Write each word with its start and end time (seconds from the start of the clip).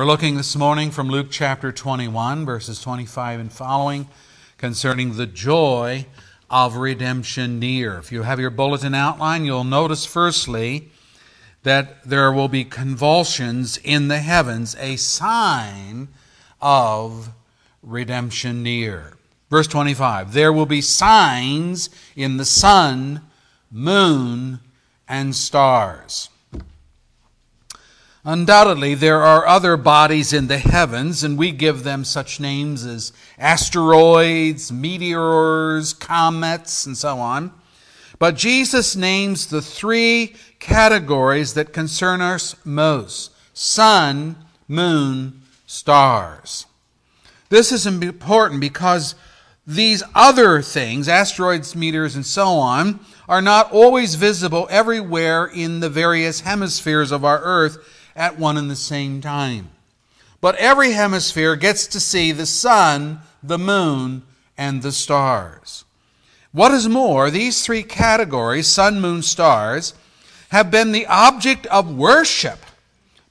We're 0.00 0.06
looking 0.06 0.38
this 0.38 0.56
morning 0.56 0.90
from 0.90 1.10
Luke 1.10 1.26
chapter 1.30 1.72
21, 1.72 2.46
verses 2.46 2.80
25 2.80 3.38
and 3.38 3.52
following, 3.52 4.08
concerning 4.56 5.18
the 5.18 5.26
joy 5.26 6.06
of 6.48 6.76
redemption 6.76 7.58
near. 7.58 7.98
If 7.98 8.10
you 8.10 8.22
have 8.22 8.40
your 8.40 8.48
bulletin 8.48 8.94
outline, 8.94 9.44
you'll 9.44 9.62
notice 9.62 10.06
firstly 10.06 10.88
that 11.64 12.02
there 12.02 12.32
will 12.32 12.48
be 12.48 12.64
convulsions 12.64 13.76
in 13.76 14.08
the 14.08 14.20
heavens, 14.20 14.74
a 14.76 14.96
sign 14.96 16.08
of 16.62 17.28
redemption 17.82 18.62
near. 18.62 19.18
Verse 19.50 19.66
25 19.66 20.32
There 20.32 20.50
will 20.50 20.64
be 20.64 20.80
signs 20.80 21.90
in 22.16 22.38
the 22.38 22.46
sun, 22.46 23.20
moon, 23.70 24.60
and 25.06 25.36
stars. 25.36 26.30
Undoubtedly, 28.24 28.94
there 28.94 29.22
are 29.22 29.46
other 29.46 29.78
bodies 29.78 30.34
in 30.34 30.46
the 30.46 30.58
heavens, 30.58 31.24
and 31.24 31.38
we 31.38 31.52
give 31.52 31.84
them 31.84 32.04
such 32.04 32.38
names 32.38 32.84
as 32.84 33.14
asteroids, 33.38 34.70
meteors, 34.70 35.94
comets, 35.94 36.84
and 36.84 36.98
so 36.98 37.18
on. 37.18 37.50
But 38.18 38.36
Jesus 38.36 38.94
names 38.94 39.46
the 39.46 39.62
three 39.62 40.34
categories 40.58 41.54
that 41.54 41.72
concern 41.72 42.20
us 42.20 42.54
most 42.62 43.32
sun, 43.54 44.36
moon, 44.68 45.40
stars. 45.66 46.66
This 47.48 47.72
is 47.72 47.86
important 47.86 48.60
because 48.60 49.14
these 49.66 50.02
other 50.14 50.60
things, 50.60 51.08
asteroids, 51.08 51.74
meteors, 51.74 52.16
and 52.16 52.26
so 52.26 52.48
on, 52.48 53.00
are 53.28 53.42
not 53.42 53.72
always 53.72 54.14
visible 54.14 54.66
everywhere 54.70 55.46
in 55.46 55.80
the 55.80 55.88
various 55.88 56.40
hemispheres 56.40 57.12
of 57.12 57.24
our 57.24 57.40
earth 57.40 57.78
at 58.14 58.38
one 58.38 58.56
and 58.56 58.70
the 58.70 58.76
same 58.76 59.20
time. 59.20 59.70
But 60.40 60.56
every 60.56 60.92
hemisphere 60.92 61.56
gets 61.56 61.86
to 61.88 62.00
see 62.00 62.32
the 62.32 62.46
sun, 62.46 63.20
the 63.42 63.58
moon, 63.58 64.22
and 64.56 64.82
the 64.82 64.92
stars. 64.92 65.84
What 66.52 66.72
is 66.72 66.88
more, 66.88 67.30
these 67.30 67.64
three 67.64 67.82
categories, 67.82 68.66
sun, 68.66 69.00
moon, 69.00 69.22
stars, 69.22 69.94
have 70.50 70.70
been 70.70 70.92
the 70.92 71.06
object 71.06 71.66
of 71.66 71.94
worship 71.94 72.58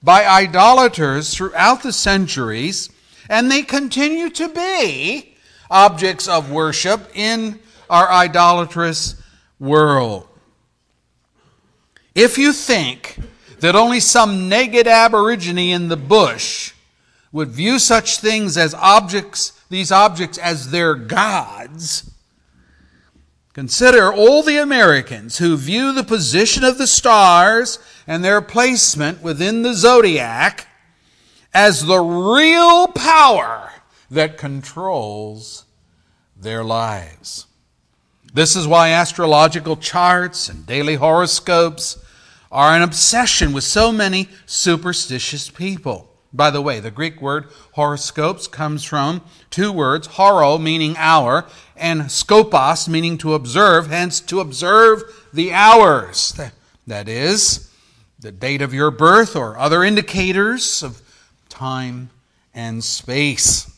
by 0.01 0.25
idolaters 0.25 1.33
throughout 1.33 1.83
the 1.83 1.91
centuries, 1.91 2.89
and 3.29 3.51
they 3.51 3.63
continue 3.63 4.29
to 4.29 4.47
be 4.47 5.35
objects 5.69 6.27
of 6.27 6.51
worship 6.51 7.01
in 7.13 7.59
our 7.89 8.09
idolatrous 8.09 9.21
world. 9.59 10.27
If 12.15 12.37
you 12.37 12.53
think 12.53 13.17
that 13.61 13.75
only 13.75 13.99
some 13.99 14.49
naked 14.49 14.87
aborigine 14.87 15.57
in 15.57 15.87
the 15.87 15.97
bush 15.97 16.73
would 17.31 17.49
view 17.49 17.79
such 17.79 18.17
things 18.17 18.57
as 18.57 18.73
objects, 18.73 19.53
these 19.69 19.91
objects 19.91 20.37
as 20.37 20.71
their 20.71 20.95
gods. 20.95 22.09
Consider 23.53 24.13
all 24.13 24.41
the 24.41 24.57
Americans 24.57 25.37
who 25.37 25.57
view 25.57 25.91
the 25.91 26.03
position 26.03 26.63
of 26.63 26.77
the 26.77 26.87
stars 26.87 27.79
and 28.07 28.23
their 28.23 28.41
placement 28.41 29.21
within 29.21 29.63
the 29.63 29.73
zodiac 29.73 30.67
as 31.53 31.85
the 31.85 31.99
real 31.99 32.87
power 32.87 33.71
that 34.09 34.37
controls 34.37 35.65
their 36.37 36.63
lives. 36.63 37.47
This 38.33 38.55
is 38.55 38.67
why 38.67 38.89
astrological 38.89 39.75
charts 39.75 40.49
and 40.49 40.65
daily 40.65 40.95
horoscopes 40.95 41.97
are 42.51 42.75
an 42.75 42.81
obsession 42.81 43.53
with 43.53 43.63
so 43.63 43.91
many 43.91 44.27
superstitious 44.45 45.49
people. 45.49 46.09
By 46.31 46.51
the 46.51 46.61
way, 46.61 46.79
the 46.79 46.91
Greek 46.91 47.21
word 47.21 47.47
horoscopes 47.73 48.47
comes 48.47 48.83
from 48.83 49.21
two 49.49 49.71
words, 49.71 50.07
horo 50.07 50.57
meaning 50.57 50.95
hour, 50.97 51.45
and 51.75 52.03
skopos 52.03 52.87
meaning 52.87 53.17
to 53.19 53.33
observe, 53.33 53.87
hence 53.87 54.19
to 54.21 54.39
observe 54.39 55.03
the 55.33 55.53
hours. 55.53 56.39
That 56.85 57.07
is, 57.07 57.71
the 58.19 58.31
date 58.31 58.61
of 58.61 58.73
your 58.73 58.91
birth 58.91 59.35
or 59.35 59.57
other 59.57 59.83
indicators 59.83 60.83
of 60.83 61.01
time 61.49 62.09
and 62.53 62.83
space. 62.83 63.71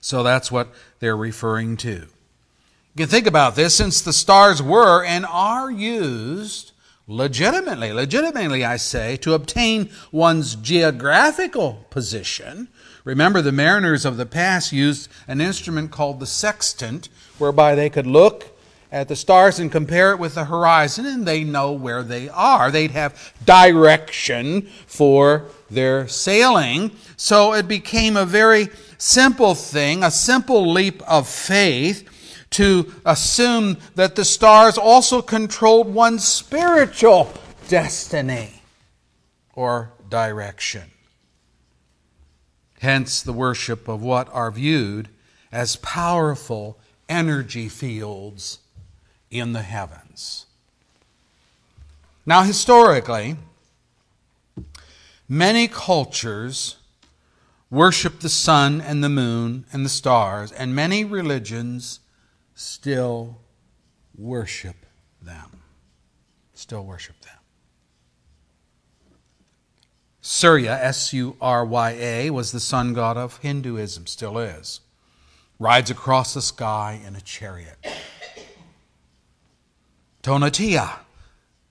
So 0.00 0.22
that's 0.22 0.52
what 0.52 0.68
they're 1.00 1.16
referring 1.16 1.76
to. 1.78 1.90
You 1.90 3.04
can 3.04 3.08
think 3.08 3.26
about 3.26 3.56
this 3.56 3.74
since 3.74 4.00
the 4.00 4.12
stars 4.12 4.62
were 4.62 5.04
and 5.04 5.26
are 5.26 5.70
used 5.70 6.72
legitimately, 7.08 7.92
legitimately, 7.92 8.64
I 8.64 8.76
say, 8.76 9.16
to 9.18 9.34
obtain 9.34 9.90
one's 10.10 10.56
geographical 10.56 11.84
position. 11.90 12.68
Remember, 13.04 13.40
the 13.40 13.52
mariners 13.52 14.04
of 14.04 14.16
the 14.16 14.26
past 14.26 14.72
used 14.72 15.08
an 15.28 15.40
instrument 15.40 15.92
called 15.92 16.18
the 16.18 16.26
sextant, 16.26 17.08
whereby 17.38 17.74
they 17.74 17.88
could 17.88 18.06
look 18.06 18.56
at 18.90 19.08
the 19.08 19.16
stars 19.16 19.58
and 19.58 19.70
compare 19.70 20.12
it 20.12 20.18
with 20.18 20.34
the 20.34 20.46
horizon, 20.46 21.06
and 21.06 21.26
they 21.26 21.44
know 21.44 21.72
where 21.72 22.02
they 22.02 22.28
are. 22.28 22.70
They'd 22.70 22.92
have 22.92 23.34
direction 23.44 24.62
for 24.86 25.46
their 25.70 26.08
sailing. 26.08 26.92
So 27.16 27.52
it 27.52 27.68
became 27.68 28.16
a 28.16 28.24
very 28.24 28.68
simple 28.98 29.54
thing, 29.54 30.02
a 30.02 30.10
simple 30.10 30.72
leap 30.72 31.02
of 31.02 31.28
faith 31.28 32.08
to 32.50 32.92
assume 33.04 33.76
that 33.94 34.16
the 34.16 34.24
stars 34.24 34.78
also 34.78 35.20
controlled 35.20 35.92
one's 35.92 36.26
spiritual 36.26 37.32
destiny 37.68 38.62
or 39.54 39.92
direction. 40.08 40.90
Hence, 42.80 43.22
the 43.22 43.32
worship 43.32 43.88
of 43.88 44.02
what 44.02 44.28
are 44.32 44.50
viewed 44.50 45.08
as 45.50 45.76
powerful 45.76 46.78
energy 47.08 47.68
fields 47.68 48.58
in 49.30 49.52
the 49.52 49.62
heavens. 49.62 50.46
Now, 52.24 52.42
historically, 52.42 53.36
many 55.28 55.68
cultures 55.68 56.76
worship 57.70 58.20
the 58.20 58.28
sun 58.28 58.80
and 58.80 59.02
the 59.02 59.08
moon 59.08 59.64
and 59.72 59.84
the 59.84 59.90
stars, 59.90 60.52
and 60.52 60.74
many 60.74 61.04
religions 61.04 62.00
still 62.56 63.38
worship 64.16 64.86
them. 65.20 65.62
Still 66.54 66.84
worship 66.84 67.20
them. 67.20 67.32
Surya, 70.22 70.76
S 70.80 71.12
U 71.12 71.36
R 71.40 71.64
Y 71.64 71.90
A, 71.92 72.30
was 72.30 72.50
the 72.50 72.58
sun 72.58 72.94
god 72.94 73.16
of 73.16 73.36
Hinduism, 73.38 74.06
still 74.06 74.38
is. 74.38 74.80
Rides 75.60 75.90
across 75.90 76.34
the 76.34 76.42
sky 76.42 77.00
in 77.06 77.14
a 77.14 77.20
chariot. 77.20 77.76
Tonatiuh 80.22 80.98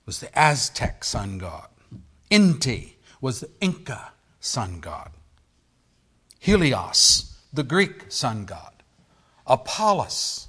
was 0.06 0.20
the 0.20 0.38
Aztec 0.38 1.04
sun 1.04 1.36
god. 1.36 1.68
Inti 2.30 2.94
was 3.20 3.40
the 3.40 3.50
Inca 3.60 4.12
sun 4.40 4.80
god. 4.80 5.10
Helios, 6.38 7.36
the 7.52 7.64
Greek 7.64 8.04
sun 8.08 8.44
god. 8.44 8.82
Apollos, 9.46 10.45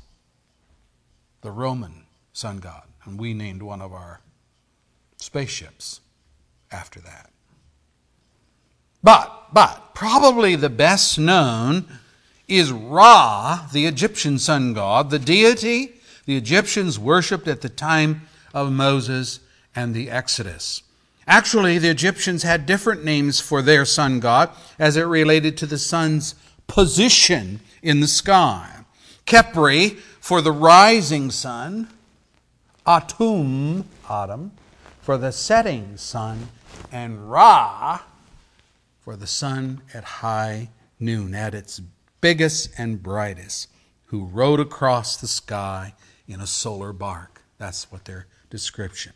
the 1.48 1.52
Roman 1.54 2.04
sun 2.34 2.58
god, 2.58 2.84
and 3.06 3.18
we 3.18 3.34
named 3.34 3.62
one 3.62 3.82
of 3.82 3.94
our 3.94 4.20
spaceships 5.16 6.02
after 6.74 7.00
that. 7.00 7.30
But, 9.02 9.54
but, 9.54 9.96
probably 9.96 10.58
the 10.58 10.70
best 10.70 11.18
known 11.18 11.86
is 12.50 12.70
Ra, 12.70 13.66
the 13.72 13.86
Egyptian 13.86 14.40
sun 14.40 14.74
god, 14.74 15.10
the 15.10 15.20
deity 15.20 15.94
the 16.26 16.36
Egyptians 16.36 17.00
worshipped 17.00 17.48
at 17.48 17.62
the 17.62 17.70
time 17.70 18.24
of 18.54 18.70
Moses 18.70 19.40
and 19.74 19.96
the 19.96 20.10
Exodus. 20.10 20.84
Actually, 21.28 21.78
the 21.78 21.88
Egyptians 21.88 22.44
had 22.44 22.66
different 22.66 23.06
names 23.06 23.40
for 23.40 23.62
their 23.62 23.86
sun 23.86 24.20
god 24.20 24.50
as 24.78 24.98
it 24.98 25.04
related 25.04 25.56
to 25.56 25.66
the 25.66 25.78
sun's 25.78 26.36
position 26.68 27.62
in 27.82 28.02
the 28.02 28.08
sky. 28.08 28.84
Khepri 29.26 29.98
for 30.28 30.42
the 30.42 30.52
rising 30.52 31.32
sun, 31.32 31.88
Atum, 32.86 33.86
autumn, 34.10 34.52
for 35.00 35.18
the 35.18 35.32
setting 35.32 35.96
sun, 35.96 36.50
and 36.92 37.32
Ra 37.32 38.02
for 39.00 39.16
the 39.16 39.26
sun 39.26 39.82
at 39.94 40.04
high 40.04 40.68
noon, 41.00 41.34
at 41.34 41.54
its 41.54 41.80
biggest 42.20 42.78
and 42.78 43.02
brightest, 43.02 43.70
who 44.08 44.26
rode 44.26 44.60
across 44.60 45.16
the 45.16 45.28
sky 45.28 45.94
in 46.28 46.42
a 46.42 46.48
solar 46.48 46.92
bark. 46.92 47.42
That's 47.58 47.90
what 47.90 48.04
their 48.04 48.28
description. 48.50 49.14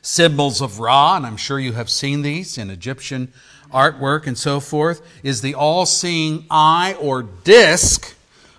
Symbols 0.00 0.62
of 0.62 0.80
Ra, 0.80 1.16
and 1.16 1.26
I'm 1.26 1.36
sure 1.36 1.60
you 1.60 1.72
have 1.72 1.90
seen 1.90 2.22
these 2.22 2.56
in 2.56 2.70
Egyptian 2.70 3.30
artwork 3.70 4.26
and 4.26 4.38
so 4.38 4.58
forth, 4.58 5.02
is 5.22 5.42
the 5.42 5.54
all 5.54 5.84
seeing 5.84 6.46
eye 6.50 6.96
or 6.98 7.22
disc 7.22 8.14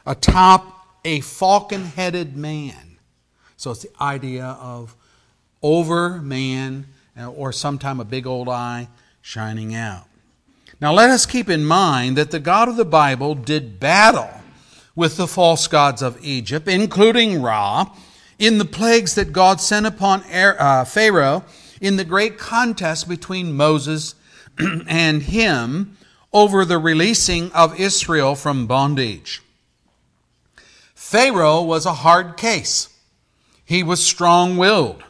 atop 0.05 0.72
a 1.05 1.21
falcon 1.21 1.85
headed 1.85 2.35
man. 2.35 2.97
So 3.57 3.71
it's 3.71 3.83
the 3.83 4.01
idea 4.01 4.45
of 4.45 4.95
over 5.61 6.21
man 6.21 6.87
or 7.17 7.51
sometime 7.51 7.99
a 7.99 8.05
big 8.05 8.25
old 8.25 8.49
eye 8.49 8.87
shining 9.21 9.73
out. 9.75 10.05
Now 10.81 10.91
let 10.93 11.09
us 11.09 11.25
keep 11.25 11.49
in 11.49 11.63
mind 11.63 12.17
that 12.17 12.31
the 12.31 12.39
God 12.39 12.67
of 12.67 12.75
the 12.75 12.85
Bible 12.85 13.35
did 13.35 13.79
battle 13.79 14.29
with 14.95 15.17
the 15.17 15.27
false 15.27 15.67
gods 15.67 16.01
of 16.01 16.17
Egypt, 16.23 16.67
including 16.67 17.41
Ra, 17.41 17.95
in 18.37 18.57
the 18.57 18.65
plagues 18.65 19.15
that 19.15 19.31
God 19.31 19.61
sent 19.61 19.85
upon 19.85 20.23
uh, 20.23 20.85
Pharaoh 20.85 21.45
in 21.79 21.95
the 21.95 22.03
great 22.03 22.37
contest 22.37 23.07
between 23.07 23.53
Moses 23.53 24.15
and 24.87 25.21
him 25.21 25.97
over 26.33 26.65
the 26.65 26.79
releasing 26.79 27.51
of 27.51 27.79
Israel 27.79 28.35
from 28.35 28.65
bondage. 28.67 29.42
Pharaoh 31.03 31.61
was 31.61 31.85
a 31.85 31.93
hard 31.93 32.37
case. 32.37 32.87
He 33.65 33.83
was 33.83 34.03
strong 34.03 34.55
willed 34.55 35.03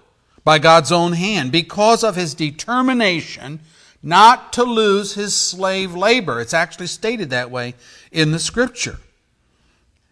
by 0.43 0.57
God's 0.57 0.91
own 0.91 1.13
hand 1.13 1.51
because 1.51 2.03
of 2.03 2.15
his 2.15 2.33
determination 2.33 3.59
not 4.01 4.51
to 4.53 4.63
lose 4.63 5.13
his 5.13 5.35
slave 5.35 5.93
labor. 5.93 6.41
It's 6.41 6.53
actually 6.53 6.87
stated 6.87 7.29
that 7.29 7.51
way 7.51 7.75
in 8.11 8.31
the 8.31 8.39
scripture. 8.39 8.97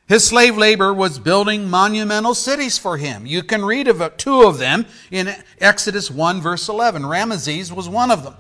His 0.08 0.24
slave 0.24 0.56
labor 0.56 0.94
was 0.94 1.18
building 1.18 1.68
monumental 1.68 2.36
cities 2.36 2.78
for 2.78 2.98
him. 2.98 3.26
You 3.26 3.42
can 3.42 3.66
read 3.66 3.88
of 3.88 4.18
two 4.18 4.44
of 4.44 4.60
them 4.60 4.86
in 5.10 5.36
Exodus 5.60 6.12
1, 6.12 6.42
verse 6.42 6.70
11. 6.70 7.02
Ramesses 7.02 7.72
was 7.72 7.90
one 7.90 8.12
of 8.12 8.24
them, 8.24 8.36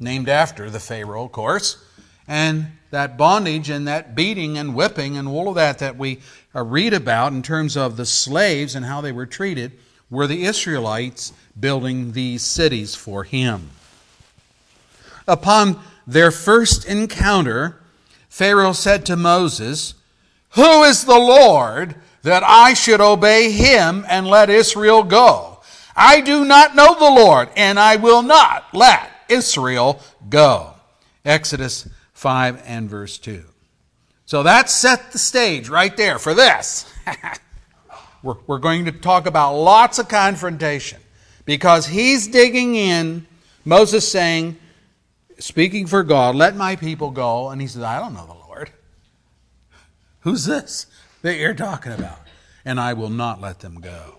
named 0.00 0.30
after 0.30 0.70
the 0.70 0.80
Pharaoh, 0.80 1.26
of 1.26 1.32
course. 1.32 1.84
And 2.26 2.68
that 2.90 3.16
bondage 3.16 3.70
and 3.70 3.86
that 3.86 4.14
beating 4.14 4.58
and 4.58 4.74
whipping 4.74 5.16
and 5.16 5.28
all 5.28 5.48
of 5.48 5.54
that 5.54 5.78
that 5.78 5.96
we 5.96 6.20
read 6.54 6.92
about 6.92 7.32
in 7.32 7.42
terms 7.42 7.76
of 7.76 7.96
the 7.96 8.06
slaves 8.06 8.74
and 8.74 8.84
how 8.84 9.00
they 9.00 9.12
were 9.12 9.26
treated 9.26 9.72
were 10.10 10.26
the 10.26 10.44
Israelites 10.44 11.32
building 11.58 12.12
these 12.12 12.44
cities 12.44 12.94
for 12.94 13.24
him. 13.24 13.70
Upon 15.28 15.78
their 16.06 16.30
first 16.30 16.84
encounter, 16.84 17.80
Pharaoh 18.28 18.72
said 18.72 19.06
to 19.06 19.16
Moses, 19.16 19.94
Who 20.50 20.82
is 20.82 21.04
the 21.04 21.18
Lord 21.18 21.94
that 22.22 22.42
I 22.44 22.74
should 22.74 23.00
obey 23.00 23.52
him 23.52 24.04
and 24.08 24.26
let 24.26 24.50
Israel 24.50 25.04
go? 25.04 25.60
I 25.94 26.20
do 26.20 26.44
not 26.44 26.74
know 26.74 26.94
the 26.98 27.22
Lord, 27.22 27.48
and 27.56 27.78
I 27.78 27.96
will 27.96 28.22
not 28.22 28.66
let 28.72 29.10
Israel 29.28 30.00
go. 30.28 30.74
Exodus 31.24 31.88
5 32.14 32.62
and 32.64 32.88
verse 32.88 33.18
2. 33.18 33.49
So 34.30 34.44
that 34.44 34.70
set 34.70 35.10
the 35.10 35.18
stage 35.18 35.68
right 35.68 35.96
there 35.96 36.20
for 36.20 36.34
this. 36.34 36.88
we're, 38.22 38.36
we're 38.46 38.60
going 38.60 38.84
to 38.84 38.92
talk 38.92 39.26
about 39.26 39.56
lots 39.56 39.98
of 39.98 40.06
confrontation 40.06 41.00
because 41.44 41.88
he's 41.88 42.28
digging 42.28 42.76
in. 42.76 43.26
Moses 43.64 44.08
saying, 44.08 44.56
speaking 45.40 45.88
for 45.88 46.04
God, 46.04 46.36
let 46.36 46.54
my 46.54 46.76
people 46.76 47.10
go. 47.10 47.48
And 47.48 47.60
he 47.60 47.66
says, 47.66 47.82
I 47.82 47.98
don't 47.98 48.14
know 48.14 48.24
the 48.24 48.34
Lord. 48.34 48.70
Who's 50.20 50.44
this 50.44 50.86
that 51.22 51.36
you're 51.36 51.52
talking 51.52 51.90
about? 51.90 52.20
And 52.64 52.78
I 52.78 52.92
will 52.92 53.10
not 53.10 53.40
let 53.40 53.58
them 53.58 53.80
go. 53.80 54.14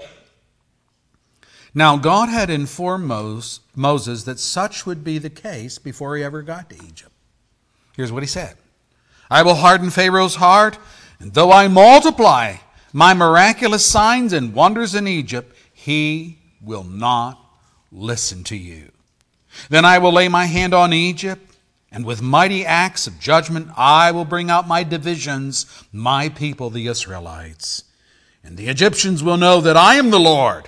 Now, 1.73 1.95
God 1.95 2.27
had 2.27 2.49
informed 2.49 3.07
Moses 3.07 4.23
that 4.23 4.39
such 4.39 4.85
would 4.85 5.05
be 5.05 5.19
the 5.19 5.29
case 5.29 5.79
before 5.79 6.17
he 6.17 6.23
ever 6.25 6.41
got 6.41 6.69
to 6.71 6.75
Egypt. 6.75 7.13
Here's 7.95 8.11
what 8.11 8.23
he 8.23 8.27
said 8.27 8.57
I 9.31 9.43
will 9.43 9.55
harden 9.55 9.89
Pharaoh's 9.89 10.35
heart, 10.35 10.77
and 11.19 11.33
though 11.33 11.53
I 11.53 11.69
multiply 11.69 12.57
my 12.91 13.13
miraculous 13.13 13.85
signs 13.85 14.33
and 14.33 14.53
wonders 14.53 14.93
in 14.93 15.07
Egypt, 15.07 15.55
he 15.73 16.37
will 16.61 16.83
not 16.83 17.39
listen 17.93 18.43
to 18.43 18.57
you. 18.57 18.91
Then 19.69 19.85
I 19.85 19.99
will 19.99 20.11
lay 20.11 20.27
my 20.27 20.47
hand 20.47 20.73
on 20.73 20.91
Egypt, 20.91 21.55
and 21.93 22.05
with 22.05 22.21
mighty 22.21 22.65
acts 22.65 23.07
of 23.07 23.21
judgment 23.21 23.69
I 23.77 24.11
will 24.11 24.25
bring 24.25 24.49
out 24.49 24.67
my 24.67 24.83
divisions, 24.83 25.65
my 25.93 26.27
people, 26.27 26.69
the 26.69 26.87
Israelites. 26.87 27.85
And 28.43 28.57
the 28.57 28.67
Egyptians 28.67 29.23
will 29.23 29.37
know 29.37 29.61
that 29.61 29.77
I 29.77 29.95
am 29.95 30.09
the 30.09 30.19
Lord 30.19 30.67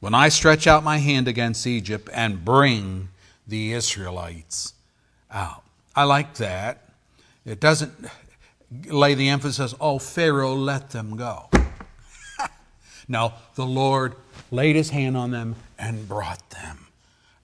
when 0.00 0.12
I 0.12 0.28
stretch 0.28 0.66
out 0.66 0.82
my 0.82 0.98
hand 0.98 1.28
against 1.28 1.68
Egypt 1.68 2.08
and 2.12 2.44
bring 2.44 3.10
the 3.46 3.74
Israelites 3.74 4.74
out. 5.30 5.62
I 5.94 6.02
like 6.02 6.34
that. 6.34 6.85
It 7.46 7.60
doesn't 7.60 7.92
lay 8.88 9.14
the 9.14 9.28
emphasis, 9.28 9.74
oh, 9.80 10.00
Pharaoh, 10.00 10.54
let 10.54 10.90
them 10.90 11.16
go. 11.16 11.48
no, 13.08 13.32
the 13.54 13.64
Lord 13.64 14.16
laid 14.50 14.74
his 14.74 14.90
hand 14.90 15.16
on 15.16 15.30
them 15.30 15.54
and 15.78 16.08
brought 16.08 16.50
them 16.50 16.88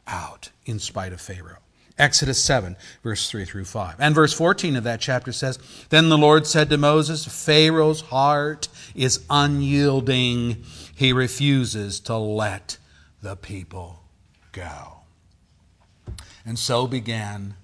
out 0.06 0.50
in 0.66 0.80
spite 0.80 1.12
of 1.12 1.20
Pharaoh. 1.20 1.58
Exodus 1.98 2.42
7, 2.42 2.74
verse 3.04 3.30
3 3.30 3.44
through 3.44 3.64
5. 3.64 3.96
And 4.00 4.14
verse 4.14 4.32
14 4.32 4.74
of 4.74 4.84
that 4.84 5.00
chapter 5.00 5.30
says 5.30 5.58
Then 5.90 6.08
the 6.08 6.18
Lord 6.18 6.48
said 6.48 6.68
to 6.70 6.78
Moses, 6.78 7.24
Pharaoh's 7.24 8.00
heart 8.00 8.66
is 8.96 9.24
unyielding. 9.30 10.64
He 10.96 11.12
refuses 11.12 12.00
to 12.00 12.16
let 12.16 12.78
the 13.22 13.36
people 13.36 14.02
go. 14.50 15.02
And 16.44 16.58
so 16.58 16.88
began 16.88 17.54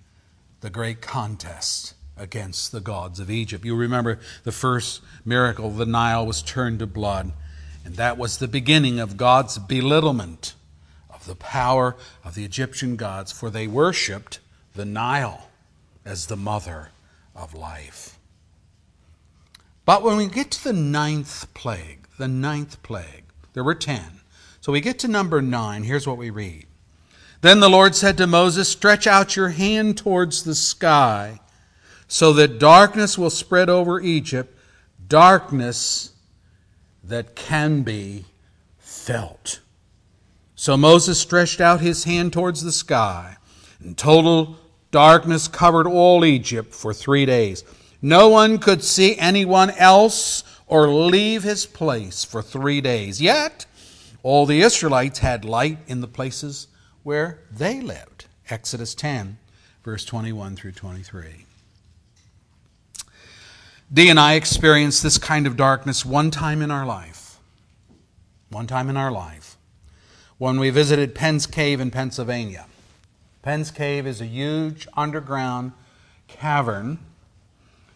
the 0.60 0.70
great 0.70 1.00
contest 1.00 1.94
against 2.18 2.72
the 2.72 2.80
gods 2.80 3.20
of 3.20 3.30
Egypt. 3.30 3.64
You 3.64 3.76
remember 3.76 4.18
the 4.44 4.52
first 4.52 5.02
miracle, 5.24 5.70
the 5.70 5.86
Nile 5.86 6.26
was 6.26 6.42
turned 6.42 6.78
to 6.80 6.86
blood. 6.86 7.32
And 7.84 7.96
that 7.96 8.18
was 8.18 8.38
the 8.38 8.48
beginning 8.48 9.00
of 9.00 9.16
God's 9.16 9.58
belittlement 9.58 10.54
of 11.08 11.26
the 11.26 11.34
power 11.34 11.96
of 12.24 12.34
the 12.34 12.44
Egyptian 12.44 12.96
gods, 12.96 13.32
for 13.32 13.50
they 13.50 13.66
worshiped 13.66 14.40
the 14.74 14.84
Nile 14.84 15.48
as 16.04 16.26
the 16.26 16.36
mother 16.36 16.90
of 17.34 17.54
life. 17.54 18.18
But 19.84 20.02
when 20.02 20.16
we 20.18 20.26
get 20.26 20.50
to 20.50 20.64
the 20.64 20.72
ninth 20.72 21.52
plague, 21.54 22.08
the 22.18 22.28
ninth 22.28 22.82
plague, 22.82 23.24
there 23.54 23.64
were 23.64 23.74
ten. 23.74 24.20
So 24.60 24.70
we 24.70 24.82
get 24.82 24.98
to 24.98 25.08
number 25.08 25.40
nine. 25.40 25.84
Here's 25.84 26.06
what 26.06 26.18
we 26.18 26.28
read. 26.28 26.66
Then 27.40 27.60
the 27.60 27.70
Lord 27.70 27.94
said 27.94 28.18
to 28.18 28.26
Moses, 28.26 28.68
Stretch 28.68 29.06
out 29.06 29.36
your 29.36 29.48
hand 29.50 29.96
towards 29.96 30.42
the 30.42 30.54
sky, 30.54 31.40
so 32.08 32.32
that 32.32 32.58
darkness 32.58 33.18
will 33.18 33.30
spread 33.30 33.68
over 33.68 34.00
Egypt, 34.00 34.58
darkness 35.06 36.12
that 37.04 37.36
can 37.36 37.82
be 37.82 38.24
felt. 38.78 39.60
So 40.56 40.76
Moses 40.76 41.20
stretched 41.20 41.60
out 41.60 41.80
his 41.80 42.04
hand 42.04 42.32
towards 42.32 42.62
the 42.62 42.72
sky, 42.72 43.36
and 43.78 43.96
total 43.96 44.56
darkness 44.90 45.46
covered 45.46 45.86
all 45.86 46.24
Egypt 46.24 46.74
for 46.74 46.92
three 46.92 47.26
days. 47.26 47.62
No 48.00 48.28
one 48.28 48.58
could 48.58 48.82
see 48.82 49.16
anyone 49.18 49.70
else 49.72 50.42
or 50.66 50.88
leave 50.88 51.42
his 51.42 51.66
place 51.66 52.24
for 52.24 52.42
three 52.42 52.80
days. 52.80 53.20
Yet, 53.20 53.66
all 54.22 54.46
the 54.46 54.60
Israelites 54.60 55.20
had 55.20 55.44
light 55.44 55.78
in 55.86 56.00
the 56.00 56.08
places 56.08 56.68
where 57.02 57.40
they 57.50 57.80
lived. 57.80 58.26
Exodus 58.50 58.94
10, 58.94 59.38
verse 59.82 60.04
21 60.04 60.56
through 60.56 60.72
23. 60.72 61.47
Dee 63.90 64.10
and 64.10 64.20
I 64.20 64.34
experienced 64.34 65.02
this 65.02 65.16
kind 65.16 65.46
of 65.46 65.56
darkness 65.56 66.04
one 66.04 66.30
time 66.30 66.60
in 66.60 66.70
our 66.70 66.84
life. 66.84 67.38
One 68.50 68.66
time 68.66 68.90
in 68.90 68.98
our 68.98 69.10
life. 69.10 69.56
When 70.36 70.60
we 70.60 70.68
visited 70.68 71.14
Penn's 71.14 71.46
Cave 71.46 71.80
in 71.80 71.90
Pennsylvania. 71.90 72.66
Penn's 73.40 73.70
Cave 73.70 74.06
is 74.06 74.20
a 74.20 74.26
huge 74.26 74.86
underground 74.94 75.72
cavern. 76.26 76.98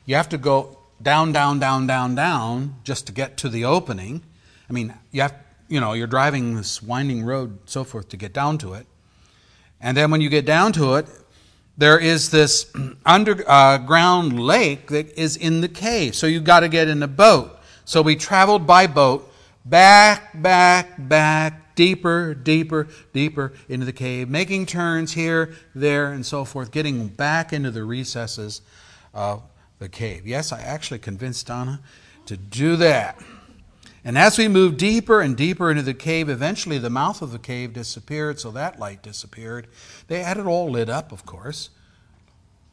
You 0.06 0.14
have 0.14 0.30
to 0.30 0.38
go 0.38 0.78
down, 1.02 1.30
down, 1.30 1.58
down, 1.58 1.86
down, 1.86 2.14
down 2.14 2.76
just 2.84 3.06
to 3.08 3.12
get 3.12 3.36
to 3.38 3.50
the 3.50 3.66
opening. 3.66 4.22
I 4.70 4.72
mean, 4.72 4.94
you 5.10 5.20
have, 5.20 5.34
you 5.68 5.78
know, 5.78 5.92
you're 5.92 6.06
driving 6.06 6.56
this 6.56 6.82
winding 6.82 7.22
road, 7.22 7.58
so 7.66 7.84
forth, 7.84 8.08
to 8.08 8.16
get 8.16 8.32
down 8.32 8.56
to 8.58 8.72
it. 8.72 8.86
And 9.78 9.94
then 9.94 10.10
when 10.10 10.22
you 10.22 10.30
get 10.30 10.46
down 10.46 10.72
to 10.72 10.94
it, 10.94 11.06
there 11.76 11.98
is 11.98 12.30
this 12.30 12.70
underground 13.06 14.32
uh, 14.32 14.42
lake 14.42 14.88
that 14.88 15.18
is 15.18 15.36
in 15.36 15.60
the 15.60 15.68
cave. 15.68 16.14
So 16.14 16.26
you've 16.26 16.44
got 16.44 16.60
to 16.60 16.68
get 16.68 16.88
in 16.88 17.02
a 17.02 17.08
boat. 17.08 17.58
So 17.84 18.02
we 18.02 18.16
traveled 18.16 18.66
by 18.66 18.86
boat 18.86 19.32
back, 19.64 20.40
back, 20.42 20.94
back, 20.98 21.74
deeper, 21.74 22.34
deeper, 22.34 22.88
deeper 23.12 23.52
into 23.68 23.86
the 23.86 23.92
cave, 23.92 24.28
making 24.28 24.66
turns 24.66 25.12
here, 25.12 25.54
there, 25.74 26.12
and 26.12 26.24
so 26.24 26.44
forth, 26.44 26.70
getting 26.70 27.08
back 27.08 27.52
into 27.52 27.70
the 27.70 27.84
recesses 27.84 28.62
of 29.14 29.42
the 29.78 29.88
cave. 29.88 30.26
Yes, 30.26 30.52
I 30.52 30.60
actually 30.60 30.98
convinced 30.98 31.46
Donna 31.46 31.80
to 32.26 32.36
do 32.36 32.76
that. 32.76 33.18
And 34.04 34.18
as 34.18 34.36
we 34.36 34.48
moved 34.48 34.78
deeper 34.78 35.20
and 35.20 35.36
deeper 35.36 35.70
into 35.70 35.82
the 35.82 35.94
cave, 35.94 36.28
eventually 36.28 36.78
the 36.78 36.90
mouth 36.90 37.22
of 37.22 37.30
the 37.30 37.38
cave 37.38 37.72
disappeared, 37.72 38.40
so 38.40 38.50
that 38.50 38.78
light 38.78 39.02
disappeared. 39.02 39.68
They 40.08 40.22
had 40.24 40.38
it 40.38 40.46
all 40.46 40.70
lit 40.70 40.88
up, 40.88 41.12
of 41.12 41.24
course, 41.24 41.70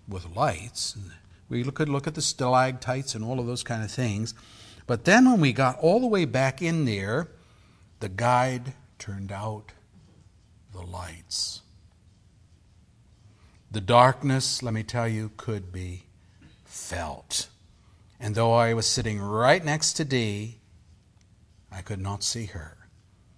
with 0.08 0.36
lights. 0.36 0.98
We 1.48 1.64
could 1.64 1.90
look 1.90 2.08
at 2.08 2.16
the 2.16 2.22
stalactites 2.22 3.14
and 3.14 3.24
all 3.24 3.40
of 3.40 3.46
those 3.46 3.64
kind 3.64 3.84
of 3.84 3.92
things. 3.92 4.34
But 4.88 5.06
then 5.06 5.30
when 5.30 5.40
we 5.40 5.54
got 5.54 5.78
all 5.80 6.00
the 6.00 6.08
way 6.08 6.26
back 6.26 6.64
in 6.64 6.86
there, 6.86 7.28
the 8.00 8.10
guide 8.10 8.74
turned 8.98 9.32
out 9.32 9.72
the 10.74 10.82
lights. 10.82 11.62
The 13.72 13.82
darkness, 13.82 14.64
let 14.64 14.74
me 14.74 14.82
tell 14.82 15.08
you, 15.08 15.30
could 15.38 15.72
be 15.72 16.06
felt. 16.66 17.50
And 18.20 18.34
though 18.34 18.54
I 18.54 18.74
was 18.74 18.88
sitting 18.88 19.22
right 19.22 19.64
next 19.64 19.94
to 19.94 20.06
Dee, 20.06 20.59
I 21.72 21.82
could 21.82 22.00
not 22.00 22.24
see 22.24 22.46
her. 22.48 22.78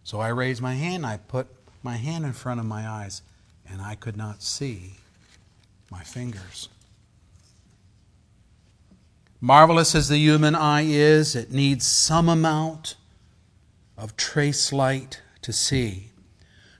So 0.03 0.19
I 0.19 0.29
raised 0.29 0.61
my 0.61 0.75
hand, 0.75 1.05
I 1.05 1.17
put 1.17 1.47
my 1.83 1.97
hand 1.97 2.25
in 2.25 2.33
front 2.33 2.59
of 2.59 2.65
my 2.65 2.88
eyes, 2.88 3.21
and 3.69 3.81
I 3.81 3.95
could 3.95 4.17
not 4.17 4.41
see 4.41 4.95
my 5.89 6.03
fingers. 6.03 6.69
Marvelous 9.39 9.95
as 9.95 10.07
the 10.07 10.17
human 10.17 10.53
eye 10.53 10.85
is, 10.85 11.35
it 11.35 11.51
needs 11.51 11.85
some 11.85 12.29
amount 12.29 12.95
of 13.97 14.15
trace 14.15 14.71
light 14.71 15.21
to 15.41 15.51
see. 15.51 16.11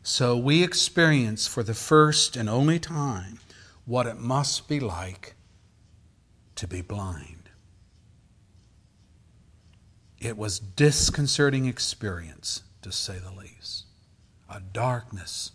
So 0.04 0.38
we 0.38 0.64
experience 0.64 1.48
for 1.48 1.64
the 1.64 1.74
first 1.74 2.36
and 2.36 2.50
only 2.50 2.80
time 2.80 3.40
what 3.86 4.08
it 4.08 4.18
must 4.18 4.68
be 4.68 4.80
like 4.80 5.36
to 6.56 6.68
be 6.68 6.82
blind. 6.82 7.41
It 10.22 10.38
was 10.38 10.60
disconcerting 10.60 11.66
experience 11.66 12.62
to 12.84 12.92
say 12.92 13.18
the 13.18 13.38
least. 13.38 13.86
A 14.48 14.60
darkness 14.60 15.52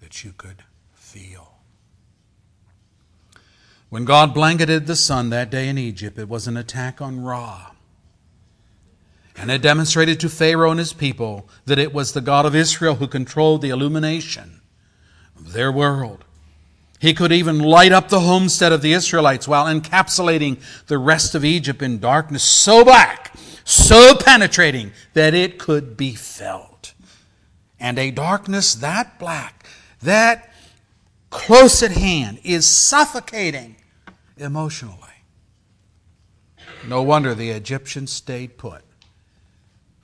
that 0.00 0.22
you 0.22 0.34
could 0.36 0.62
feel. 0.92 1.54
When 3.88 4.04
God 4.04 4.34
blanketed 4.34 4.86
the 4.86 4.96
sun 4.96 5.30
that 5.30 5.50
day 5.50 5.68
in 5.68 5.78
Egypt, 5.78 6.18
it 6.18 6.28
was 6.28 6.46
an 6.46 6.58
attack 6.58 7.00
on 7.00 7.22
Ra. 7.22 7.70
And 9.34 9.50
it 9.50 9.62
demonstrated 9.62 10.20
to 10.20 10.28
Pharaoh 10.28 10.70
and 10.70 10.78
his 10.78 10.92
people 10.92 11.48
that 11.64 11.78
it 11.78 11.94
was 11.94 12.12
the 12.12 12.20
God 12.20 12.44
of 12.44 12.54
Israel 12.54 12.96
who 12.96 13.06
controlled 13.06 13.62
the 13.62 13.70
illumination 13.70 14.60
of 15.38 15.52
their 15.52 15.72
world. 15.72 16.24
He 16.98 17.14
could 17.14 17.32
even 17.32 17.58
light 17.58 17.92
up 17.92 18.08
the 18.08 18.20
homestead 18.20 18.72
of 18.72 18.82
the 18.82 18.92
Israelites 18.92 19.46
while 19.46 19.66
encapsulating 19.66 20.58
the 20.86 20.98
rest 20.98 21.34
of 21.34 21.44
Egypt 21.44 21.82
in 21.82 21.98
darkness 21.98 22.42
so 22.42 22.84
black, 22.84 23.32
so 23.66 24.14
penetrating 24.14 24.92
that 25.12 25.34
it 25.34 25.58
could 25.58 25.96
be 25.96 26.14
felt. 26.14 26.94
And 27.80 27.98
a 27.98 28.12
darkness 28.12 28.76
that 28.76 29.18
black, 29.18 29.66
that 30.00 30.50
close 31.30 31.82
at 31.82 31.90
hand, 31.90 32.38
is 32.44 32.64
suffocating 32.64 33.76
emotionally. 34.36 35.00
No 36.86 37.02
wonder 37.02 37.34
the 37.34 37.50
Egyptians 37.50 38.12
stayed 38.12 38.56
put 38.56 38.82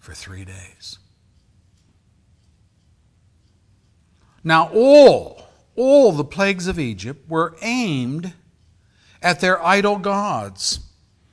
for 0.01 0.13
three 0.13 0.45
days. 0.45 0.99
Now, 4.43 4.71
all, 4.75 5.47
all 5.77 6.11
the 6.11 6.25
plagues 6.25 6.67
of 6.67 6.81
Egypt 6.81 7.31
were 7.31 7.57
aimed 7.63 8.33
at 9.23 9.39
their 9.39 9.65
idol 9.65 9.99
gods 9.99 10.81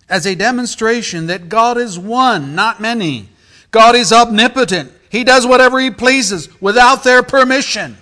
as 0.09 0.25
a 0.25 0.35
demonstration 0.35 1.27
that 1.27 1.49
God 1.49 1.77
is 1.77 1.99
one, 1.99 2.55
not 2.55 2.81
many. 2.81 3.29
God 3.71 3.95
is 3.95 4.11
omnipotent. 4.11 4.91
He 5.09 5.23
does 5.23 5.45
whatever 5.45 5.79
He 5.79 5.91
pleases 5.91 6.49
without 6.61 7.03
their 7.03 7.23
permission, 7.23 7.97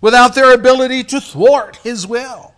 without 0.00 0.34
their 0.34 0.52
ability 0.52 1.04
to 1.04 1.20
thwart 1.20 1.76
His 1.76 2.06
will. 2.06 2.54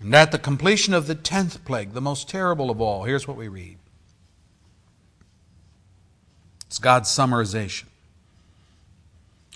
And 0.00 0.14
at 0.14 0.32
the 0.32 0.38
completion 0.38 0.94
of 0.94 1.06
the 1.06 1.14
tenth 1.14 1.64
plague, 1.64 1.92
the 1.92 2.00
most 2.00 2.28
terrible 2.28 2.70
of 2.70 2.80
all, 2.80 3.04
here's 3.04 3.26
what 3.26 3.36
we 3.36 3.48
read 3.48 3.76
it's 6.66 6.78
God's 6.78 7.08
summarization. 7.08 7.84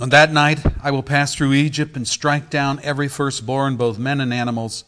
On 0.01 0.09
that 0.09 0.33
night 0.33 0.61
I 0.83 0.91
will 0.91 1.03
pass 1.03 1.35
through 1.35 1.53
Egypt 1.53 1.97
and 1.97 2.09
strike 2.09 2.51
down 2.51 2.81
every 2.83 3.09
firstborn, 3.09 3.77
both 3.77 3.99
men 3.99 4.21
and 4.21 4.33
animals, 4.33 4.85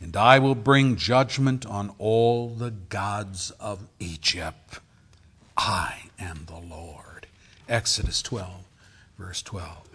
and 0.00 0.16
I 0.16 0.38
will 0.38 0.54
bring 0.54 0.96
judgment 0.96 1.66
on 1.66 1.94
all 1.98 2.48
the 2.48 2.70
gods 2.70 3.50
of 3.60 3.86
Egypt. 3.98 4.80
I 5.56 6.04
am 6.18 6.46
the 6.46 6.58
Lord. 6.58 7.26
Exodus 7.68 8.22
12, 8.22 8.50
verse 9.18 9.42
12. 9.42 9.88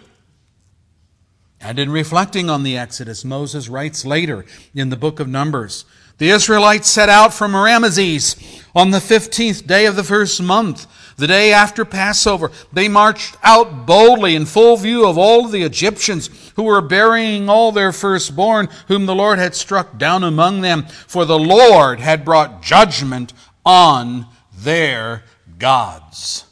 And 1.60 1.80
in 1.80 1.90
reflecting 1.90 2.50
on 2.50 2.64
the 2.64 2.78
Exodus, 2.78 3.26
Moses 3.26 3.68
writes 3.68 4.06
later 4.06 4.46
in 4.76 4.90
the 4.90 4.96
book 4.96 5.20
of 5.20 5.28
Numbers 5.28 5.86
the 6.18 6.30
Israelites 6.30 6.90
set 6.90 7.10
out 7.10 7.34
from 7.34 7.52
Ramesses 7.52 8.64
on 8.74 8.92
the 8.92 9.00
15th 9.00 9.68
day 9.68 9.86
of 9.86 9.98
the 9.98 10.04
first 10.04 10.42
month, 10.42 10.88
the 11.18 11.28
day 11.28 11.54
after 11.54 11.86
Passover. 11.86 12.52
They 12.74 12.88
marched 12.88 13.38
out 13.44 13.86
boldly 13.86 14.36
in 14.36 14.46
full 14.46 14.78
view 14.78 15.08
of 15.08 15.18
all 15.18 15.48
the 15.48 15.64
Egyptians 15.64 16.52
who 16.56 16.64
were 16.64 16.82
burying 16.82 17.50
all 17.50 17.72
their 17.72 17.92
firstborn, 17.92 18.70
whom 18.88 19.06
the 19.06 19.16
Lord 19.16 19.40
had 19.40 19.56
struck 19.56 19.98
down 19.98 20.24
among 20.24 20.62
them, 20.62 20.86
for 21.08 21.26
the 21.26 21.40
Lord 21.40 22.00
had 22.00 22.26
brought 22.26 22.62
judgment 22.62 23.34
on 23.66 24.28
their 24.54 25.24
gods. 25.58 26.46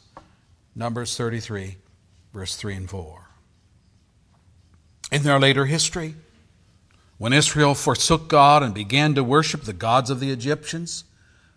Numbers 0.74 1.16
33, 1.16 1.76
verse 2.32 2.56
3 2.56 2.74
and 2.74 2.90
4 2.90 3.24
in 5.14 5.22
their 5.22 5.38
later 5.38 5.66
history. 5.66 6.16
When 7.18 7.32
Israel 7.32 7.76
forsook 7.76 8.28
God 8.28 8.64
and 8.64 8.74
began 8.74 9.14
to 9.14 9.22
worship 9.22 9.62
the 9.62 9.72
gods 9.72 10.10
of 10.10 10.18
the 10.18 10.30
Egyptians, 10.30 11.04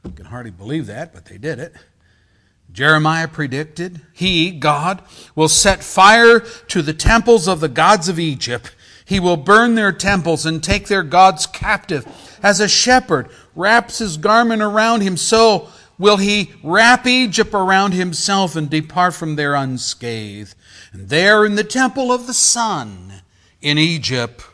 you 0.06 0.12
can 0.12 0.28
hardly 0.28 0.52
believe 0.52 0.86
that, 0.86 1.12
but 1.12 1.26
they 1.26 1.40
did 1.40 1.58
it. 1.58 1.74
Jeremiah 2.78 3.28
predicted, 3.28 4.02
He, 4.14 4.52
God, 4.52 5.02
will 5.34 5.50
set 5.50 5.84
fire 5.84 6.42
to 6.42 6.84
the 6.84 6.94
temples 6.94 7.48
of 7.48 7.60
the 7.60 7.68
gods 7.68 8.08
of 8.08 8.20
Egypt. 8.20 8.76
He 9.04 9.20
will 9.20 9.36
burn 9.36 9.74
their 9.74 9.92
temples 9.92 10.46
and 10.46 10.64
take 10.64 10.88
their 10.88 11.02
gods 11.02 11.48
captive. 11.48 12.06
As 12.44 12.60
a 12.60 12.68
shepherd 12.68 13.30
wraps 13.56 13.98
his 13.98 14.18
garment 14.18 14.62
around 14.62 15.02
him, 15.02 15.18
so 15.18 15.70
will 15.98 16.18
he 16.18 16.54
wrap 16.62 17.08
Egypt 17.08 17.52
around 17.52 17.94
himself 17.96 18.56
and 18.56 18.70
depart 18.70 19.16
from 19.16 19.38
there 19.38 19.56
unscathed. 19.56 20.54
And 20.94 21.10
there 21.10 21.46
in 21.46 21.56
the 21.56 21.64
temple 21.64 22.12
of 22.12 22.28
the 22.28 22.34
sun, 22.36 23.24
in 23.60 23.80
Egypt. 23.80 24.46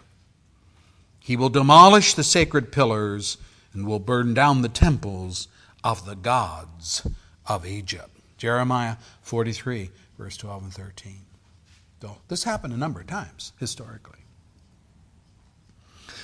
He 1.20 1.36
will 1.36 1.50
demolish 1.50 2.14
the 2.14 2.24
sacred 2.24 2.72
pillars 2.72 3.36
and 3.74 3.86
will 3.86 4.00
burn 4.00 4.34
down 4.34 4.62
the 4.62 4.70
temples 4.70 5.50
of 5.84 6.06
the 6.06 6.16
gods 6.16 7.06
of 7.46 7.66
Egypt. 7.66 8.13
Jeremiah 8.44 8.98
43, 9.22 9.90
verse 10.18 10.36
12 10.36 10.64
and 10.64 10.74
13. 10.74 11.22
So 12.02 12.18
this 12.28 12.44
happened 12.44 12.74
a 12.74 12.78
number 12.78 13.00
of 13.00 13.08
times 13.08 13.54
historically. 13.58 14.20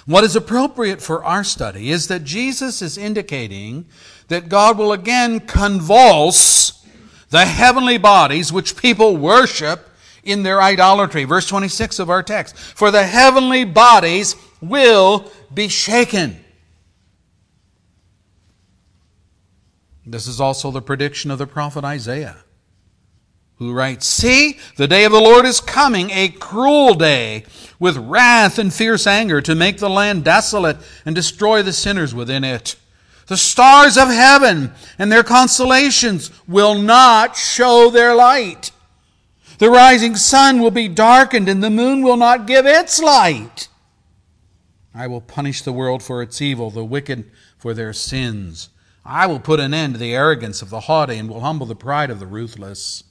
What 0.06 0.26
is 0.26 0.36
appropriate 0.36 1.02
for 1.02 1.24
our 1.24 1.46
study 1.46 1.92
is 1.92 2.10
that 2.10 2.26
Jesus 2.26 2.82
is 2.82 2.98
indicating 2.98 3.86
that 4.28 4.50
God 4.50 4.78
will 4.78 4.92
again 4.92 5.40
convulse 5.40 6.86
the 7.30 7.46
heavenly 7.46 7.98
bodies 7.98 8.52
which 8.52 8.76
people 8.76 9.16
worship 9.16 9.88
in 10.22 10.44
their 10.44 10.62
idolatry. 10.62 11.24
Verse 11.24 11.48
26 11.48 12.00
of 12.00 12.10
our 12.10 12.22
text. 12.22 12.58
For 12.58 12.92
the 12.92 13.04
heavenly 13.04 13.64
bodies 13.64 14.36
will 14.60 15.32
be 15.54 15.70
shaken. 15.70 16.44
This 20.12 20.25
is 20.25 20.42
also 20.42 20.72
the 20.72 20.82
prediction 20.82 21.30
of 21.30 21.38
the 21.38 21.46
prophet 21.46 21.84
Isaiah, 21.84 22.38
who 23.58 23.74
writes 23.74 24.08
See, 24.08 24.58
the 24.75 24.88
day 24.88 25.04
of 25.04 25.12
the 25.12 25.20
Lord 25.20 25.46
is 25.46 25.62
coming, 25.62 26.10
a 26.10 26.30
cruel 26.30 26.96
day, 26.96 27.46
with 27.80 27.96
wrath 27.96 28.58
and 28.58 28.74
fierce 28.74 29.06
anger, 29.06 29.39
to 29.42 29.54
make 29.54 29.78
the 29.78 29.89
land 29.89 30.24
desolate 30.24 30.78
and 31.06 31.13
destroy 31.13 31.62
the 31.62 31.74
sinners 31.74 32.16
within 32.16 32.44
it. 32.44 32.75
The 33.28 33.38
stars 33.38 33.98
of 33.98 34.08
heaven 34.08 34.72
and 34.98 35.12
their 35.12 35.24
constellations 35.24 36.32
will 36.48 36.74
not 36.74 37.36
show 37.36 37.92
their 37.92 38.16
light. 38.16 38.72
The 39.60 39.70
rising 39.70 40.16
sun 40.16 40.60
will 40.60 40.72
be 40.72 40.88
darkened, 40.88 41.48
and 41.48 41.63
the 41.63 41.70
moon 41.70 42.01
will 42.01 42.18
not 42.18 42.48
give 42.48 42.66
its 42.66 43.00
light. 43.00 43.68
I 44.96 45.06
will 45.06 45.22
punish 45.22 45.62
the 45.62 45.74
world 45.74 46.01
for 46.01 46.24
its 46.24 46.42
evil, 46.42 46.72
the 46.72 46.84
wicked 46.84 47.30
for 47.60 47.75
their 47.75 47.94
sins. 47.94 48.70
I 49.12 49.25
will 49.25 49.39
put 49.39 49.60
an 49.60 49.74
end 49.74 49.96
to 49.96 50.00
the 50.00 50.13
arrogance 50.13 50.62
of 50.62 50.70
the 50.70 50.82
haughty, 50.82 51.18
and 51.18 51.28
will 51.28 51.42
humble 51.42 51.66
the 51.66 51.75
pride 51.75 52.12
of 52.12 52.20
the 52.20 52.28
ruthless. 52.28 53.04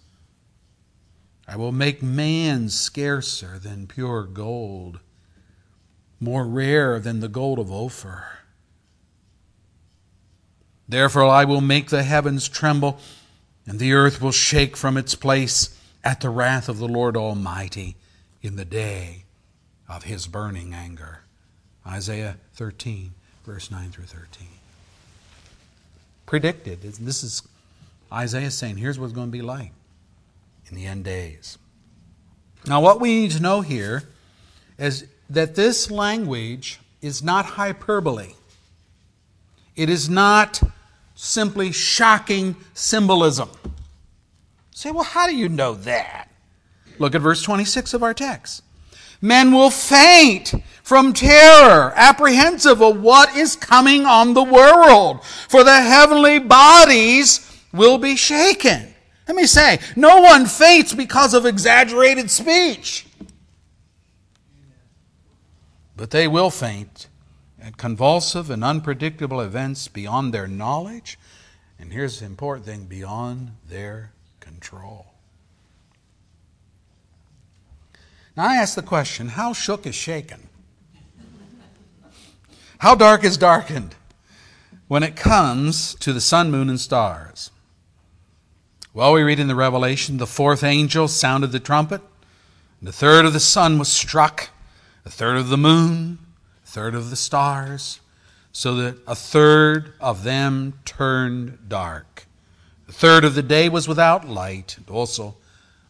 I 1.48 1.56
will 1.56 1.72
make 1.72 2.04
man 2.04 2.68
scarcer 2.68 3.58
than 3.58 3.88
pure 3.88 4.22
gold, 4.22 5.00
more 6.20 6.46
rare 6.46 7.00
than 7.00 7.18
the 7.18 7.28
gold 7.28 7.58
of 7.58 7.72
Ophir. 7.72 8.38
Therefore, 10.88 11.24
I 11.24 11.44
will 11.44 11.60
make 11.60 11.90
the 11.90 12.04
heavens 12.04 12.48
tremble, 12.48 13.00
and 13.66 13.80
the 13.80 13.92
earth 13.92 14.22
will 14.22 14.30
shake 14.30 14.76
from 14.76 14.96
its 14.96 15.16
place 15.16 15.76
at 16.04 16.20
the 16.20 16.30
wrath 16.30 16.68
of 16.68 16.78
the 16.78 16.86
Lord 16.86 17.16
Almighty 17.16 17.96
in 18.40 18.54
the 18.54 18.64
day 18.64 19.24
of 19.88 20.04
his 20.04 20.28
burning 20.28 20.72
anger. 20.74 21.22
Isaiah 21.84 22.36
13, 22.54 23.14
verse 23.44 23.68
9 23.68 23.90
through 23.90 24.04
13. 24.04 24.47
Predicted. 26.28 26.82
This 26.82 27.24
is 27.24 27.42
Isaiah 28.12 28.50
saying, 28.50 28.76
here's 28.76 28.98
what 28.98 29.06
it's 29.06 29.14
going 29.14 29.28
to 29.28 29.32
be 29.32 29.40
like 29.40 29.72
in 30.68 30.76
the 30.76 30.84
end 30.84 31.04
days. 31.04 31.56
Now, 32.66 32.82
what 32.82 33.00
we 33.00 33.20
need 33.20 33.30
to 33.30 33.40
know 33.40 33.62
here 33.62 34.02
is 34.78 35.06
that 35.30 35.54
this 35.54 35.90
language 35.90 36.80
is 37.00 37.22
not 37.22 37.46
hyperbole. 37.46 38.34
It 39.74 39.88
is 39.88 40.10
not 40.10 40.60
simply 41.14 41.72
shocking 41.72 42.56
symbolism. 42.74 43.48
Say, 44.72 44.90
well, 44.90 45.04
how 45.04 45.26
do 45.26 45.34
you 45.34 45.48
know 45.48 45.74
that? 45.74 46.28
Look 46.98 47.14
at 47.14 47.22
verse 47.22 47.42
26 47.42 47.94
of 47.94 48.02
our 48.02 48.12
text. 48.12 48.62
Men 49.20 49.52
will 49.52 49.70
faint 49.70 50.54
from 50.82 51.12
terror, 51.12 51.92
apprehensive 51.96 52.80
of 52.80 53.00
what 53.00 53.36
is 53.36 53.56
coming 53.56 54.06
on 54.06 54.34
the 54.34 54.42
world, 54.42 55.24
for 55.24 55.64
the 55.64 55.80
heavenly 55.80 56.38
bodies 56.38 57.44
will 57.72 57.98
be 57.98 58.16
shaken. 58.16 58.94
Let 59.26 59.36
me 59.36 59.46
say, 59.46 59.80
no 59.96 60.22
one 60.22 60.46
faints 60.46 60.94
because 60.94 61.34
of 61.34 61.44
exaggerated 61.44 62.30
speech. 62.30 63.06
But 65.96 66.10
they 66.10 66.26
will 66.26 66.50
faint 66.50 67.08
at 67.60 67.76
convulsive 67.76 68.50
and 68.50 68.64
unpredictable 68.64 69.40
events 69.40 69.88
beyond 69.88 70.32
their 70.32 70.46
knowledge, 70.46 71.18
and 71.78 71.92
here's 71.92 72.20
the 72.20 72.26
important 72.26 72.64
thing 72.64 72.86
beyond 72.86 73.50
their 73.68 74.12
control. 74.40 75.17
Now 78.38 78.50
I 78.50 78.54
ask 78.54 78.76
the 78.76 78.82
question 78.82 79.30
how 79.30 79.52
shook 79.52 79.84
is 79.84 79.96
shaken? 79.96 80.46
How 82.78 82.94
dark 82.94 83.24
is 83.24 83.36
darkened 83.36 83.96
when 84.86 85.02
it 85.02 85.16
comes 85.16 85.96
to 85.96 86.12
the 86.12 86.20
sun, 86.20 86.52
moon, 86.52 86.70
and 86.70 86.78
stars? 86.78 87.50
Well, 88.94 89.12
we 89.12 89.24
read 89.24 89.40
in 89.40 89.48
the 89.48 89.56
Revelation 89.56 90.18
the 90.18 90.26
fourth 90.28 90.62
angel 90.62 91.08
sounded 91.08 91.50
the 91.50 91.58
trumpet, 91.58 92.00
and 92.78 92.88
a 92.88 92.92
third 92.92 93.24
of 93.24 93.32
the 93.32 93.40
sun 93.40 93.76
was 93.76 93.88
struck, 93.90 94.50
a 95.04 95.10
third 95.10 95.36
of 95.36 95.48
the 95.48 95.58
moon, 95.58 96.20
a 96.62 96.66
third 96.68 96.94
of 96.94 97.10
the 97.10 97.16
stars, 97.16 97.98
so 98.52 98.76
that 98.76 98.98
a 99.08 99.16
third 99.16 99.94
of 99.98 100.22
them 100.22 100.78
turned 100.84 101.68
dark. 101.68 102.28
A 102.88 102.92
third 102.92 103.24
of 103.24 103.34
the 103.34 103.42
day 103.42 103.68
was 103.68 103.88
without 103.88 104.28
light, 104.28 104.76
and 104.76 104.88
also 104.88 105.34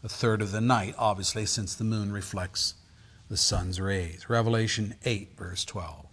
a 0.02 0.08
third 0.08 0.42
of 0.42 0.52
the 0.52 0.60
night, 0.60 0.94
obviously, 0.98 1.46
since 1.46 1.74
the 1.74 1.84
moon 1.84 2.12
reflects 2.12 2.74
the 3.28 3.36
sun's 3.36 3.80
rays. 3.80 4.28
Revelation 4.28 4.94
8, 5.04 5.36
verse 5.36 5.64
12. 5.64 6.06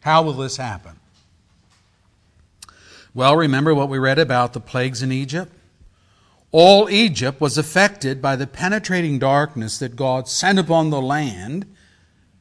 How 0.00 0.22
will 0.22 0.32
this 0.32 0.56
happen? 0.56 0.98
Well, 3.14 3.36
remember 3.36 3.74
what 3.74 3.88
we 3.88 3.98
read 3.98 4.18
about 4.18 4.52
the 4.52 4.60
plagues 4.60 5.02
in 5.02 5.12
Egypt? 5.12 5.52
All 6.50 6.88
Egypt 6.88 7.40
was 7.40 7.58
affected 7.58 8.22
by 8.22 8.36
the 8.36 8.46
penetrating 8.46 9.18
darkness 9.18 9.78
that 9.78 9.96
God 9.96 10.28
sent 10.28 10.58
upon 10.58 10.90
the 10.90 11.00
land, 11.00 11.66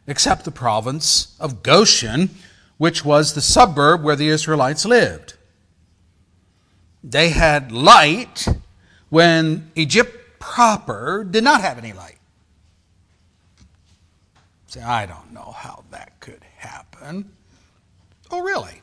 except 0.06 0.46
the 0.46 0.52
province 0.52 1.36
of 1.40 1.62
Goshen, 1.62 2.30
which 2.78 3.04
was 3.04 3.34
the 3.34 3.42
suburb 3.42 4.04
where 4.04 4.16
the 4.16 4.30
Israelites 4.30 4.86
lived. 4.86 5.34
They 7.04 7.30
had 7.30 7.72
light 7.72 8.48
when 9.10 9.72
Egypt 9.76 10.17
proper 10.48 11.26
did 11.26 11.44
not 11.44 11.62
have 11.62 11.78
any 11.78 11.92
light. 11.94 12.18
Say, 14.68 14.82
I 14.82 15.06
don't 15.06 15.34
know 15.34 15.54
how 15.56 15.84
that 15.92 16.20
could 16.20 16.42
happen. 16.56 17.30
Oh, 18.32 18.42
really? 18.42 18.82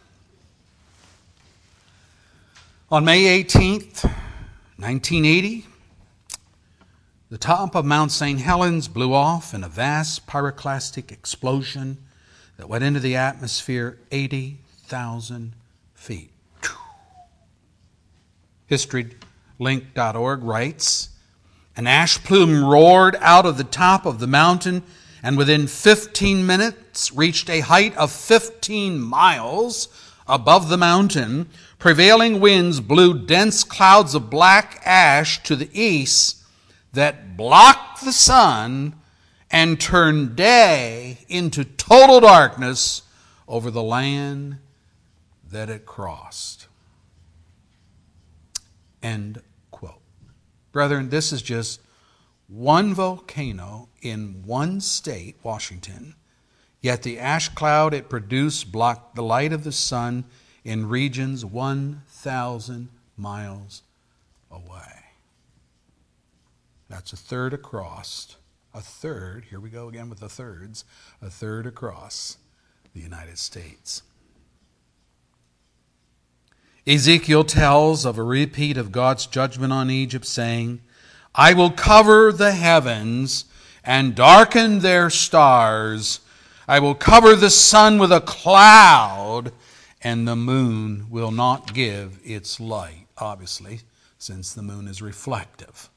On 2.93 3.05
May 3.05 3.43
18th, 3.43 4.05
1980, 4.77 5.67
the 7.31 7.39
top 7.39 7.75
of 7.75 7.85
Mount 7.85 8.13
St. 8.13 8.39
Helens 8.39 8.87
blew 8.87 9.15
off 9.15 9.55
in 9.55 9.65
a 9.65 9.69
vast 9.69 10.27
pyroclastic 10.27 11.11
explosion 11.11 11.97
that 12.59 12.69
went 12.69 12.85
into 12.85 13.01
the 13.01 13.17
atmosphere 13.17 13.99
80,000 14.13 15.55
feet. 15.95 16.31
HistoryLink.org 18.71 20.43
writes 20.43 21.09
An 21.77 21.87
ash 21.87 22.23
plume 22.23 22.65
roared 22.65 23.17
out 23.21 23.47
of 23.47 23.59
the 23.59 23.65
top 23.65 24.07
of 24.07 24.21
the 24.21 24.27
mountain 24.27 24.83
and 25.23 25.37
within 25.37 25.67
15 25.67 26.47
minutes 26.47 27.13
reached 27.13 27.49
a 27.49 27.61
height 27.61 27.97
of 27.97 28.13
15 28.13 29.01
miles 29.01 29.89
above 30.29 30.69
the 30.69 30.77
mountain. 30.77 31.49
Prevailing 31.79 32.41
winds 32.41 32.81
blew 32.81 33.27
dense 33.27 33.65
clouds 33.65 34.15
of 34.15 34.31
black 34.31 34.81
ash 34.85 35.43
to 35.43 35.57
the 35.57 35.71
east 35.73 36.43
that 36.93 37.37
blocked 37.37 38.05
the 38.05 38.13
sun 38.13 38.95
and 39.51 39.81
turned 39.81 40.37
day 40.37 41.19
into 41.29 41.65
total 41.65 42.21
darkness 42.21 43.03
over 43.49 43.71
the 43.71 43.83
land 43.83 44.59
that 45.51 45.71
it 45.71 45.87
crossed. 45.87 46.69
End. 49.03 49.43
Brethren, 50.75 51.09
this 51.09 51.33
is 51.33 51.41
just 51.41 51.81
one 52.49 52.95
volcano 52.95 53.89
in 54.03 54.43
one 54.45 54.81
state, 54.81 55.37
Washington, 55.45 56.17
yet 56.81 57.05
the 57.05 57.21
ash 57.21 57.49
cloud 57.51 57.95
it 57.95 58.09
produced 58.09 58.73
blocked 58.73 59.15
the 59.15 59.23
light 59.23 59.53
of 59.53 59.63
the 59.63 59.71
sun 59.71 60.25
in 60.65 60.89
regions 60.89 61.45
1,000 61.45 62.89
miles 63.17 63.83
away. 64.51 65.05
That's 66.89 67.13
a 67.13 67.17
third 67.17 67.55
across, 67.55 68.37
a 68.75 68.81
third, 68.81 69.47
here 69.51 69.61
we 69.61 69.71
go 69.71 69.87
again 69.87 70.11
with 70.11 70.19
the 70.19 70.29
thirds, 70.29 70.85
a 71.23 71.31
third 71.31 71.67
across 71.67 72.39
the 72.93 73.01
United 73.01 73.39
States. 73.39 74.03
Ezekiel 76.87 77.45
tells 77.45 78.05
of 78.05 78.19
a 78.19 78.23
repeat 78.23 78.77
of 78.77 78.93
God's 78.93 79.27
judgment 79.27 79.73
on 79.73 79.91
Egypt, 79.91 80.27
saying, 80.27 80.81
I 81.35 81.55
will 81.55 81.71
cover 81.71 82.31
the 82.31 82.53
heavens 82.53 83.47
and 83.83 84.15
darken 84.15 84.81
their 84.81 85.09
stars. 85.09 86.21
I 86.69 86.81
will 86.81 86.95
cover 86.95 87.35
the 87.35 87.51
sun 87.51 87.99
with 87.99 88.13
a 88.13 88.21
cloud, 88.21 89.53
and 90.03 90.29
the 90.29 90.37
moon 90.37 91.07
will 91.09 91.31
not 91.31 91.73
give 91.73 92.21
its 92.23 92.61
light, 92.61 93.07
obviously, 93.17 93.81
since 94.19 94.53
the 94.53 94.63
moon 94.63 94.87
is 94.87 95.01
reflective. 95.01 95.89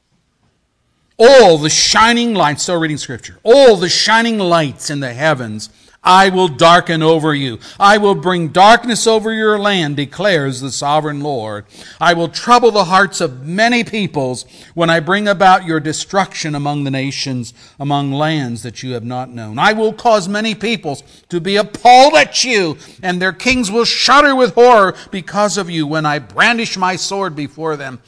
All 1.18 1.58
the 1.58 1.70
shining 1.70 2.32
lights, 2.32 2.62
still 2.62 2.80
reading 2.80 2.96
scripture, 2.96 3.38
all 3.42 3.76
the 3.76 3.88
shining 3.88 4.38
lights 4.38 4.88
in 4.88 5.00
the 5.00 5.12
heavens 5.12 5.68
I 6.08 6.30
will 6.30 6.48
darken 6.48 7.02
over 7.02 7.34
you. 7.34 7.58
I 7.78 7.98
will 7.98 8.14
bring 8.14 8.48
darkness 8.48 9.06
over 9.06 9.30
your 9.30 9.58
land, 9.58 9.96
declares 9.96 10.62
the 10.62 10.72
sovereign 10.72 11.20
Lord. 11.20 11.66
I 12.00 12.14
will 12.14 12.30
trouble 12.30 12.70
the 12.70 12.84
hearts 12.84 13.20
of 13.20 13.46
many 13.46 13.84
peoples 13.84 14.46
when 14.72 14.88
I 14.88 15.00
bring 15.00 15.28
about 15.28 15.66
your 15.66 15.80
destruction 15.80 16.54
among 16.54 16.84
the 16.84 16.90
nations, 16.90 17.52
among 17.78 18.12
lands 18.12 18.62
that 18.62 18.82
you 18.82 18.92
have 18.92 19.04
not 19.04 19.28
known. 19.28 19.58
I 19.58 19.74
will 19.74 19.92
cause 19.92 20.30
many 20.30 20.54
peoples 20.54 21.02
to 21.28 21.40
be 21.42 21.56
appalled 21.56 22.14
at 22.14 22.42
you, 22.42 22.78
and 23.02 23.20
their 23.20 23.34
kings 23.34 23.70
will 23.70 23.84
shudder 23.84 24.34
with 24.34 24.54
horror 24.54 24.96
because 25.10 25.58
of 25.58 25.68
you 25.68 25.86
when 25.86 26.06
I 26.06 26.20
brandish 26.20 26.78
my 26.78 26.96
sword 26.96 27.36
before 27.36 27.76
them. 27.76 28.00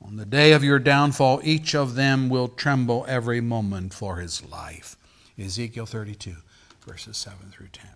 On 0.00 0.14
the 0.14 0.24
day 0.24 0.52
of 0.52 0.62
your 0.62 0.78
downfall, 0.78 1.40
each 1.42 1.74
of 1.74 1.96
them 1.96 2.28
will 2.28 2.46
tremble 2.46 3.04
every 3.08 3.40
moment 3.40 3.92
for 3.92 4.18
his 4.18 4.48
life. 4.48 4.94
Ezekiel 5.36 5.86
32 5.86 6.36
verses 6.84 7.16
7 7.16 7.50
through 7.50 7.68
10. 7.68 7.86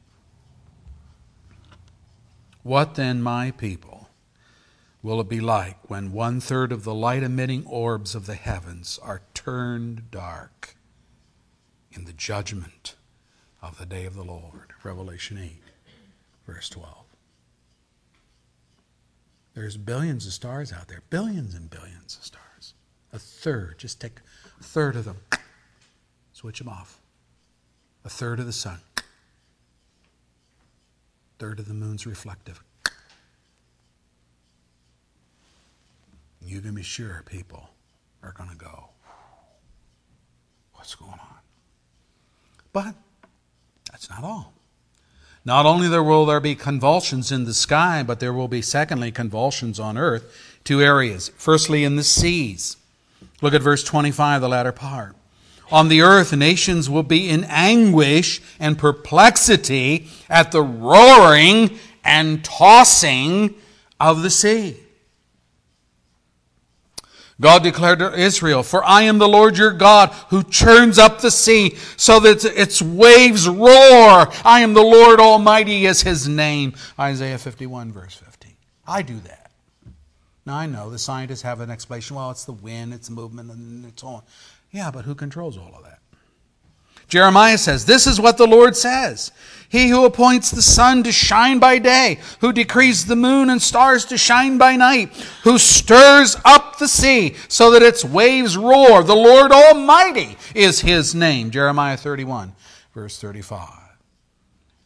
What 2.63 2.95
then, 2.95 3.23
my 3.23 3.51
people, 3.51 4.09
will 5.03 5.21
it 5.21 5.29
be 5.29 5.41
like 5.41 5.91
when 5.91 6.13
one 6.13 6.41
third 6.41 6.73
of 6.73 6.85
the 6.85 6.95
light 6.95 7.23
emitting 7.23 7.67
orbs 7.67 8.15
of 8.15 8.27
the 8.27 8.35
heavens 8.35 8.99
are 9.03 9.23
turned 9.35 10.11
dark 10.11 10.77
in 11.93 12.05
the 12.05 12.13
judgment 12.13 12.95
of 13.61 13.79
the 13.79 13.87
day 13.87 14.07
of 14.07 14.15
the 14.15 14.25
Lord? 14.25 14.73
Revelation 14.83 15.39
8, 15.39 15.63
verse 16.47 16.69
12. 16.71 17.05
There's 19.55 19.77
billions 19.77 20.27
of 20.27 20.33
stars 20.33 20.73
out 20.73 20.89
there, 20.89 21.03
billions 21.11 21.55
and 21.55 21.71
billions 21.71 22.17
of 22.17 22.25
stars. 22.25 22.75
A 23.13 23.19
third, 23.19 23.79
just 23.79 24.01
take 24.01 24.21
a 24.59 24.65
third 24.65 24.97
of 24.97 25.05
them, 25.05 25.19
switch 26.33 26.59
them 26.59 26.69
off 26.69 26.99
a 28.05 28.09
third 28.09 28.41
of 28.41 28.47
the 28.47 28.53
sun, 28.53 28.81
third 31.39 31.59
of 31.59 31.69
the 31.69 31.75
moon's 31.75 32.07
reflective. 32.07 32.63
You 36.43 36.61
can 36.61 36.75
be 36.75 36.83
sure 36.83 37.23
people 37.27 37.71
are 38.23 38.33
going 38.33 38.51
to 38.51 38.57
go, 38.57 38.89
What's 40.85 40.97
going 40.97 41.13
on? 41.13 41.39
But 42.75 42.95
that's 43.91 44.11
not 44.11 44.23
all. 44.23 44.53
Not 45.47 45.65
only 45.65 45.89
there 45.89 46.03
will 46.03 46.27
there 46.27 46.41
be 46.41 46.55
convulsions 46.55 47.33
in 47.33 47.45
the 47.45 47.55
sky, 47.55 48.03
but 48.03 48.21
there 48.21 48.35
will 48.35 48.49
be, 48.49 48.61
secondly, 48.61 49.11
convulsions 49.11 49.81
on 49.81 49.97
earth. 49.97 50.59
Two 50.63 50.83
areas. 50.83 51.31
Firstly, 51.37 51.85
in 51.85 51.97
the 51.97 52.05
seas. 52.05 52.77
Look 53.41 53.55
at 53.55 53.63
verse 53.63 53.83
25, 53.83 54.43
the 54.43 54.49
latter 54.51 54.73
part. 54.73 55.17
On 55.71 55.89
the 55.89 56.03
earth, 56.03 56.33
nations 56.33 56.91
will 56.91 57.03
be 57.03 57.29
in 57.29 57.45
anguish 57.45 58.41
and 58.61 58.79
perplexity 58.79 60.09
at 60.29 60.53
the 60.53 60.63
roaring 60.63 61.79
and 62.05 62.45
tossing 62.45 63.55
of 63.99 64.23
the 64.23 64.31
sea. 64.31 64.77
God 67.41 67.65
declared 67.65 67.99
to 67.99 68.15
Israel, 68.15 68.63
For 68.63 68.85
I 68.85 69.03
am 69.03 69.19
the 69.19 69.29
Lord 69.29 69.59
your 69.59 69.73
God 69.73 70.11
who 70.29 70.45
churns 70.45 70.99
up 70.99 71.21
the 71.21 71.31
sea 71.31 71.77
so 71.97 72.21
that 72.21 72.45
its 72.45 72.81
waves 72.81 73.49
roar. 73.49 74.29
I 74.45 74.61
am 74.61 74.75
the 74.75 74.83
Lord 74.83 75.19
Almighty 75.19 75.87
is 75.87 76.03
his 76.03 76.29
name. 76.29 76.75
Isaiah 76.99 77.39
51, 77.39 77.91
verse 77.91 78.15
15. 78.15 78.53
I 78.87 79.03
do 79.03 79.19
that. 79.21 79.51
Now 80.47 80.57
I 80.57 80.67
know 80.67 80.91
the 80.91 80.99
scientists 80.99 81.43
have 81.43 81.61
an 81.61 81.71
explanation. 81.71 82.17
Well, 82.17 82.31
it's 82.31 82.45
the 82.45 82.53
wind, 82.53 82.93
it's 82.95 83.09
the 83.09 83.15
movement, 83.15 83.51
and 83.51 83.87
it's 83.87 84.05
on. 84.05 84.23
Yeah, 84.75 84.91
but 84.91 85.05
who 85.05 85.15
controls 85.15 85.57
all 85.57 85.73
of 85.77 85.85
that? 85.85 86.01
Jeremiah 87.07 87.59
says, 87.59 87.87
This 87.87 88.09
is 88.09 88.21
what 88.21 88.39
the 88.39 88.47
Lord 88.47 88.77
says. 88.77 89.31
He 89.69 89.89
who 89.89 90.05
appoints 90.05 90.51
the 90.51 90.63
sun 90.63 91.05
to 91.05 91.13
shine 91.13 91.61
by 91.61 91.79
day, 91.79 92.19
who 92.41 92.53
decrees 92.53 93.07
the 93.07 93.15
moon 93.15 93.51
and 93.51 93.63
stars 93.63 94.05
to 94.07 94.19
shine 94.19 94.59
by 94.59 94.75
night, 94.75 95.15
who 95.45 95.59
stirs 95.59 96.37
up 96.45 96.79
the 96.79 96.89
sea 96.89 97.37
so 97.47 97.71
that 97.71 97.85
its 97.85 98.05
waves 98.05 98.57
roar. 98.57 99.05
The 99.05 99.15
Lord 99.15 99.53
Almighty 99.53 100.37
is 100.57 100.81
his 100.81 101.15
name. 101.15 101.53
Jeremiah 101.53 101.97
31, 101.97 102.53
verse 102.93 103.21
35. 103.21 103.69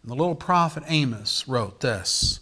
And 0.03 0.11
the 0.11 0.17
little 0.17 0.35
prophet 0.35 0.83
Amos 0.87 1.49
wrote 1.49 1.81
this 1.81 2.41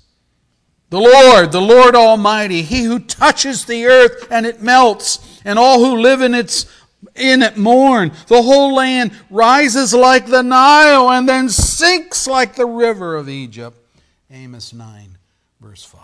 The 0.91 1.01
Lord, 1.01 1.53
the 1.53 1.61
Lord 1.61 1.95
Almighty, 1.95 2.63
he 2.63 2.83
who 2.83 2.99
touches 2.99 3.67
the 3.67 3.87
earth 3.87 4.27
and 4.33 4.47
it 4.47 4.63
melts, 4.63 5.41
and 5.45 5.61
all 5.61 5.79
who 5.79 6.01
live 6.01 6.23
in 6.23 6.35
its 6.35 6.67
in 7.19 7.43
it 7.43 7.57
mourn. 7.57 8.13
The 8.29 8.43
whole 8.43 8.75
land 8.75 9.13
rises 9.31 9.95
like 9.95 10.27
the 10.27 10.43
Nile 10.43 11.11
and 11.11 11.29
then 11.29 11.49
sinks 11.49 12.27
like 12.27 12.55
the 12.55 12.67
river 12.67 13.17
of 13.17 13.29
Egypt. 13.29 13.79
Amos 14.31 14.73
9, 14.73 15.19
verse 15.61 15.85
5. 15.85 16.01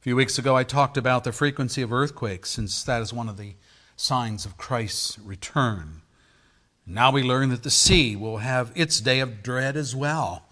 A 0.00 0.02
few 0.02 0.16
weeks 0.16 0.38
ago, 0.38 0.56
I 0.56 0.64
talked 0.64 0.96
about 0.96 1.24
the 1.24 1.32
frequency 1.32 1.82
of 1.82 1.92
earthquakes, 1.92 2.50
since 2.50 2.82
that 2.84 3.02
is 3.02 3.12
one 3.12 3.28
of 3.28 3.36
the 3.36 3.54
signs 3.96 4.46
of 4.46 4.56
Christ's 4.56 5.18
return. 5.18 6.00
Now 6.86 7.12
we 7.12 7.22
learn 7.22 7.50
that 7.50 7.62
the 7.62 7.70
sea 7.70 8.16
will 8.16 8.38
have 8.38 8.72
its 8.74 9.00
day 9.00 9.20
of 9.20 9.42
dread 9.42 9.76
as 9.76 9.94
well. 9.94 10.46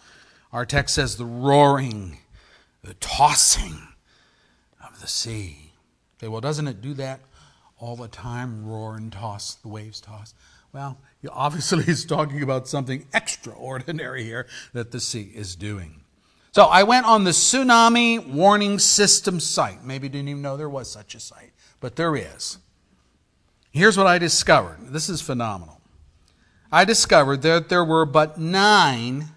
Our 0.53 0.66
text 0.66 0.94
says 0.94 1.16
the 1.16 1.24
roaring, 1.24 2.18
the 2.83 2.94
tossing 2.94 3.88
of 4.87 5.01
the 5.01 5.09
sea. 5.09 5.72
Okay, 6.18 6.29
well, 6.29 6.40
doesn't 6.40 6.68
it 6.68 6.81
do 6.81 6.94
that 6.94 7.20
all 7.78 7.96
the 7.96 8.08
time? 8.08 8.66
Roar 8.66 8.96
and 8.96 9.12
toss, 9.12 9.54
the 9.54 9.68
waves 9.68 10.00
toss. 10.00 10.34
Well, 10.72 10.98
obviously, 11.30 11.84
he's 11.84 12.04
talking 12.04 12.42
about 12.42 12.68
something 12.68 13.06
extraordinary 13.14 14.24
here 14.24 14.46
that 14.72 14.90
the 14.90 15.00
sea 15.00 15.30
is 15.34 15.56
doing. 15.56 16.02
So 16.52 16.64
I 16.64 16.82
went 16.82 17.06
on 17.06 17.24
the 17.24 17.30
Tsunami 17.30 18.26
Warning 18.26 18.78
System 18.78 19.38
site. 19.38 19.84
Maybe 19.84 20.08
didn't 20.08 20.28
even 20.28 20.42
know 20.42 20.56
there 20.56 20.68
was 20.68 20.90
such 20.90 21.14
a 21.14 21.20
site, 21.20 21.52
but 21.80 21.96
there 21.96 22.16
is. 22.16 22.58
Here's 23.70 23.96
what 23.96 24.06
I 24.06 24.18
discovered. 24.18 24.78
This 24.90 25.08
is 25.08 25.20
phenomenal. 25.20 25.80
I 26.72 26.84
discovered 26.84 27.42
that 27.42 27.68
there 27.68 27.84
were 27.84 28.04
but 28.04 28.38
nine, 28.38 29.28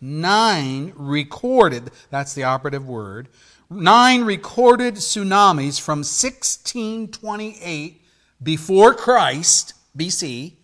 nine 0.00 0.92
recorded, 0.96 1.90
that's 2.10 2.34
the 2.34 2.44
operative 2.44 2.86
word, 2.86 3.28
nine 3.70 4.24
recorded 4.24 4.96
tsunamis 4.96 5.80
from 5.80 6.00
1628 6.00 8.02
before 8.42 8.94
Christ, 8.94 9.74
BC, 9.96 10.54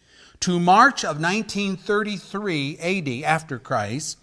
to 0.41 0.59
March 0.59 1.05
of 1.05 1.21
1933 1.21 2.79
AD, 2.79 3.09
after 3.25 3.61
Christ, 3.61 4.19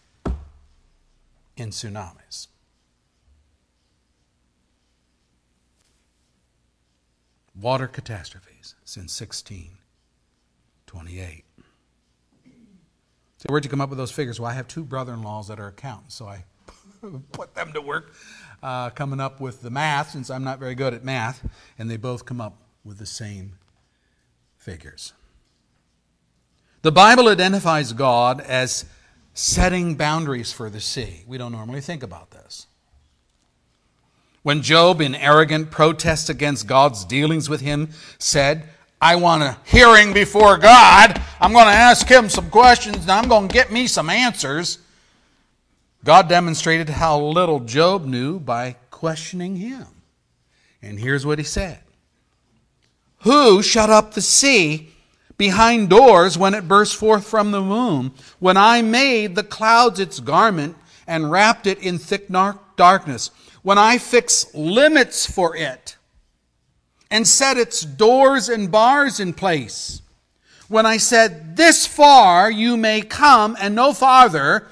in 1.56 1.70
tsunamis. 1.70 2.48
Water 7.54 7.86
catastrophes 7.86 8.74
since 8.84 9.20
1628. 9.20 11.44
So 13.44 13.52
where'd 13.52 13.62
you 13.62 13.70
come 13.70 13.82
up 13.82 13.90
with 13.90 13.98
those 13.98 14.10
figures? 14.10 14.40
Well, 14.40 14.50
I 14.50 14.54
have 14.54 14.68
two 14.68 14.84
brother-in-laws 14.84 15.48
that 15.48 15.60
are 15.60 15.68
accountants, 15.68 16.14
so 16.14 16.26
I 16.26 16.44
put 17.32 17.54
them 17.54 17.74
to 17.74 17.82
work 17.82 18.14
uh, 18.62 18.88
coming 18.88 19.20
up 19.20 19.38
with 19.38 19.60
the 19.60 19.68
math, 19.68 20.12
since 20.12 20.30
I'm 20.30 20.44
not 20.44 20.58
very 20.58 20.74
good 20.74 20.94
at 20.94 21.04
math, 21.04 21.46
and 21.78 21.90
they 21.90 21.98
both 21.98 22.24
come 22.24 22.40
up 22.40 22.56
with 22.86 22.96
the 22.96 23.04
same 23.04 23.58
figures. 24.56 25.12
The 26.80 26.90
Bible 26.90 27.28
identifies 27.28 27.92
God 27.92 28.40
as 28.40 28.86
setting 29.34 29.94
boundaries 29.94 30.50
for 30.50 30.70
the 30.70 30.80
sea. 30.80 31.24
We 31.26 31.36
don't 31.36 31.52
normally 31.52 31.82
think 31.82 32.02
about 32.02 32.30
this. 32.30 32.66
When 34.42 34.62
Job, 34.62 35.02
in 35.02 35.14
arrogant 35.14 35.70
protest 35.70 36.30
against 36.30 36.66
God's 36.66 37.04
dealings 37.04 37.50
with 37.50 37.60
him, 37.60 37.90
said, 38.18 38.70
I 39.04 39.16
want 39.16 39.42
a 39.42 39.58
hearing 39.66 40.14
before 40.14 40.56
God. 40.56 41.20
I'm 41.38 41.52
going 41.52 41.66
to 41.66 41.72
ask 41.72 42.08
him 42.08 42.30
some 42.30 42.48
questions 42.48 43.02
and 43.02 43.10
I'm 43.10 43.28
going 43.28 43.48
to 43.48 43.52
get 43.52 43.70
me 43.70 43.86
some 43.86 44.08
answers. 44.08 44.78
God 46.04 46.26
demonstrated 46.26 46.88
how 46.88 47.20
little 47.20 47.60
Job 47.60 48.06
knew 48.06 48.40
by 48.40 48.76
questioning 48.90 49.56
him. 49.56 49.84
And 50.80 50.98
here's 50.98 51.26
what 51.26 51.38
he 51.38 51.44
said 51.44 51.80
Who 53.24 53.62
shut 53.62 53.90
up 53.90 54.14
the 54.14 54.22
sea 54.22 54.88
behind 55.36 55.90
doors 55.90 56.38
when 56.38 56.54
it 56.54 56.66
burst 56.66 56.96
forth 56.96 57.26
from 57.26 57.50
the 57.50 57.62
womb? 57.62 58.14
When 58.38 58.56
I 58.56 58.80
made 58.80 59.34
the 59.34 59.44
clouds 59.44 60.00
its 60.00 60.18
garment 60.18 60.78
and 61.06 61.30
wrapped 61.30 61.66
it 61.66 61.78
in 61.80 61.98
thick 61.98 62.30
darkness? 62.30 63.30
When 63.62 63.76
I 63.76 63.98
fixed 63.98 64.54
limits 64.54 65.30
for 65.30 65.54
it? 65.54 65.93
And 67.14 67.28
set 67.28 67.56
its 67.56 67.82
doors 67.82 68.48
and 68.48 68.72
bars 68.72 69.20
in 69.20 69.32
place. 69.32 70.02
When 70.66 70.84
I 70.84 70.96
said, 70.96 71.56
This 71.56 71.86
far 71.86 72.50
you 72.50 72.76
may 72.76 73.02
come 73.02 73.56
and 73.60 73.76
no 73.76 73.92
farther, 73.92 74.66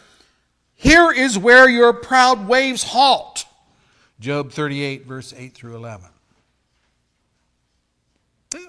here 0.75 1.13
is 1.13 1.39
where 1.39 1.69
your 1.69 1.93
proud 1.93 2.49
waves 2.49 2.83
halt. 2.83 3.45
Job 4.19 4.51
38, 4.51 5.07
verse 5.07 5.33
8 5.37 5.55
through 5.55 5.77
11. 5.77 6.09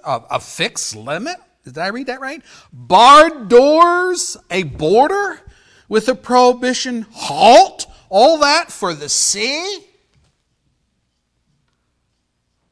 A, 0.06 0.22
a 0.30 0.40
fixed 0.40 0.96
limit? 0.96 1.38
Did 1.66 1.80
I 1.80 1.88
read 1.88 2.06
that 2.08 2.22
right? 2.22 2.44
Barred 2.72 3.50
doors, 3.50 4.38
a 4.52 4.62
border 4.62 5.42
with 5.90 6.08
a 6.10 6.16
prohibition 6.16 7.08
halt? 7.12 7.88
All 8.10 8.38
that 8.38 8.72
for 8.72 8.94
the 8.94 9.10
sea? 9.10 9.80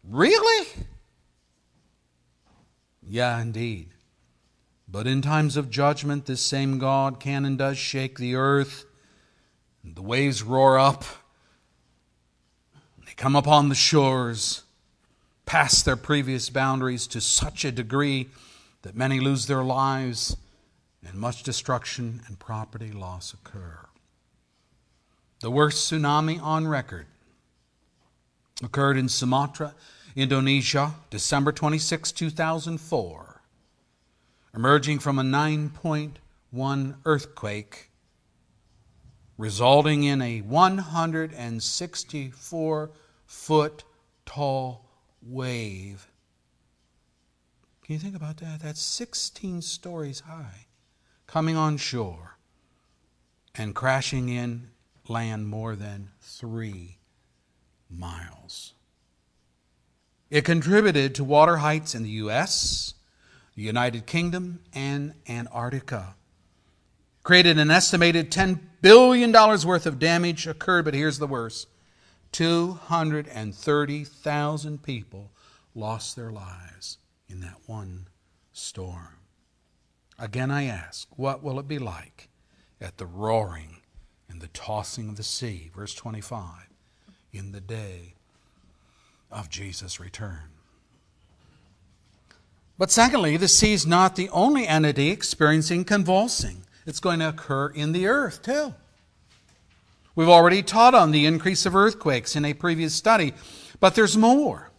Really? 0.08 0.68
Yeah, 3.12 3.42
indeed. 3.42 3.90
But 4.88 5.06
in 5.06 5.22
times 5.22 5.58
of 5.58 5.70
judgment, 5.70 6.28
this 6.28 6.40
same 6.40 6.80
God 6.80 7.20
can 7.20 7.44
and 7.44 7.58
does 7.58 7.78
shake 7.78 8.18
the 8.18 8.36
earth, 8.36 8.86
and 9.84 9.98
the 9.98 10.02
waves 10.02 10.42
roar 10.42 10.80
up, 10.80 11.04
they 13.06 13.12
come 13.18 13.36
upon 13.36 13.68
the 13.68 13.76
shores, 13.76 14.64
past 15.46 15.84
their 15.84 15.98
previous 15.98 16.50
boundaries 16.50 17.06
to 17.08 17.20
such 17.20 17.66
a 17.66 17.72
degree 17.74 18.30
that 18.84 18.96
many 18.96 19.20
lose 19.20 19.46
their 19.46 19.64
lives 19.64 20.38
and 21.06 21.16
much 21.16 21.44
destruction 21.44 22.22
and 22.28 22.40
property 22.40 22.94
loss 22.94 23.34
occur. 23.34 23.78
The 25.42 25.52
worst 25.52 25.92
tsunami 25.92 26.42
on 26.42 26.66
record 26.66 27.08
occurred 28.64 28.96
in 28.96 29.10
Sumatra, 29.10 29.76
Indonesia, 30.16 30.94
December 31.10 31.52
26, 31.52 32.12
2004, 32.12 33.42
emerging 34.54 35.00
from 35.00 35.18
a 35.20 35.24
9.1 35.24 36.96
earthquake, 37.06 37.90
resulting 39.38 40.04
in 40.04 40.22
a 40.22 40.42
164 40.42 42.92
foot 43.26 43.84
tall 44.26 44.86
wave. 45.22 46.08
Can 47.84 47.94
you 47.94 48.00
think 48.00 48.16
about 48.16 48.38
that? 48.38 48.62
That's 48.62 48.82
16 48.82 49.62
stories 49.62 50.22
high, 50.22 50.68
coming 51.28 51.56
on 51.56 51.78
shore 51.78 52.38
and 53.56 53.76
crashing 53.76 54.30
in 54.30 54.70
land 55.08 55.48
more 55.48 55.76
than 55.76 56.10
three 56.22 56.98
miles. 57.90 58.74
It 60.32 60.46
contributed 60.46 61.14
to 61.16 61.26
water 61.26 61.58
heights 61.58 61.94
in 61.94 62.04
the 62.04 62.10
U.S., 62.10 62.94
the 63.54 63.64
United 63.64 64.06
Kingdom, 64.06 64.62
and 64.74 65.14
Antarctica. 65.28 66.16
Created 67.22 67.60
an 67.60 67.70
estimated 67.70 68.32
$10 68.32 68.62
billion 68.82 69.34
worth 69.34 69.86
of 69.86 70.00
damage 70.00 70.48
occurred, 70.48 70.86
but 70.86 70.94
here's 70.94 71.20
the 71.20 71.28
worst 71.28 71.68
230,000 72.32 74.82
people 74.82 75.32
lost 75.76 76.16
their 76.16 76.32
lives 76.32 76.98
in 77.28 77.42
that 77.42 77.58
one 77.66 78.08
storm. 78.54 79.18
Again, 80.18 80.50
I 80.50 80.64
ask, 80.64 81.10
what 81.18 81.44
will 81.44 81.60
it 81.60 81.68
be 81.68 81.78
like 81.78 82.30
at 82.80 82.98
the 82.98 83.06
roaring 83.06 83.82
and 84.30 84.40
the 84.40 84.48
tossing 84.48 85.10
of 85.10 85.18
the 85.18 85.24
sea? 85.24 85.70
Verse 85.76 85.94
25 85.94 86.70
in 87.34 87.52
the 87.52 87.60
day 87.60 88.14
of 89.32 89.50
Jesus' 89.50 90.00
return. 90.00 90.40
But 92.78 92.92
secondly, 92.92 93.38
the 93.38 93.48
sea 93.48 93.74
is 93.74 93.86
not 93.86 94.16
the 94.16 94.30
only 94.30 94.68
entity 94.68 95.10
experiencing 95.10 95.86
convulsing. 95.86 96.64
It's 96.86 97.00
going 97.00 97.20
to 97.20 97.30
occur 97.30 97.68
in 97.68 97.92
the 97.92 98.08
earth 98.08 98.42
too. 98.42 98.74
We've 100.16 100.30
already 100.30 100.62
taught 100.64 100.94
on 100.96 101.12
the 101.12 101.26
increase 101.26 101.66
of 101.66 101.76
earthquakes 101.76 102.36
in 102.36 102.44
a 102.44 102.54
previous 102.54 102.94
study, 102.94 103.34
but 103.80 103.96
there's 103.96 104.18
more. 104.18 104.72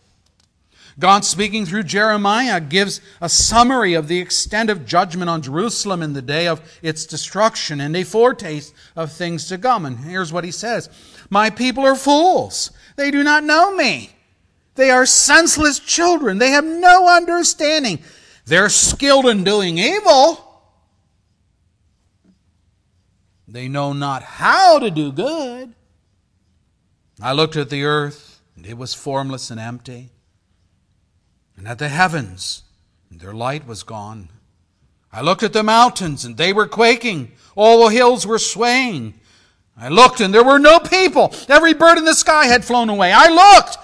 God, 0.99 1.25
speaking 1.25 1.65
through 1.65 1.85
Jeremiah, 1.85 2.61
gives 2.61 3.01
a 3.21 3.29
summary 3.29 3.95
of 3.95 4.09
the 4.09 4.19
extent 4.19 4.69
of 4.69 4.85
judgment 4.85 5.31
on 5.31 5.41
Jerusalem 5.41 6.03
in 6.03 6.13
the 6.13 6.21
day 6.21 6.47
of 6.47 6.61
its 6.83 7.07
destruction 7.07 7.81
and 7.81 7.97
a 7.97 8.05
foretaste 8.05 8.75
of 8.95 9.11
things 9.11 9.47
to 9.49 9.57
come. 9.57 9.87
And 9.87 9.99
here's 9.99 10.33
what 10.33 10.45
he 10.45 10.51
says 10.51 10.91
My 11.31 11.49
people 11.49 11.85
are 11.85 11.97
fools. 11.97 12.73
They 12.97 13.11
do 13.11 13.23
not 13.23 13.45
know 13.45 13.75
me. 13.75 14.11
They 14.75 14.91
are 14.91 15.07
senseless 15.07 15.79
children. 15.79 16.39
They 16.39 16.51
have 16.51 16.65
no 16.65 17.09
understanding. 17.09 17.99
They're 18.47 18.69
skilled 18.69 19.27
in 19.27 19.45
doing 19.45 19.79
evil. 19.79 20.49
They 23.47 23.69
know 23.69 23.93
not 23.93 24.23
how 24.23 24.79
to 24.79 24.91
do 24.91 25.13
good. 25.13 25.75
I 27.21 27.33
looked 27.33 27.57
at 27.57 27.69
the 27.69 27.85
earth, 27.85 28.41
and 28.57 28.67
it 28.67 28.79
was 28.79 28.95
formless 28.95 29.51
and 29.51 29.61
empty, 29.61 30.11
and 31.57 31.69
at 31.69 31.79
the 31.79 31.89
heavens, 31.89 32.63
and 33.11 33.21
their 33.21 33.35
light 33.35 33.67
was 33.67 33.83
gone. 33.83 34.31
I 35.13 35.21
looked 35.21 35.43
at 35.43 35.53
the 35.53 35.63
mountains, 35.63 36.25
and 36.25 36.39
they 36.39 36.55
were 36.55 36.67
quaking. 36.67 37.33
All 37.55 37.85
the 37.85 37.95
hills 37.95 38.27
were 38.27 38.39
swaying. 38.39 39.15
I 39.77 39.89
looked, 39.89 40.21
and 40.21 40.33
there 40.33 40.43
were 40.43 40.59
no 40.59 40.79
people. 40.81 41.35
Every 41.49 41.75
bird 41.75 41.99
in 41.99 42.07
the 42.07 42.15
sky 42.15 42.47
had 42.47 42.65
flown 42.65 42.89
away. 42.89 43.13
I 43.13 43.29
looked, 43.29 43.77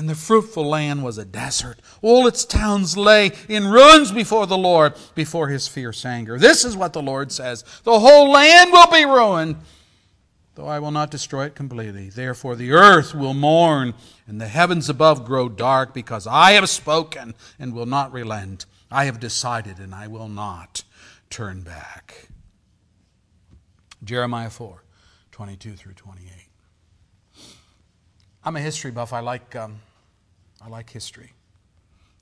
and 0.00 0.08
the 0.08 0.14
fruitful 0.14 0.64
land 0.64 1.04
was 1.04 1.18
a 1.18 1.26
desert. 1.26 1.78
All 2.00 2.26
its 2.26 2.46
towns 2.46 2.96
lay 2.96 3.32
in 3.50 3.68
ruins 3.68 4.10
before 4.10 4.46
the 4.46 4.56
Lord, 4.56 4.94
before 5.14 5.48
his 5.48 5.68
fierce 5.68 6.06
anger. 6.06 6.38
This 6.38 6.64
is 6.64 6.74
what 6.74 6.94
the 6.94 7.02
Lord 7.02 7.30
says 7.30 7.64
The 7.84 8.00
whole 8.00 8.30
land 8.30 8.72
will 8.72 8.86
be 8.86 9.04
ruined, 9.04 9.56
though 10.54 10.66
I 10.66 10.78
will 10.78 10.90
not 10.90 11.10
destroy 11.10 11.44
it 11.44 11.54
completely. 11.54 12.08
Therefore, 12.08 12.56
the 12.56 12.72
earth 12.72 13.14
will 13.14 13.34
mourn, 13.34 13.92
and 14.26 14.40
the 14.40 14.48
heavens 14.48 14.88
above 14.88 15.26
grow 15.26 15.50
dark, 15.50 15.92
because 15.92 16.26
I 16.26 16.52
have 16.52 16.70
spoken 16.70 17.34
and 17.58 17.74
will 17.74 17.84
not 17.84 18.10
relent. 18.10 18.64
I 18.90 19.04
have 19.04 19.20
decided, 19.20 19.78
and 19.78 19.94
I 19.94 20.06
will 20.06 20.28
not 20.28 20.82
turn 21.28 21.60
back. 21.60 22.28
Jeremiah 24.02 24.48
4 24.48 24.82
22 25.30 25.74
through 25.74 25.92
28. 25.92 26.48
I'm 28.42 28.56
a 28.56 28.60
history 28.60 28.92
buff. 28.92 29.12
I 29.12 29.20
like. 29.20 29.54
Um, 29.54 29.80
I 30.62 30.68
like 30.68 30.90
history. 30.90 31.32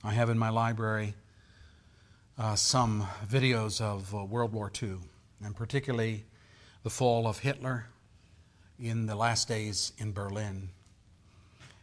I 0.01 0.13
have 0.13 0.29
in 0.29 0.37
my 0.37 0.49
library 0.49 1.13
uh, 2.37 2.55
some 2.55 3.05
videos 3.27 3.81
of 3.81 4.15
uh, 4.15 4.23
World 4.23 4.53
War 4.53 4.71
II, 4.81 4.95
and 5.43 5.53
particularly 5.53 6.23
the 6.83 6.89
fall 6.89 7.27
of 7.27 7.39
Hitler 7.39 7.87
in 8.79 9.07
the 9.07 9.15
last 9.15 9.49
days 9.49 9.91
in 9.97 10.13
Berlin. 10.13 10.69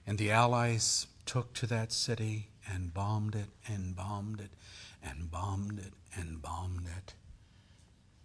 And 0.06 0.16
the 0.16 0.30
Allies 0.30 1.06
took 1.26 1.52
to 1.54 1.66
that 1.66 1.92
city 1.92 2.48
and 2.66 2.94
bombed 2.94 3.34
it 3.34 3.48
and 3.68 3.94
bombed 3.94 4.40
it 4.40 4.50
and 5.02 5.30
bombed 5.30 5.78
it 5.78 5.92
and 6.16 6.40
bombed 6.40 6.86
it. 6.96 7.12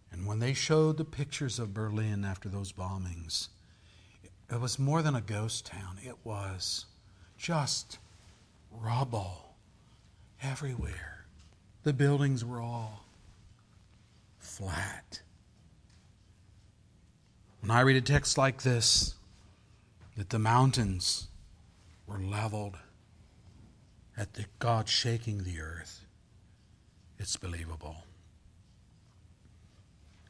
And 0.09 0.25
when 0.25 0.39
they 0.39 0.53
showed 0.53 0.97
the 0.97 1.05
pictures 1.05 1.59
of 1.59 1.73
Berlin 1.73 2.23
after 2.23 2.47
those 2.47 2.71
bombings, 2.71 3.49
it 4.49 4.59
was 4.61 4.79
more 4.79 5.01
than 5.01 5.15
a 5.15 5.21
ghost 5.21 5.65
town. 5.65 5.97
It 6.01 6.15
was 6.23 6.85
just 7.37 7.97
rubble 8.71 9.55
everywhere. 10.41 11.25
The 11.83 11.93
buildings 11.93 12.45
were 12.45 12.61
all 12.61 13.05
flat. 14.39 15.21
When 17.61 17.71
I 17.71 17.81
read 17.81 17.95
a 17.95 18.01
text 18.01 18.37
like 18.37 18.63
this, 18.63 19.15
that 20.17 20.29
the 20.29 20.39
mountains 20.39 21.27
were 22.07 22.19
leveled 22.19 22.77
at 24.17 24.33
the 24.33 24.45
God 24.59 24.89
shaking 24.89 25.43
the 25.43 25.59
earth, 25.61 26.05
it's 27.17 27.37
believable. 27.37 27.97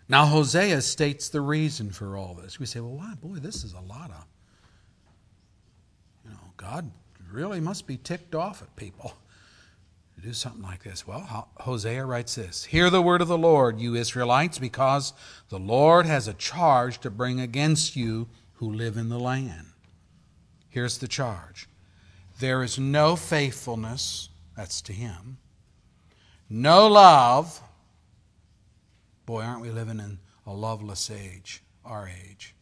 Now, 0.08 0.26
Hosea 0.26 0.82
states 0.82 1.30
the 1.30 1.40
reason 1.40 1.90
for 1.90 2.18
all 2.18 2.34
this. 2.34 2.60
We 2.60 2.66
say, 2.66 2.82
well, 2.82 2.98
why? 2.98 3.14
Boy, 3.16 3.36
this 3.36 3.64
is 3.64 3.74
a 3.74 3.80
lot 3.80 4.12
of, 4.12 4.26
you 6.26 6.32
know, 6.32 6.52
God 6.58 6.92
really 7.32 7.60
must 7.60 7.88
be 7.88 7.98
ticked 7.98 8.36
off 8.36 8.62
at 8.62 8.76
people 8.76 9.14
to 10.16 10.22
do 10.22 10.34
something 10.34 10.62
like 10.62 10.84
this. 10.84 11.08
Well, 11.08 11.50
Hosea 11.58 12.06
writes 12.06 12.36
this 12.36 12.66
Hear 12.66 12.90
the 12.90 13.02
word 13.02 13.22
of 13.22 13.28
the 13.28 13.38
Lord, 13.38 13.80
you 13.80 13.96
Israelites, 13.96 14.60
because 14.60 15.14
the 15.50 15.60
Lord 15.60 16.06
has 16.06 16.28
a 16.28 16.34
charge 16.34 17.00
to 17.00 17.10
bring 17.10 17.40
against 17.40 17.96
you 17.96 18.28
who 18.54 18.72
live 18.72 18.98
in 18.98 19.10
the 19.10 19.20
land. 19.20 19.68
Here's 20.70 20.98
the 20.98 21.08
charge 21.08 21.68
there 22.40 22.64
is 22.64 22.80
no 22.80 23.16
faithfulness, 23.16 24.30
that's 24.56 24.82
to 24.84 24.94
him, 24.94 25.38
no 26.50 26.88
love. 26.88 27.62
Boy, 29.26 29.44
aren't 29.44 29.62
we 29.62 29.70
living 29.70 30.00
in 30.00 30.20
a 30.46 30.54
loveless 30.54 31.10
age, 31.10 31.64
our 31.86 32.08
age. 32.08 32.56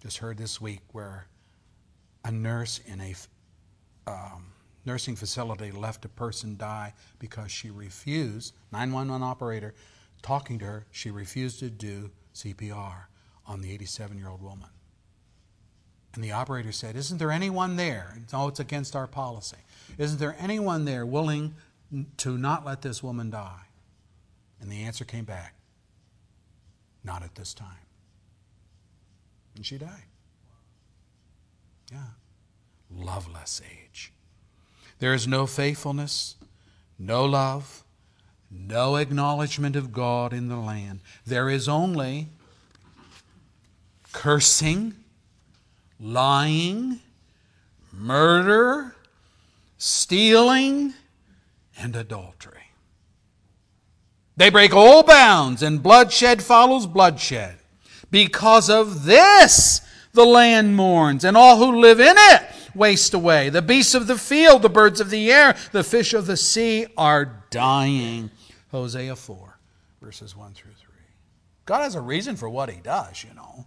Just 0.00 0.18
heard 0.18 0.38
this 0.38 0.60
week 0.60 0.80
where 0.92 1.26
a 2.26 2.32
nurse 2.32 2.80
in 2.86 3.00
a 3.00 3.14
um, 4.08 4.46
nursing 4.84 5.14
facility 5.14 5.70
left 5.70 6.04
a 6.04 6.08
person 6.08 6.56
die 6.56 6.92
because 7.20 7.52
she 7.52 7.70
refused, 7.70 8.52
911 8.72 9.22
operator 9.22 9.74
talking 10.22 10.58
to 10.58 10.64
her, 10.64 10.86
she 10.90 11.12
refused 11.12 11.60
to 11.60 11.70
do 11.70 12.10
CPR 12.34 13.04
on 13.46 13.60
the 13.60 13.72
87 13.72 14.18
year 14.18 14.28
old 14.28 14.42
woman. 14.42 14.68
And 16.14 16.24
the 16.24 16.32
operator 16.32 16.72
said, 16.72 16.96
Isn't 16.96 17.18
there 17.18 17.30
anyone 17.30 17.76
there? 17.76 18.18
No, 18.32 18.48
it's 18.48 18.58
against 18.58 18.96
our 18.96 19.06
policy. 19.06 19.58
Isn't 19.96 20.18
there 20.18 20.34
anyone 20.40 20.84
there 20.84 21.06
willing 21.06 21.54
to 22.16 22.36
not 22.36 22.66
let 22.66 22.82
this 22.82 23.04
woman 23.04 23.30
die? 23.30 23.66
And 24.60 24.72
the 24.72 24.82
answer 24.82 25.04
came 25.04 25.26
back, 25.26 25.54
Not 27.04 27.22
at 27.22 27.36
this 27.36 27.54
time. 27.54 27.86
And 29.54 29.64
she 29.64 29.78
died. 29.78 30.06
Yeah. 31.92 31.98
Loveless 32.90 33.60
age. 33.64 34.12
There 34.98 35.14
is 35.14 35.26
no 35.26 35.46
faithfulness, 35.46 36.36
no 36.98 37.24
love, 37.24 37.84
no 38.50 38.96
acknowledgement 38.96 39.76
of 39.76 39.92
God 39.92 40.32
in 40.32 40.48
the 40.48 40.56
land. 40.56 41.00
There 41.26 41.50
is 41.50 41.68
only 41.68 42.28
cursing, 44.12 44.94
lying, 46.00 47.00
murder, 47.92 48.94
stealing, 49.76 50.94
and 51.78 51.94
adultery. 51.94 52.70
They 54.36 54.50
break 54.50 54.74
all 54.74 55.02
bounds, 55.02 55.62
and 55.62 55.82
bloodshed 55.82 56.42
follows 56.42 56.86
bloodshed. 56.86 57.58
Because 58.10 58.70
of 58.70 59.04
this, 59.04 59.80
the 60.16 60.24
land 60.24 60.74
mourns, 60.74 61.24
and 61.24 61.36
all 61.36 61.58
who 61.58 61.80
live 61.80 62.00
in 62.00 62.16
it 62.16 62.42
waste 62.76 63.14
away. 63.14 63.48
The 63.48 63.62
beasts 63.62 63.94
of 63.94 64.06
the 64.06 64.18
field, 64.18 64.62
the 64.62 64.68
birds 64.68 65.00
of 65.00 65.10
the 65.10 65.32
air, 65.32 65.56
the 65.72 65.84
fish 65.84 66.12
of 66.12 66.26
the 66.26 66.36
sea 66.36 66.86
are 66.96 67.42
dying. 67.50 68.30
Hosea 68.70 69.16
4, 69.16 69.58
verses 70.02 70.36
1 70.36 70.54
through 70.54 70.72
3. 70.72 70.94
God 71.64 71.82
has 71.82 71.94
a 71.94 72.00
reason 72.00 72.36
for 72.36 72.48
what 72.48 72.70
he 72.70 72.80
does, 72.80 73.24
you 73.24 73.34
know. 73.34 73.66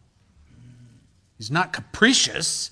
He's 1.38 1.52
not 1.52 1.74
capricious. 1.74 2.72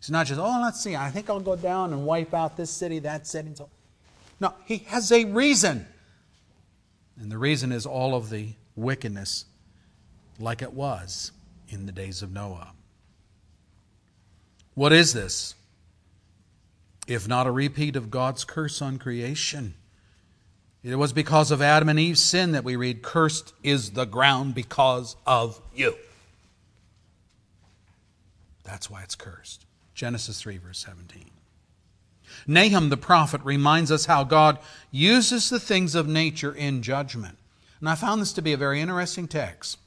He's 0.00 0.10
not 0.10 0.26
just, 0.26 0.40
oh, 0.40 0.60
let's 0.62 0.80
see, 0.80 0.96
I 0.96 1.10
think 1.10 1.30
I'll 1.30 1.40
go 1.40 1.56
down 1.56 1.92
and 1.92 2.04
wipe 2.04 2.34
out 2.34 2.56
this 2.56 2.70
city, 2.70 2.98
that 3.00 3.26
city. 3.26 3.50
So. 3.54 3.68
No, 4.40 4.54
he 4.66 4.78
has 4.88 5.10
a 5.10 5.24
reason. 5.24 5.86
And 7.18 7.30
the 7.30 7.38
reason 7.38 7.72
is 7.72 7.86
all 7.86 8.14
of 8.14 8.30
the 8.30 8.50
wickedness 8.76 9.46
like 10.38 10.62
it 10.62 10.72
was 10.72 11.32
in 11.68 11.86
the 11.86 11.92
days 11.92 12.22
of 12.22 12.32
Noah. 12.32 12.73
What 14.74 14.92
is 14.92 15.12
this? 15.12 15.54
If 17.06 17.28
not 17.28 17.46
a 17.46 17.50
repeat 17.50 17.96
of 17.96 18.10
God's 18.10 18.44
curse 18.44 18.80
on 18.82 18.98
creation. 18.98 19.74
It 20.82 20.96
was 20.96 21.12
because 21.12 21.50
of 21.50 21.62
Adam 21.62 21.88
and 21.88 21.98
Eve's 21.98 22.20
sin 22.20 22.52
that 22.52 22.64
we 22.64 22.76
read, 22.76 23.02
Cursed 23.02 23.54
is 23.62 23.92
the 23.92 24.04
ground 24.04 24.54
because 24.54 25.16
of 25.26 25.60
you. 25.74 25.94
That's 28.64 28.90
why 28.90 29.02
it's 29.02 29.14
cursed. 29.14 29.64
Genesis 29.94 30.40
3, 30.42 30.58
verse 30.58 30.78
17. 30.78 31.30
Nahum 32.46 32.88
the 32.88 32.96
prophet 32.96 33.40
reminds 33.44 33.92
us 33.92 34.06
how 34.06 34.24
God 34.24 34.58
uses 34.90 35.48
the 35.48 35.60
things 35.60 35.94
of 35.94 36.08
nature 36.08 36.52
in 36.52 36.82
judgment. 36.82 37.38
And 37.80 37.88
I 37.88 37.94
found 37.94 38.20
this 38.20 38.32
to 38.34 38.42
be 38.42 38.52
a 38.52 38.58
very 38.58 38.80
interesting 38.80 39.28
text. 39.28 39.78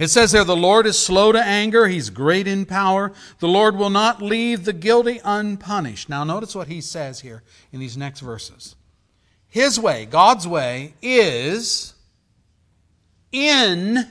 It 0.00 0.08
says 0.08 0.32
there, 0.32 0.44
the 0.44 0.56
Lord 0.56 0.86
is 0.86 0.98
slow 0.98 1.30
to 1.30 1.38
anger, 1.38 1.86
he's 1.86 2.08
great 2.08 2.46
in 2.46 2.64
power. 2.64 3.12
The 3.38 3.48
Lord 3.48 3.76
will 3.76 3.90
not 3.90 4.22
leave 4.22 4.64
the 4.64 4.72
guilty 4.72 5.20
unpunished. 5.22 6.08
Now, 6.08 6.24
notice 6.24 6.54
what 6.54 6.68
he 6.68 6.80
says 6.80 7.20
here 7.20 7.42
in 7.70 7.80
these 7.80 7.98
next 7.98 8.20
verses. 8.20 8.76
His 9.46 9.78
way, 9.78 10.06
God's 10.06 10.48
way, 10.48 10.94
is 11.02 11.92
in 13.30 14.10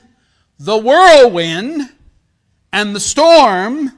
the 0.60 0.78
whirlwind 0.78 1.90
and 2.72 2.94
the 2.94 3.00
storm 3.00 3.90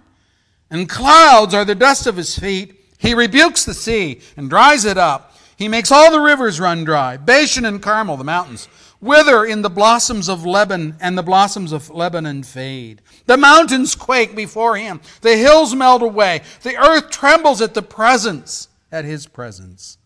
and 0.70 0.88
clouds 0.88 1.52
are 1.52 1.66
the 1.66 1.74
dust 1.74 2.06
of 2.06 2.16
his 2.16 2.38
feet. 2.38 2.86
He 2.96 3.12
rebukes 3.12 3.66
the 3.66 3.74
sea 3.74 4.22
and 4.38 4.48
dries 4.48 4.86
it 4.86 4.96
up. 4.96 5.36
He 5.56 5.68
makes 5.68 5.92
all 5.92 6.10
the 6.10 6.20
rivers 6.20 6.58
run 6.58 6.84
dry. 6.84 7.18
Bashan 7.18 7.66
and 7.66 7.82
Carmel, 7.82 8.16
the 8.16 8.24
mountains, 8.24 8.66
wither 9.02 9.44
in 9.44 9.60
the 9.60 9.68
blossoms 9.68 10.28
of 10.28 10.46
Lebanon, 10.46 10.96
and 11.00 11.18
the 11.18 11.22
blossoms 11.22 11.72
of 11.72 11.90
Lebanon 11.90 12.42
fade. 12.42 13.02
The 13.26 13.36
mountains 13.36 13.94
quake 13.94 14.34
before 14.34 14.76
him. 14.76 15.02
The 15.20 15.36
hills 15.36 15.74
melt 15.74 16.00
away. 16.00 16.40
The 16.62 16.76
earth 16.76 17.10
trembles 17.10 17.60
at 17.60 17.74
the 17.74 17.82
presence, 17.82 18.68
at 18.90 19.04
his 19.04 19.26
presence. 19.26 19.98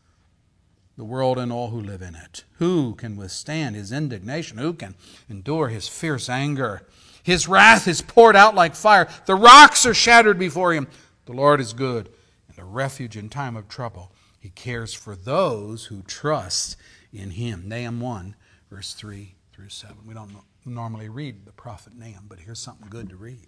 The 0.96 1.04
world 1.04 1.38
and 1.38 1.52
all 1.52 1.68
who 1.68 1.80
live 1.80 2.02
in 2.02 2.14
it. 2.14 2.44
Who 2.54 2.94
can 2.94 3.16
withstand 3.16 3.76
his 3.76 3.92
indignation? 3.92 4.56
Who 4.56 4.72
can 4.72 4.94
endure 5.28 5.68
his 5.68 5.86
fierce 5.86 6.28
anger? 6.28 6.82
His 7.22 7.46
wrath 7.46 7.86
is 7.86 8.00
poured 8.00 8.34
out 8.34 8.54
like 8.54 8.74
fire. 8.74 9.06
The 9.26 9.34
rocks 9.34 9.84
are 9.84 9.92
shattered 9.92 10.38
before 10.38 10.72
him. 10.72 10.88
The 11.26 11.32
Lord 11.32 11.60
is 11.60 11.74
good 11.74 12.08
and 12.48 12.58
a 12.58 12.64
refuge 12.64 13.16
in 13.16 13.28
time 13.28 13.56
of 13.56 13.68
trouble. 13.68 14.12
He 14.40 14.48
cares 14.50 14.94
for 14.94 15.14
those 15.14 15.86
who 15.86 16.02
trust 16.02 16.76
in 17.12 17.32
him. 17.32 17.64
Nahum 17.66 18.00
1, 18.00 18.34
verse 18.70 18.94
3 18.94 19.34
through 19.52 19.68
7. 19.68 19.96
We 20.06 20.14
don't 20.14 20.32
normally 20.64 21.08
read 21.08 21.46
the 21.46 21.52
prophet 21.52 21.94
Nahum, 21.96 22.26
but 22.28 22.38
here's 22.38 22.58
something 22.58 22.88
good 22.88 23.08
to 23.10 23.16
read. 23.16 23.46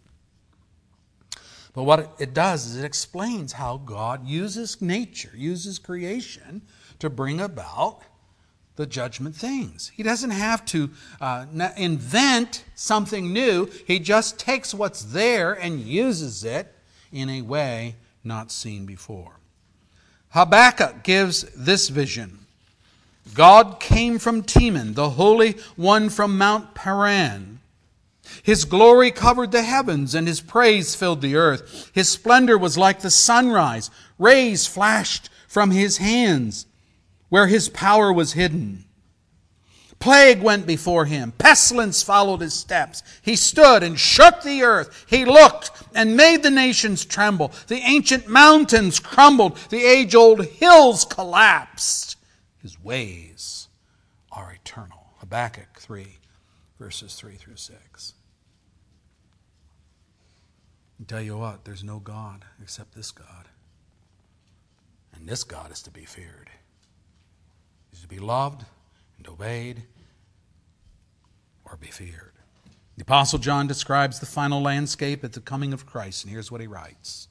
But 1.75 1.85
what 1.85 2.17
it 2.19 2.35
does 2.35 2.67
is 2.67 2.77
it 2.77 2.85
explains 2.85 3.53
how 3.53 3.79
God 3.79 4.27
uses 4.27 4.81
nature, 4.81 5.33
uses 5.35 5.79
creation 5.79 6.63
to 6.99 7.11
bring 7.11 7.41
about 7.41 8.03
the 8.77 8.87
judgment 8.87 9.35
things. 9.35 9.91
He 9.95 10.03
doesn't 10.03 10.31
have 10.31 10.65
to 10.67 10.91
uh, 11.21 11.47
invent 11.77 12.65
something 12.75 13.33
new, 13.33 13.69
he 13.87 13.99
just 13.99 14.39
takes 14.39 14.73
what's 14.73 15.03
there 15.03 15.53
and 15.53 15.81
uses 15.81 16.45
it 16.45 16.75
in 17.13 17.29
a 17.29 17.43
way 17.43 17.97
not 18.25 18.51
seen 18.51 18.87
before. 18.87 19.39
Habakkuk 20.31 21.03
gives 21.03 21.43
this 21.55 21.89
vision 21.89 22.47
God 23.35 23.81
came 23.81 24.19
from 24.19 24.43
Teman, 24.43 24.95
the 24.95 25.11
Holy 25.11 25.53
One 25.77 26.09
from 26.09 26.39
Mount 26.39 26.75
Paran. 26.75 27.61
His 28.43 28.65
glory 28.65 29.11
covered 29.11 29.53
the 29.53 29.63
heavens, 29.63 30.15
and 30.15 30.29
his 30.29 30.41
praise 30.41 30.95
filled 30.95 31.23
the 31.23 31.37
earth. 31.37 31.91
His 31.95 32.09
splendor 32.09 32.59
was 32.59 32.79
like 32.79 33.01
the 33.01 33.11
sunrise. 33.11 33.91
Rays 34.19 34.67
flashed 34.67 35.31
from 35.47 35.71
his 35.71 35.99
hands 35.99 36.67
where 37.29 37.47
his 37.47 37.69
power 37.69 38.13
was 38.13 38.33
hidden. 38.33 38.85
Plague 39.99 40.43
went 40.43 40.67
before 40.67 41.07
him. 41.07 41.33
Pestilence 41.39 42.03
followed 42.03 42.41
his 42.41 42.55
steps. 42.55 43.03
He 43.21 43.35
stood 43.35 43.83
and 43.83 43.99
shook 43.99 44.43
the 44.43 44.63
earth. 44.63 45.05
He 45.09 45.25
looked 45.25 45.73
and 45.95 46.17
made 46.17 46.43
the 46.43 46.51
nations 46.51 47.05
tremble. 47.05 47.53
The 47.67 47.79
ancient 47.79 48.29
mountains 48.29 49.01
crumbled. 49.01 49.57
The 49.71 49.85
age 49.85 50.15
old 50.15 50.45
hills 50.45 51.05
collapsed. 51.05 52.17
His 52.69 52.85
ways 52.85 53.69
are 54.31 54.53
eternal. 54.53 55.15
Habakkuk 55.21 55.79
3, 55.79 56.19
verses 56.79 57.15
3 57.15 57.37
through 57.37 57.57
6. 57.57 58.13
I 61.01 61.05
tell 61.05 61.23
you 61.23 61.39
what, 61.39 61.65
there's 61.65 61.83
no 61.83 61.99
God 61.99 62.45
except 62.63 62.95
this 62.95 63.11
God. 63.11 63.49
And 65.15 65.27
this 65.27 65.45
God 65.45 65.73
is 65.73 65.81
to 65.85 65.91
be 65.91 66.05
feared 66.05 66.51
He's 67.91 68.03
to 68.03 68.07
be 68.07 68.19
loved 68.19 68.67
and 69.17 69.27
obeyed 69.27 69.85
or 71.65 71.79
be 71.79 71.87
feared. 71.87 72.33
The 72.99 73.03
Apostle 73.05 73.39
John 73.39 73.67
describes 73.67 74.21
the 74.21 74.27
final 74.27 74.61
landscape 74.61 75.25
at 75.25 75.33
the 75.33 75.41
coming 75.41 75.73
of 75.73 75.87
Christ, 75.87 76.23
and 76.23 76.31
here's 76.31 76.53
what 76.53 76.61
he 76.61 76.67
writes. 76.67 77.29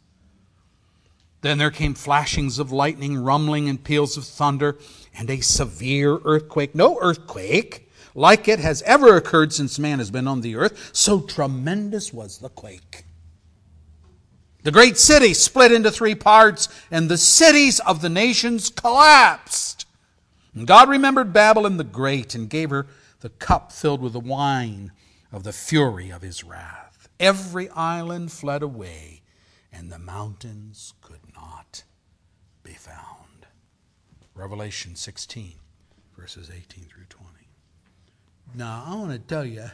Then 1.41 1.57
there 1.57 1.71
came 1.71 1.93
flashings 1.93 2.59
of 2.59 2.71
lightning, 2.71 3.17
rumbling, 3.17 3.69
and 3.69 3.83
peals 3.83 4.17
of 4.17 4.25
thunder, 4.25 4.77
and 5.15 5.29
a 5.29 5.41
severe 5.41 6.19
earthquake. 6.25 6.73
No 6.73 6.99
earthquake 6.99 7.89
like 8.15 8.47
it 8.47 8.59
has 8.59 8.81
ever 8.81 9.15
occurred 9.15 9.53
since 9.53 9.77
man 9.77 9.99
has 9.99 10.09
been 10.09 10.27
on 10.27 10.41
the 10.41 10.55
earth. 10.55 10.89
So 10.91 11.21
tremendous 11.21 12.11
was 12.11 12.39
the 12.39 12.49
quake. 12.49 13.05
The 14.63 14.71
great 14.71 14.97
city 14.97 15.33
split 15.33 15.71
into 15.71 15.91
three 15.91 16.15
parts, 16.15 16.67
and 16.91 17.07
the 17.07 17.17
cities 17.17 17.79
of 17.81 18.01
the 18.01 18.09
nations 18.09 18.69
collapsed. 18.69 19.85
And 20.53 20.65
God 20.65 20.89
remembered 20.89 21.31
Babylon 21.31 21.77
the 21.77 21.83
Great 21.83 22.33
and 22.33 22.49
gave 22.49 22.71
her 22.71 22.87
the 23.21 23.29
cup 23.29 23.71
filled 23.71 24.01
with 24.01 24.13
the 24.13 24.19
wine 24.19 24.91
of 25.31 25.43
the 25.43 25.53
fury 25.53 26.09
of 26.09 26.23
his 26.23 26.43
wrath. 26.43 27.07
Every 27.19 27.69
island 27.69 28.31
fled 28.31 28.63
away, 28.63 29.21
and 29.71 29.91
the 29.91 29.99
mountains 29.99 30.93
could 31.01 31.16
be 32.67 32.73
found. 32.73 33.47
Revelation 34.35 34.95
16, 34.95 35.53
verses 36.17 36.51
18 36.53 36.83
through 36.85 37.05
20. 37.09 37.29
Now, 38.55 38.83
I 38.85 38.95
want 38.95 39.11
to 39.11 39.19
tell 39.19 39.45
you, 39.45 39.65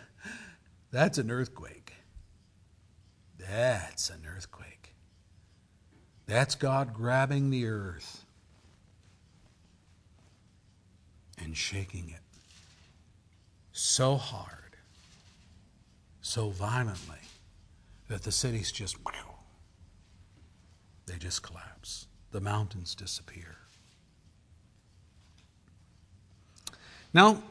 that's 0.91 1.17
an 1.17 1.31
earthquake. 1.31 1.93
That's 3.39 4.09
an 4.09 4.21
earthquake. 4.29 4.93
That's 6.27 6.53
God 6.55 6.93
grabbing 6.93 7.49
the 7.49 7.65
earth 7.65 8.25
and 11.43 11.57
shaking 11.57 12.09
it 12.09 12.21
so 13.71 14.15
hard, 14.17 14.77
so 16.21 16.49
violently, 16.49 17.17
that 18.07 18.21
the 18.21 18.31
cities 18.31 18.71
just, 18.71 18.97
they 21.07 21.17
just 21.17 21.41
collapse. 21.41 22.05
The 22.33 22.41
mountains 22.41 22.95
disappear. 22.95 23.57
Now, 27.13 27.43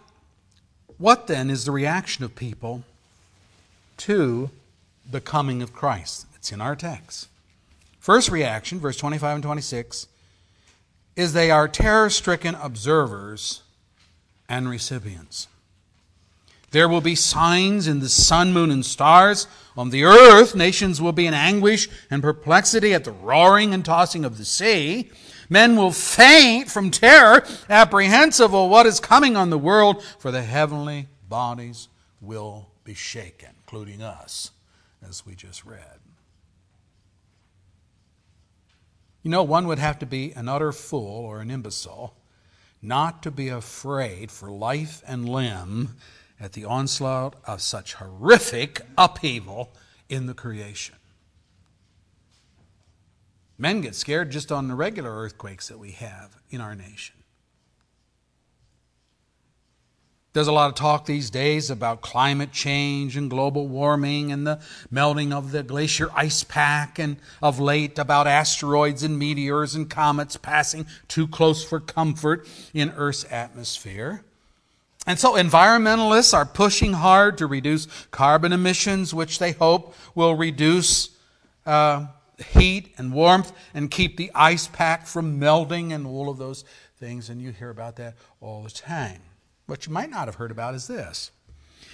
what 0.98 1.28
then 1.28 1.50
is 1.50 1.64
the 1.64 1.70
reaction 1.70 2.24
of 2.24 2.34
people 2.34 2.82
to 3.98 4.50
the 5.08 5.20
coming 5.20 5.62
of 5.62 5.72
Christ? 5.72 6.26
It's 6.34 6.50
in 6.50 6.60
our 6.60 6.74
text. 6.74 7.28
First 8.00 8.28
reaction, 8.28 8.80
verse 8.80 8.96
25 8.96 9.36
and 9.36 9.44
26, 9.44 10.08
is 11.14 11.32
they 11.32 11.52
are 11.52 11.68
terror 11.68 12.10
stricken 12.10 12.56
observers 12.56 13.62
and 14.48 14.68
recipients. 14.68 15.46
There 16.72 16.88
will 16.88 17.02
be 17.02 17.14
signs 17.14 17.86
in 17.86 18.00
the 18.00 18.08
sun, 18.08 18.52
moon, 18.52 18.70
and 18.70 18.84
stars. 18.84 19.46
On 19.76 19.90
the 19.90 20.04
earth, 20.04 20.54
nations 20.54 21.00
will 21.00 21.12
be 21.12 21.26
in 21.26 21.34
anguish 21.34 21.88
and 22.10 22.22
perplexity 22.22 22.94
at 22.94 23.04
the 23.04 23.12
roaring 23.12 23.72
and 23.72 23.84
tossing 23.84 24.24
of 24.24 24.38
the 24.38 24.44
sea. 24.44 25.10
Men 25.50 25.76
will 25.76 25.92
faint 25.92 26.70
from 26.70 26.90
terror, 26.90 27.44
apprehensive 27.68 28.54
of 28.54 28.70
what 28.70 28.86
is 28.86 29.00
coming 29.00 29.36
on 29.36 29.50
the 29.50 29.58
world, 29.58 30.02
for 30.18 30.30
the 30.30 30.42
heavenly 30.42 31.08
bodies 31.28 31.88
will 32.22 32.70
be 32.84 32.94
shaken, 32.94 33.50
including 33.60 34.02
us, 34.02 34.50
as 35.06 35.26
we 35.26 35.34
just 35.34 35.66
read. 35.66 36.00
You 39.22 39.30
know, 39.30 39.42
one 39.42 39.66
would 39.66 39.78
have 39.78 39.98
to 39.98 40.06
be 40.06 40.32
an 40.32 40.48
utter 40.48 40.72
fool 40.72 41.26
or 41.26 41.40
an 41.40 41.50
imbecile 41.50 42.16
not 42.80 43.22
to 43.22 43.30
be 43.30 43.48
afraid 43.48 44.30
for 44.32 44.50
life 44.50 45.02
and 45.06 45.28
limb 45.28 45.96
at 46.42 46.52
the 46.52 46.64
onslaught 46.64 47.36
of 47.46 47.62
such 47.62 47.94
horrific 47.94 48.80
upheaval 48.98 49.72
in 50.08 50.26
the 50.26 50.34
creation. 50.34 50.96
Men 53.56 53.80
get 53.80 53.94
scared 53.94 54.32
just 54.32 54.50
on 54.50 54.66
the 54.66 54.74
regular 54.74 55.16
earthquakes 55.16 55.68
that 55.68 55.78
we 55.78 55.92
have 55.92 56.36
in 56.50 56.60
our 56.60 56.74
nation. 56.74 57.14
There's 60.32 60.48
a 60.48 60.52
lot 60.52 60.68
of 60.68 60.74
talk 60.74 61.04
these 61.04 61.30
days 61.30 61.70
about 61.70 62.00
climate 62.00 62.52
change 62.52 63.16
and 63.16 63.30
global 63.30 63.68
warming 63.68 64.32
and 64.32 64.46
the 64.46 64.60
melting 64.90 65.32
of 65.32 65.52
the 65.52 65.62
glacier 65.62 66.08
ice 66.14 66.42
pack, 66.42 66.98
and 66.98 67.18
of 67.42 67.60
late 67.60 67.98
about 67.98 68.26
asteroids 68.26 69.02
and 69.02 69.18
meteors 69.18 69.74
and 69.74 69.88
comets 69.88 70.38
passing 70.38 70.86
too 71.06 71.28
close 71.28 71.62
for 71.62 71.78
comfort 71.78 72.48
in 72.72 72.90
Earth's 72.96 73.26
atmosphere. 73.30 74.24
And 75.06 75.18
so 75.18 75.32
environmentalists 75.34 76.32
are 76.32 76.46
pushing 76.46 76.92
hard 76.92 77.38
to 77.38 77.46
reduce 77.46 77.86
carbon 78.10 78.52
emissions, 78.52 79.12
which 79.12 79.38
they 79.38 79.52
hope 79.52 79.94
will 80.14 80.34
reduce 80.34 81.10
uh, 81.66 82.06
heat 82.38 82.94
and 82.98 83.12
warmth 83.12 83.52
and 83.74 83.90
keep 83.90 84.16
the 84.16 84.30
ice 84.34 84.68
pack 84.68 85.06
from 85.06 85.38
melting 85.38 85.92
and 85.92 86.06
all 86.06 86.28
of 86.28 86.38
those 86.38 86.64
things. 86.98 87.28
And 87.30 87.42
you 87.42 87.50
hear 87.50 87.70
about 87.70 87.96
that 87.96 88.14
all 88.40 88.62
the 88.62 88.70
time. 88.70 89.20
What 89.66 89.86
you 89.86 89.92
might 89.92 90.10
not 90.10 90.28
have 90.28 90.36
heard 90.36 90.50
about 90.50 90.74
is 90.74 90.86
this. 90.86 91.32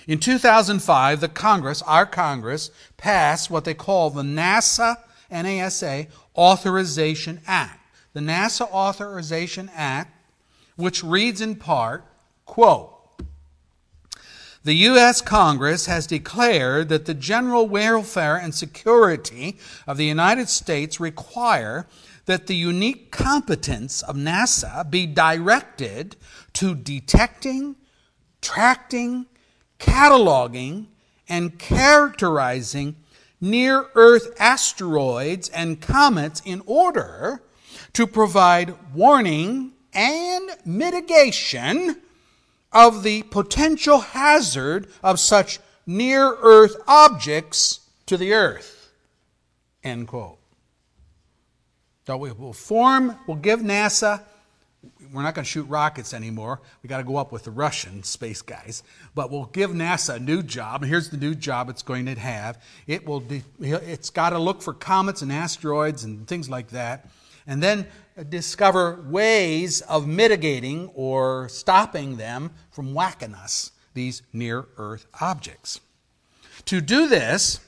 In 0.06 0.18
2005, 0.18 1.20
the 1.20 1.28
Congress, 1.28 1.82
our 1.82 2.06
Congress, 2.06 2.70
passed 2.96 3.50
what 3.50 3.64
they 3.64 3.74
call 3.74 4.10
the 4.10 4.22
NASA, 4.22 4.96
NASA 5.30 6.08
Authorization 6.36 7.40
Act. 7.46 7.80
The 8.14 8.20
NASA 8.20 8.62
Authorization 8.70 9.70
Act, 9.74 10.14
which 10.76 11.04
reads 11.04 11.40
in 11.40 11.56
part, 11.56 12.04
quote, 12.46 12.97
the 14.64 14.74
U.S. 14.74 15.20
Congress 15.20 15.86
has 15.86 16.06
declared 16.06 16.88
that 16.88 17.06
the 17.06 17.14
general 17.14 17.68
welfare 17.68 18.36
and 18.36 18.54
security 18.54 19.56
of 19.86 19.96
the 19.96 20.04
United 20.04 20.48
States 20.48 20.98
require 20.98 21.86
that 22.26 22.46
the 22.46 22.56
unique 22.56 23.10
competence 23.10 24.02
of 24.02 24.16
NASA 24.16 24.88
be 24.90 25.06
directed 25.06 26.16
to 26.52 26.74
detecting, 26.74 27.76
tracking, 28.42 29.26
cataloging, 29.78 30.86
and 31.28 31.58
characterizing 31.58 32.96
near 33.40 33.86
Earth 33.94 34.34
asteroids 34.38 35.48
and 35.50 35.80
comets 35.80 36.42
in 36.44 36.62
order 36.66 37.42
to 37.92 38.06
provide 38.06 38.74
warning 38.94 39.72
and 39.94 40.50
mitigation 40.64 41.96
of 42.72 43.02
the 43.02 43.22
potential 43.24 44.00
hazard 44.00 44.88
of 45.02 45.18
such 45.18 45.58
near 45.86 46.36
Earth 46.40 46.76
objects 46.86 47.80
to 48.06 48.16
the 48.16 48.32
Earth. 48.32 48.90
End 49.82 50.08
quote. 50.08 50.38
So 52.06 52.16
we 52.16 52.32
will 52.32 52.52
form, 52.52 53.16
we'll 53.26 53.36
give 53.36 53.60
NASA, 53.60 54.22
we're 55.12 55.22
not 55.22 55.34
going 55.34 55.44
to 55.44 55.50
shoot 55.50 55.64
rockets 55.64 56.12
anymore. 56.12 56.60
We 56.82 56.88
got 56.88 56.98
to 56.98 57.04
go 57.04 57.16
up 57.16 57.32
with 57.32 57.44
the 57.44 57.50
Russian 57.50 58.02
space 58.02 58.42
guys. 58.42 58.82
But 59.14 59.30
we'll 59.30 59.46
give 59.46 59.70
NASA 59.70 60.16
a 60.16 60.18
new 60.18 60.42
job. 60.42 60.82
And 60.82 60.90
here's 60.90 61.10
the 61.10 61.16
new 61.16 61.34
job 61.34 61.70
it's 61.70 61.82
going 61.82 62.06
to 62.06 62.14
have. 62.14 62.62
It 62.86 63.06
will, 63.06 63.24
it's 63.60 64.10
got 64.10 64.30
to 64.30 64.38
look 64.38 64.62
for 64.62 64.74
comets 64.74 65.22
and 65.22 65.32
asteroids 65.32 66.04
and 66.04 66.26
things 66.26 66.48
like 66.48 66.68
that. 66.68 67.08
And 67.48 67.60
then 67.60 67.88
discover 68.28 69.02
ways 69.08 69.80
of 69.80 70.06
mitigating 70.06 70.90
or 70.94 71.48
stopping 71.48 72.16
them 72.16 72.52
from 72.70 72.94
whacking 72.94 73.34
us, 73.34 73.72
these 73.94 74.22
near 74.32 74.66
Earth 74.76 75.06
objects. 75.20 75.80
To 76.66 76.80
do 76.80 77.08
this, 77.08 77.60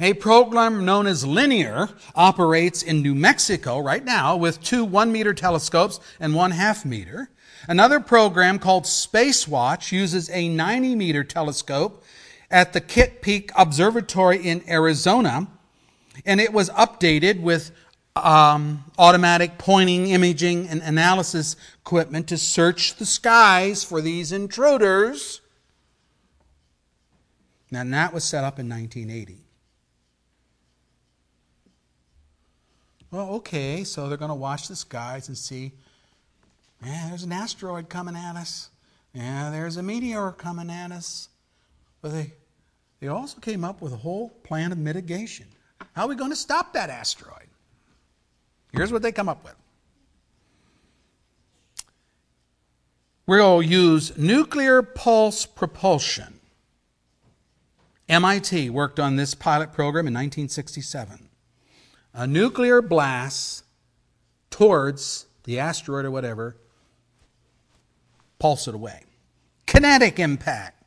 a 0.00 0.14
program 0.14 0.84
known 0.84 1.06
as 1.06 1.26
Linear 1.26 1.88
operates 2.14 2.82
in 2.82 3.02
New 3.02 3.14
Mexico 3.14 3.78
right 3.80 4.04
now 4.04 4.36
with 4.36 4.62
two 4.62 4.84
one 4.84 5.10
meter 5.10 5.34
telescopes 5.34 5.98
and 6.20 6.34
one 6.34 6.52
half 6.52 6.84
meter. 6.84 7.30
Another 7.66 7.98
program 7.98 8.58
called 8.58 8.86
Space 8.86 9.48
Watch 9.48 9.90
uses 9.90 10.30
a 10.30 10.48
90 10.48 10.94
meter 10.94 11.24
telescope 11.24 12.04
at 12.50 12.72
the 12.72 12.80
Kitt 12.80 13.20
Peak 13.22 13.50
Observatory 13.56 14.38
in 14.38 14.62
Arizona, 14.68 15.48
and 16.24 16.40
it 16.40 16.52
was 16.52 16.70
updated 16.70 17.40
with 17.40 17.72
um, 18.26 18.84
automatic 18.98 19.58
pointing, 19.58 20.08
imaging, 20.08 20.68
and 20.68 20.82
analysis 20.82 21.56
equipment 21.80 22.28
to 22.28 22.38
search 22.38 22.96
the 22.96 23.06
skies 23.06 23.84
for 23.84 24.00
these 24.00 24.32
intruders. 24.32 25.40
Now, 27.70 27.84
that 27.84 28.14
was 28.14 28.24
set 28.24 28.44
up 28.44 28.58
in 28.58 28.68
1980. 28.68 29.38
Well, 33.10 33.30
okay, 33.36 33.84
so 33.84 34.08
they're 34.08 34.18
going 34.18 34.30
to 34.30 34.34
watch 34.34 34.68
the 34.68 34.76
skies 34.76 35.28
and 35.28 35.36
see, 35.36 35.72
yeah, 36.84 37.08
there's 37.08 37.22
an 37.22 37.32
asteroid 37.32 37.88
coming 37.88 38.16
at 38.16 38.36
us. 38.36 38.70
Yeah, 39.14 39.50
there's 39.50 39.78
a 39.78 39.82
meteor 39.82 40.32
coming 40.32 40.70
at 40.70 40.92
us. 40.92 41.28
But 42.02 42.12
they, 42.12 42.32
they 43.00 43.08
also 43.08 43.40
came 43.40 43.64
up 43.64 43.80
with 43.80 43.92
a 43.92 43.96
whole 43.96 44.28
plan 44.28 44.72
of 44.72 44.78
mitigation. 44.78 45.46
How 45.94 46.04
are 46.04 46.08
we 46.08 46.16
going 46.16 46.30
to 46.30 46.36
stop 46.36 46.74
that 46.74 46.90
asteroid? 46.90 47.47
Here's 48.72 48.92
what 48.92 49.02
they 49.02 49.12
come 49.12 49.28
up 49.28 49.42
with. 49.44 49.54
We'll 53.26 53.62
use 53.62 54.16
nuclear 54.16 54.82
pulse 54.82 55.46
propulsion. 55.46 56.40
MIT 58.08 58.70
worked 58.70 58.98
on 58.98 59.16
this 59.16 59.34
pilot 59.34 59.72
program 59.72 60.06
in 60.06 60.14
1967 60.14 61.28
a 62.14 62.26
nuclear 62.26 62.82
blast 62.82 63.64
towards 64.50 65.26
the 65.44 65.60
asteroid 65.60 66.04
or 66.04 66.10
whatever, 66.10 66.56
pulse 68.40 68.66
it 68.66 68.74
away. 68.74 69.04
Kinetic 69.66 70.18
impact 70.18 70.82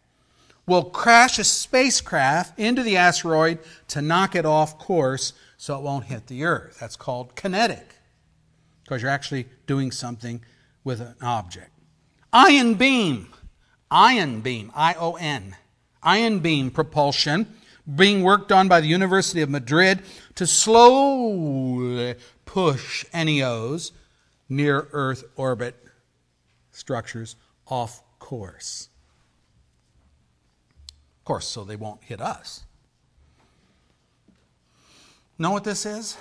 will 0.67 0.83
crash 0.83 1.39
a 1.39 1.43
spacecraft 1.43 2.59
into 2.59 2.83
the 2.83 2.97
asteroid 2.97 3.59
to 3.87 4.01
knock 4.01 4.35
it 4.35 4.45
off 4.45 4.77
course 4.77 5.31
so 5.61 5.77
it 5.77 5.83
won't 5.83 6.05
hit 6.05 6.25
the 6.25 6.43
Earth. 6.43 6.79
That's 6.79 6.95
called 6.95 7.35
kinetic, 7.35 7.93
because 8.83 9.03
you're 9.03 9.11
actually 9.11 9.45
doing 9.67 9.91
something 9.91 10.41
with 10.83 10.99
an 10.99 11.13
object. 11.21 11.69
Ion 12.33 12.73
beam, 12.73 13.27
ion 13.91 14.41
beam, 14.41 14.71
I 14.73 14.95
O 14.95 15.13
N, 15.17 15.55
ion 16.01 16.39
beam 16.39 16.71
propulsion 16.71 17.45
being 17.95 18.23
worked 18.23 18.51
on 18.51 18.67
by 18.67 18.81
the 18.81 18.87
University 18.87 19.41
of 19.41 19.51
Madrid 19.51 20.01
to 20.33 20.47
slowly 20.47 22.15
push 22.45 23.05
NEOs, 23.13 23.91
near 24.49 24.87
Earth 24.91 25.23
orbit 25.35 25.75
structures, 26.71 27.35
off 27.67 28.01
course. 28.17 28.89
Of 31.19 31.25
course, 31.25 31.45
so 31.45 31.63
they 31.63 31.75
won't 31.75 32.03
hit 32.03 32.19
us. 32.19 32.63
Know 35.41 35.49
what 35.49 35.63
this 35.63 35.87
is? 35.87 36.17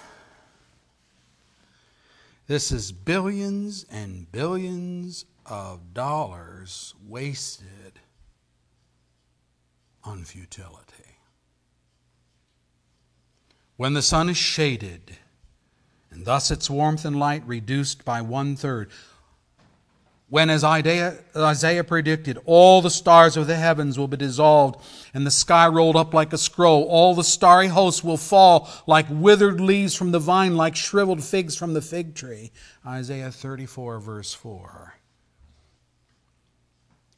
This 2.46 2.72
is 2.72 2.90
billions 2.90 3.84
and 3.90 4.32
billions 4.32 5.26
of 5.44 5.92
dollars 5.92 6.94
wasted 7.06 8.00
on 10.02 10.24
futility. 10.24 11.18
When 13.76 13.92
the 13.92 14.00
sun 14.00 14.30
is 14.30 14.38
shaded, 14.38 15.18
and 16.10 16.24
thus 16.24 16.50
its 16.50 16.70
warmth 16.70 17.04
and 17.04 17.18
light 17.18 17.46
reduced 17.46 18.06
by 18.06 18.22
one 18.22 18.56
third, 18.56 18.88
when, 20.30 20.48
as 20.48 20.62
Isaiah, 20.62 21.84
predicted, 21.84 22.38
all 22.44 22.80
the 22.80 22.88
stars 22.88 23.36
of 23.36 23.48
the 23.48 23.56
heavens 23.56 23.98
will 23.98 24.06
be 24.06 24.16
dissolved, 24.16 24.80
and 25.12 25.26
the 25.26 25.30
sky 25.30 25.66
rolled 25.66 25.96
up 25.96 26.14
like 26.14 26.32
a 26.32 26.38
scroll, 26.38 26.84
all 26.84 27.16
the 27.16 27.24
starry 27.24 27.66
hosts 27.66 28.04
will 28.04 28.16
fall 28.16 28.70
like 28.86 29.06
withered 29.10 29.60
leaves 29.60 29.96
from 29.96 30.12
the 30.12 30.20
vine, 30.20 30.56
like 30.56 30.76
shriveled 30.76 31.24
figs 31.24 31.56
from 31.56 31.74
the 31.74 31.82
fig 31.82 32.14
tree. 32.14 32.52
Isaiah 32.86 33.32
34, 33.32 33.98
verse 33.98 34.32
4. 34.32 34.94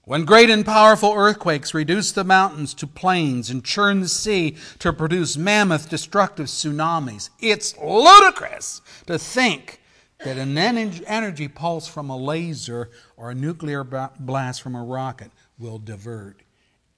When 0.05 0.25
great 0.25 0.49
and 0.49 0.65
powerful 0.65 1.13
earthquakes 1.13 1.75
reduce 1.75 2.13
the 2.13 2.25
mountains 2.25 2.73
to 2.75 2.87
plains 2.87 3.51
and 3.51 3.63
churn 3.63 4.01
the 4.01 4.09
sea 4.09 4.57
to 4.79 4.91
produce 4.91 5.37
mammoth 5.37 5.91
destructive 5.91 6.47
tsunamis, 6.47 7.29
it's 7.41 7.77
ludicrous 7.77 8.81
to 9.07 9.19
think 9.19 9.82
that 10.25 10.39
an 10.39 10.57
energy 10.57 11.49
pulse 11.49 11.89
from 11.89 12.11
a 12.11 12.16
laser 12.16 12.91
or 13.16 13.31
a 13.31 13.35
nuclear 13.35 13.85
blast 13.85 14.62
from 14.62 14.75
a 14.75 14.83
rocket 14.83 15.31
will 15.59 15.79
divert 15.79 16.43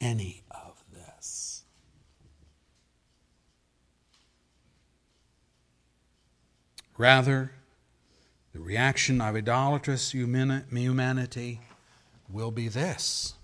any 0.01 0.43
of 0.51 0.83
this. 0.93 1.63
Rather, 6.97 7.53
the 8.53 8.61
reaction 8.61 9.21
of 9.21 9.35
idolatrous 9.35 10.13
humanity 10.13 11.61
will 12.31 12.51
be 12.51 12.69
this. 12.69 13.35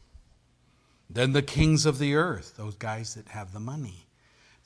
Then 1.09 1.33
the 1.33 1.43
kings 1.43 1.87
of 1.87 1.99
the 1.99 2.15
earth, 2.15 2.57
those 2.57 2.77
guys 2.77 3.15
that 3.15 3.29
have 3.29 3.53
the 3.53 3.59
money, 3.59 4.07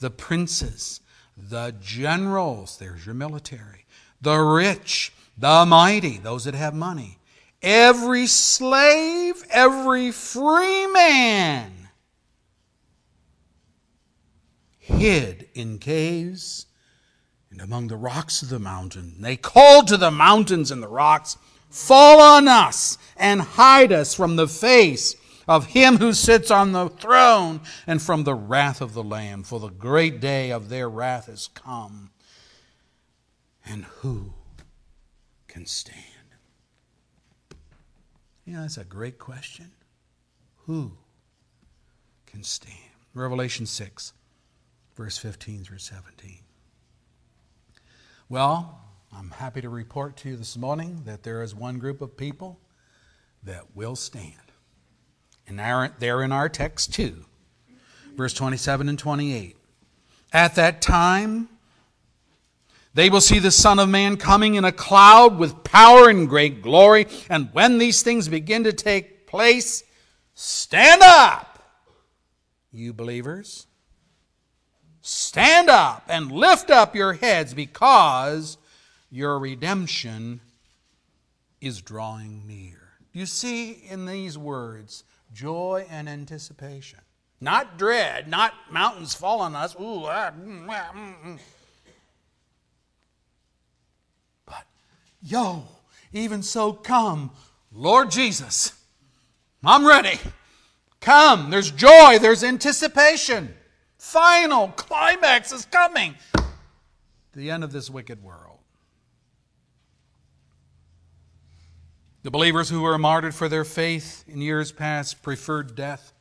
the 0.00 0.10
princes, 0.10 1.00
the 1.36 1.74
generals, 1.80 2.76
there's 2.78 3.06
your 3.06 3.14
military, 3.14 3.86
the 4.24 4.38
rich, 4.38 5.12
the 5.38 5.64
mighty, 5.66 6.18
those 6.18 6.44
that 6.44 6.54
have 6.54 6.74
money, 6.74 7.18
every 7.62 8.26
slave, 8.26 9.44
every 9.50 10.10
free 10.10 10.86
man 10.88 11.72
hid 14.78 15.48
in 15.54 15.78
caves 15.78 16.66
and 17.50 17.60
among 17.60 17.88
the 17.88 17.96
rocks 17.96 18.42
of 18.42 18.48
the 18.48 18.58
mountain. 18.58 19.14
They 19.20 19.36
called 19.36 19.88
to 19.88 19.96
the 19.96 20.10
mountains 20.10 20.70
and 20.70 20.82
the 20.82 20.88
rocks, 20.88 21.36
Fall 21.70 22.20
on 22.20 22.46
us 22.46 22.98
and 23.16 23.40
hide 23.40 23.92
us 23.92 24.14
from 24.14 24.36
the 24.36 24.46
face 24.46 25.16
of 25.48 25.66
him 25.66 25.98
who 25.98 26.12
sits 26.12 26.50
on 26.50 26.72
the 26.72 26.88
throne 26.88 27.60
and 27.86 28.00
from 28.00 28.24
the 28.24 28.34
wrath 28.34 28.80
of 28.80 28.94
the 28.94 29.02
Lamb, 29.02 29.42
for 29.42 29.58
the 29.58 29.68
great 29.70 30.20
day 30.20 30.50
of 30.52 30.68
their 30.68 30.88
wrath 30.88 31.28
is 31.28 31.48
come. 31.54 32.10
And 33.66 33.84
who 33.84 34.32
can 35.48 35.66
stand? 35.66 35.98
You 38.44 38.54
know, 38.54 38.62
that's 38.62 38.76
a 38.76 38.84
great 38.84 39.18
question. 39.18 39.70
Who 40.66 40.92
can 42.26 42.42
stand? 42.42 42.76
Revelation 43.14 43.64
6, 43.64 44.12
verse 44.96 45.16
15 45.16 45.64
through 45.64 45.78
17. 45.78 46.40
Well, 48.28 48.80
I'm 49.16 49.30
happy 49.30 49.60
to 49.60 49.68
report 49.68 50.16
to 50.18 50.30
you 50.30 50.36
this 50.36 50.56
morning 50.56 51.02
that 51.04 51.22
there 51.22 51.42
is 51.42 51.54
one 51.54 51.78
group 51.78 52.00
of 52.00 52.16
people 52.16 52.58
that 53.44 53.76
will 53.76 53.96
stand. 53.96 54.32
And 55.46 55.58
they're 55.98 56.22
in 56.22 56.32
our 56.32 56.48
text 56.48 56.92
too. 56.92 57.26
Verse 58.16 58.34
27 58.34 58.88
and 58.88 58.98
28. 58.98 59.56
At 60.32 60.54
that 60.56 60.82
time, 60.82 61.48
they 62.94 63.10
will 63.10 63.20
see 63.20 63.40
the 63.40 63.50
Son 63.50 63.78
of 63.78 63.88
Man 63.88 64.16
coming 64.16 64.54
in 64.54 64.64
a 64.64 64.72
cloud 64.72 65.38
with 65.38 65.64
power 65.64 66.08
and 66.08 66.28
great 66.28 66.62
glory. 66.62 67.06
And 67.28 67.48
when 67.52 67.78
these 67.78 68.02
things 68.02 68.28
begin 68.28 68.64
to 68.64 68.72
take 68.72 69.26
place, 69.26 69.82
stand 70.34 71.02
up, 71.02 71.62
you 72.72 72.92
believers. 72.92 73.66
Stand 75.02 75.68
up 75.68 76.04
and 76.08 76.32
lift 76.32 76.70
up 76.70 76.94
your 76.94 77.12
heads 77.12 77.52
because 77.52 78.56
your 79.10 79.38
redemption 79.38 80.40
is 81.60 81.82
drawing 81.82 82.46
near. 82.46 82.80
You 83.12 83.26
see 83.26 83.72
in 83.72 84.06
these 84.06 84.38
words 84.38 85.04
joy 85.32 85.86
and 85.90 86.08
anticipation. 86.08 87.00
Not 87.40 87.76
dread, 87.76 88.28
not 88.28 88.54
mountains 88.70 89.14
fall 89.14 89.40
on 89.40 89.54
us. 89.54 89.74
Ooh, 89.74 90.06
ah, 90.06 90.30
mm, 90.30 90.66
ah, 90.70 90.92
mm, 90.94 91.14
mm. 91.26 91.38
Yo, 95.24 95.64
even 96.12 96.42
so, 96.42 96.72
come, 96.72 97.30
Lord 97.72 98.10
Jesus. 98.10 98.72
I'm 99.64 99.86
ready. 99.86 100.18
Come. 101.00 101.50
There's 101.50 101.70
joy, 101.70 102.18
there's 102.20 102.44
anticipation. 102.44 103.54
Final 103.98 104.68
climax 104.68 105.52
is 105.52 105.64
coming. 105.64 106.14
The 107.32 107.50
end 107.50 107.64
of 107.64 107.72
this 107.72 107.90
wicked 107.90 108.22
world. 108.22 108.58
The 112.22 112.30
believers 112.30 112.70
who 112.70 112.80
were 112.80 112.96
martyred 112.96 113.34
for 113.34 113.48
their 113.48 113.64
faith 113.64 114.24
in 114.26 114.40
years 114.40 114.72
past 114.72 115.22
preferred 115.22 115.74
death 115.74 116.12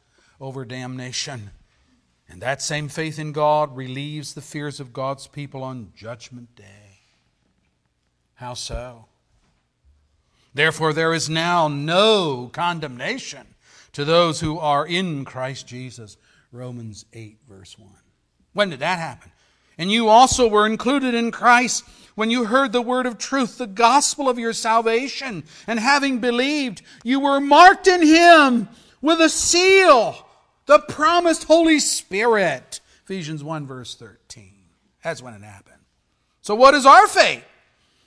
over 0.41 0.65
damnation. 0.65 1.51
And 2.27 2.41
that 2.41 2.61
same 2.61 2.89
faith 2.89 3.19
in 3.19 3.31
God 3.31 3.75
relieves 3.75 4.33
the 4.33 4.41
fears 4.41 4.79
of 4.79 4.91
God's 4.91 5.27
people 5.27 5.63
on 5.63 5.93
Judgment 5.95 6.55
Day. 6.55 6.82
How 8.43 8.55
so? 8.55 9.05
Therefore, 10.53 10.91
there 10.91 11.13
is 11.13 11.29
now 11.29 11.69
no 11.69 12.49
condemnation 12.51 13.47
to 13.93 14.03
those 14.03 14.41
who 14.41 14.59
are 14.59 14.85
in 14.85 15.23
Christ 15.23 15.65
Jesus. 15.65 16.17
Romans 16.51 17.05
8, 17.13 17.37
verse 17.47 17.79
1. 17.79 17.89
When 18.51 18.69
did 18.69 18.79
that 18.79 18.99
happen? 18.99 19.31
And 19.77 19.89
you 19.89 20.09
also 20.09 20.49
were 20.49 20.65
included 20.65 21.13
in 21.13 21.31
Christ 21.31 21.85
when 22.15 22.29
you 22.29 22.43
heard 22.43 22.73
the 22.73 22.81
word 22.81 23.05
of 23.05 23.17
truth, 23.17 23.57
the 23.57 23.65
gospel 23.65 24.27
of 24.27 24.37
your 24.37 24.51
salvation. 24.51 25.45
And 25.65 25.79
having 25.79 26.19
believed, 26.19 26.81
you 27.01 27.21
were 27.21 27.39
marked 27.39 27.87
in 27.87 28.05
Him 28.05 28.67
with 29.01 29.21
a 29.21 29.29
seal, 29.29 30.27
the 30.65 30.79
promised 30.79 31.45
Holy 31.45 31.79
Spirit. 31.79 32.81
Ephesians 33.05 33.41
1, 33.41 33.65
verse 33.65 33.95
13. 33.95 34.51
That's 35.01 35.21
when 35.21 35.33
it 35.33 35.43
happened. 35.43 35.79
So, 36.41 36.55
what 36.55 36.73
is 36.73 36.85
our 36.85 37.07
fate? 37.07 37.43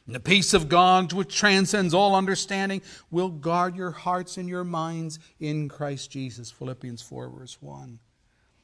And 0.06 0.14
the 0.14 0.20
peace 0.20 0.54
of 0.54 0.68
God, 0.68 1.12
which 1.12 1.36
transcends 1.36 1.92
all 1.92 2.14
understanding, 2.14 2.80
will 3.10 3.28
guard 3.28 3.76
your 3.76 3.90
hearts 3.90 4.36
and 4.36 4.48
your 4.48 4.62
minds 4.62 5.18
in 5.40 5.68
Christ 5.68 6.10
Jesus. 6.10 6.50
Philippians 6.50 7.02
4, 7.02 7.28
verse 7.30 7.58
1. 7.60 7.98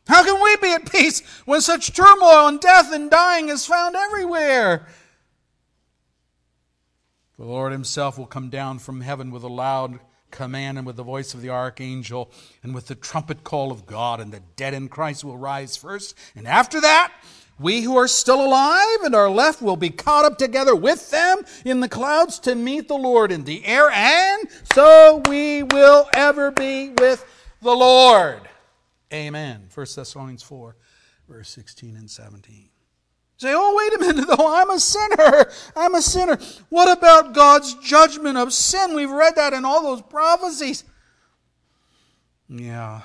How 0.06 0.24
can 0.24 0.40
we 0.42 0.56
be 0.56 0.72
at 0.72 0.90
peace 0.90 1.20
when 1.44 1.60
such 1.60 1.94
turmoil 1.94 2.48
and 2.48 2.60
death 2.60 2.92
and 2.92 3.10
dying 3.10 3.48
is 3.48 3.66
found 3.66 3.96
everywhere? 3.96 4.86
For 7.32 7.42
the 7.42 7.48
Lord 7.48 7.72
himself 7.72 8.18
will 8.18 8.26
come 8.26 8.48
down 8.48 8.78
from 8.78 9.00
heaven 9.00 9.30
with 9.30 9.42
a 9.42 9.48
loud 9.48 9.98
command 10.32 10.78
and 10.78 10.86
with 10.86 10.96
the 10.96 11.04
voice 11.04 11.34
of 11.34 11.42
the 11.42 11.50
archangel 11.50 12.30
and 12.64 12.74
with 12.74 12.88
the 12.88 12.96
trumpet 12.96 13.44
call 13.44 13.70
of 13.70 13.86
God, 13.86 14.18
and 14.18 14.32
the 14.32 14.42
dead 14.56 14.74
in 14.74 14.88
Christ 14.88 15.22
will 15.22 15.38
rise 15.38 15.76
first. 15.76 16.16
And 16.34 16.48
after 16.48 16.80
that, 16.80 17.12
we 17.60 17.82
who 17.82 17.96
are 17.96 18.08
still 18.08 18.44
alive 18.44 18.98
and 19.04 19.14
are 19.14 19.30
left 19.30 19.62
will 19.62 19.76
be 19.76 19.90
caught 19.90 20.24
up 20.24 20.38
together 20.38 20.74
with 20.74 21.10
them 21.10 21.42
in 21.64 21.78
the 21.78 21.88
clouds 21.88 22.40
to 22.40 22.56
meet 22.56 22.88
the 22.88 22.96
Lord 22.96 23.30
in 23.30 23.44
the 23.44 23.64
air, 23.64 23.88
and 23.90 24.48
so 24.74 25.22
we 25.28 25.62
will 25.62 26.08
ever 26.14 26.50
be 26.50 26.88
with 26.98 27.24
the 27.60 27.74
Lord. 27.74 28.40
Amen. 29.12 29.68
1 29.72 29.86
Thessalonians 29.94 30.42
4, 30.42 30.74
verse 31.28 31.50
16 31.50 31.94
and 31.96 32.10
17. 32.10 32.71
Say, 33.42 33.54
oh, 33.56 33.74
wait 33.74 33.94
a 33.94 33.98
minute, 33.98 34.28
though, 34.38 34.54
I'm 34.54 34.70
a 34.70 34.78
sinner. 34.78 35.50
I'm 35.74 35.96
a 35.96 36.00
sinner. 36.00 36.38
What 36.68 36.96
about 36.96 37.34
God's 37.34 37.74
judgment 37.74 38.38
of 38.38 38.52
sin? 38.52 38.94
We've 38.94 39.10
read 39.10 39.34
that 39.34 39.52
in 39.52 39.64
all 39.64 39.82
those 39.82 40.00
prophecies. 40.00 40.84
Yeah, 42.48 43.00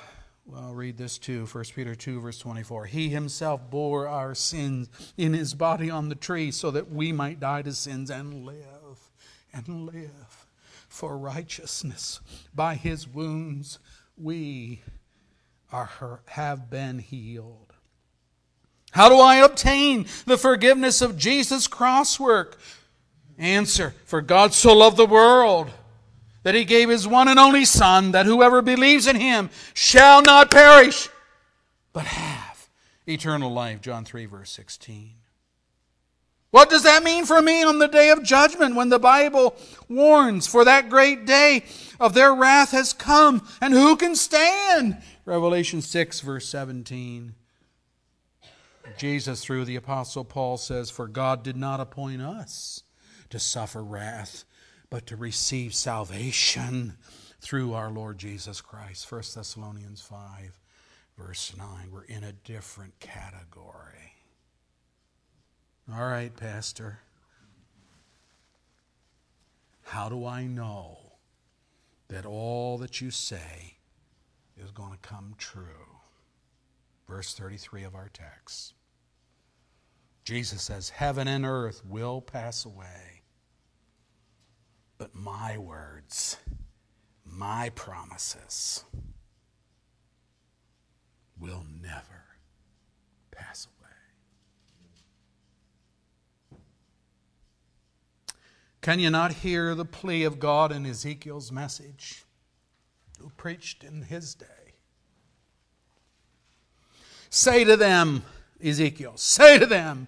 well, 0.46 0.72
read 0.72 0.96
this 0.96 1.18
too 1.18 1.44
1 1.46 1.64
Peter 1.74 1.96
2, 1.96 2.20
verse 2.20 2.38
24. 2.38 2.86
He 2.86 3.08
himself 3.08 3.68
bore 3.68 4.06
our 4.06 4.32
sins 4.32 4.88
in 5.16 5.32
his 5.32 5.54
body 5.54 5.90
on 5.90 6.08
the 6.08 6.14
tree 6.14 6.52
so 6.52 6.70
that 6.70 6.88
we 6.88 7.10
might 7.10 7.40
die 7.40 7.62
to 7.62 7.72
sins 7.72 8.08
and 8.08 8.46
live, 8.46 9.10
and 9.52 9.86
live 9.86 10.46
for 10.86 11.18
righteousness. 11.18 12.20
By 12.54 12.76
his 12.76 13.08
wounds 13.08 13.80
we 14.16 14.82
are, 15.72 16.20
have 16.26 16.70
been 16.70 17.00
healed. 17.00 17.67
How 18.98 19.08
do 19.08 19.20
I 19.20 19.36
obtain 19.36 20.06
the 20.26 20.36
forgiveness 20.36 21.00
of 21.02 21.16
Jesus' 21.16 21.68
crosswork? 21.68 22.54
Answer 23.38 23.94
For 24.04 24.20
God 24.20 24.52
so 24.52 24.76
loved 24.76 24.96
the 24.96 25.06
world 25.06 25.70
that 26.42 26.56
he 26.56 26.64
gave 26.64 26.88
his 26.88 27.06
one 27.06 27.28
and 27.28 27.38
only 27.38 27.64
Son, 27.64 28.10
that 28.10 28.26
whoever 28.26 28.60
believes 28.60 29.06
in 29.06 29.14
him 29.14 29.50
shall 29.72 30.20
not 30.22 30.50
perish, 30.50 31.08
but 31.92 32.06
have 32.06 32.68
eternal 33.06 33.52
life. 33.52 33.80
John 33.82 34.04
3, 34.04 34.26
verse 34.26 34.50
16. 34.50 35.14
What 36.50 36.68
does 36.68 36.82
that 36.82 37.04
mean 37.04 37.24
for 37.24 37.40
me 37.40 37.62
on 37.62 37.78
the 37.78 37.86
day 37.86 38.10
of 38.10 38.24
judgment 38.24 38.74
when 38.74 38.88
the 38.88 38.98
Bible 38.98 39.54
warns 39.88 40.48
for 40.48 40.64
that 40.64 40.90
great 40.90 41.24
day 41.24 41.62
of 42.00 42.14
their 42.14 42.34
wrath 42.34 42.72
has 42.72 42.92
come? 42.92 43.46
And 43.60 43.72
who 43.72 43.94
can 43.94 44.16
stand? 44.16 45.00
Revelation 45.24 45.82
6, 45.82 46.18
verse 46.18 46.48
17. 46.48 47.36
Jesus, 48.98 49.42
through 49.42 49.64
the 49.64 49.76
Apostle 49.76 50.24
Paul, 50.24 50.56
says, 50.56 50.90
For 50.90 51.08
God 51.08 51.42
did 51.42 51.56
not 51.56 51.80
appoint 51.80 52.20
us 52.20 52.82
to 53.30 53.38
suffer 53.38 53.82
wrath, 53.82 54.44
but 54.90 55.06
to 55.06 55.16
receive 55.16 55.74
salvation 55.74 56.96
through 57.40 57.74
our 57.74 57.90
Lord 57.90 58.18
Jesus 58.18 58.60
Christ. 58.60 59.10
1 59.10 59.22
Thessalonians 59.34 60.00
5, 60.00 60.58
verse 61.16 61.54
9. 61.56 61.66
We're 61.92 62.04
in 62.04 62.24
a 62.24 62.32
different 62.32 62.98
category. 63.00 64.14
All 65.92 66.06
right, 66.06 66.34
Pastor. 66.34 67.00
How 69.84 70.08
do 70.10 70.26
I 70.26 70.46
know 70.46 70.98
that 72.08 72.26
all 72.26 72.76
that 72.78 73.00
you 73.00 73.10
say 73.10 73.78
is 74.62 74.70
going 74.70 74.92
to 74.92 74.98
come 74.98 75.34
true? 75.38 75.98
Verse 77.08 77.32
33 77.32 77.84
of 77.84 77.94
our 77.94 78.10
text. 78.12 78.74
Jesus 80.28 80.60
says, 80.60 80.90
Heaven 80.90 81.26
and 81.26 81.46
earth 81.46 81.82
will 81.86 82.20
pass 82.20 82.66
away, 82.66 83.22
but 84.98 85.14
my 85.14 85.56
words, 85.56 86.36
my 87.24 87.70
promises 87.70 88.84
will 91.40 91.64
never 91.80 92.26
pass 93.30 93.68
away. 93.80 93.88
Can 98.82 98.98
you 98.98 99.08
not 99.08 99.32
hear 99.32 99.74
the 99.74 99.86
plea 99.86 100.24
of 100.24 100.38
God 100.38 100.72
in 100.72 100.84
Ezekiel's 100.84 101.50
message, 101.50 102.26
who 103.18 103.30
preached 103.38 103.82
in 103.82 104.02
his 104.02 104.34
day? 104.34 104.74
Say 107.30 107.64
to 107.64 107.78
them, 107.78 108.24
Ezekiel, 108.62 109.14
say 109.16 109.58
to 109.58 109.64
them, 109.64 110.06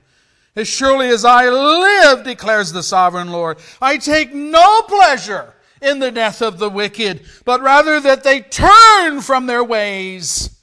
as 0.57 0.69
surely 0.69 1.09
as 1.09 1.25
I 1.25 1.49
live, 1.49 2.25
declares 2.25 2.73
the 2.73 2.83
sovereign 2.83 3.31
Lord, 3.31 3.59
I 3.81 3.97
take 3.99 4.35
no 4.35 4.83
pleasure 4.83 5.55
in 5.81 5.99
the 5.99 6.11
death 6.11 6.43
of 6.43 6.59
the 6.59 6.71
wicked, 6.71 7.25
but 7.45 7.61
rather 7.61 8.01
that 8.01 8.23
they 8.23 8.41
turn 8.41 9.21
from 9.21 9.47
their 9.47 9.65
ways 9.65 10.61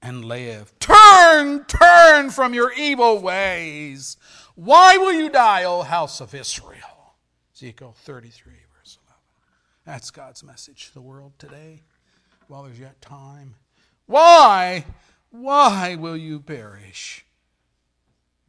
and 0.00 0.24
live. 0.24 0.72
Turn, 0.78 1.64
turn 1.64 2.30
from 2.30 2.54
your 2.54 2.72
evil 2.72 3.20
ways. 3.20 4.16
Why 4.54 4.96
will 4.96 5.12
you 5.12 5.28
die, 5.28 5.64
O 5.64 5.82
house 5.82 6.20
of 6.20 6.34
Israel? 6.34 7.14
Ezekiel 7.54 7.94
33, 7.98 8.52
verse 8.78 8.98
11. 9.06 9.20
That's 9.84 10.10
God's 10.10 10.44
message 10.44 10.88
to 10.88 10.94
the 10.94 11.00
world 11.00 11.32
today 11.38 11.82
while 12.46 12.62
there's 12.62 12.78
yet 12.78 13.00
time. 13.00 13.54
Why, 14.06 14.84
why 15.30 15.96
will 15.96 16.16
you 16.16 16.40
perish? 16.40 17.24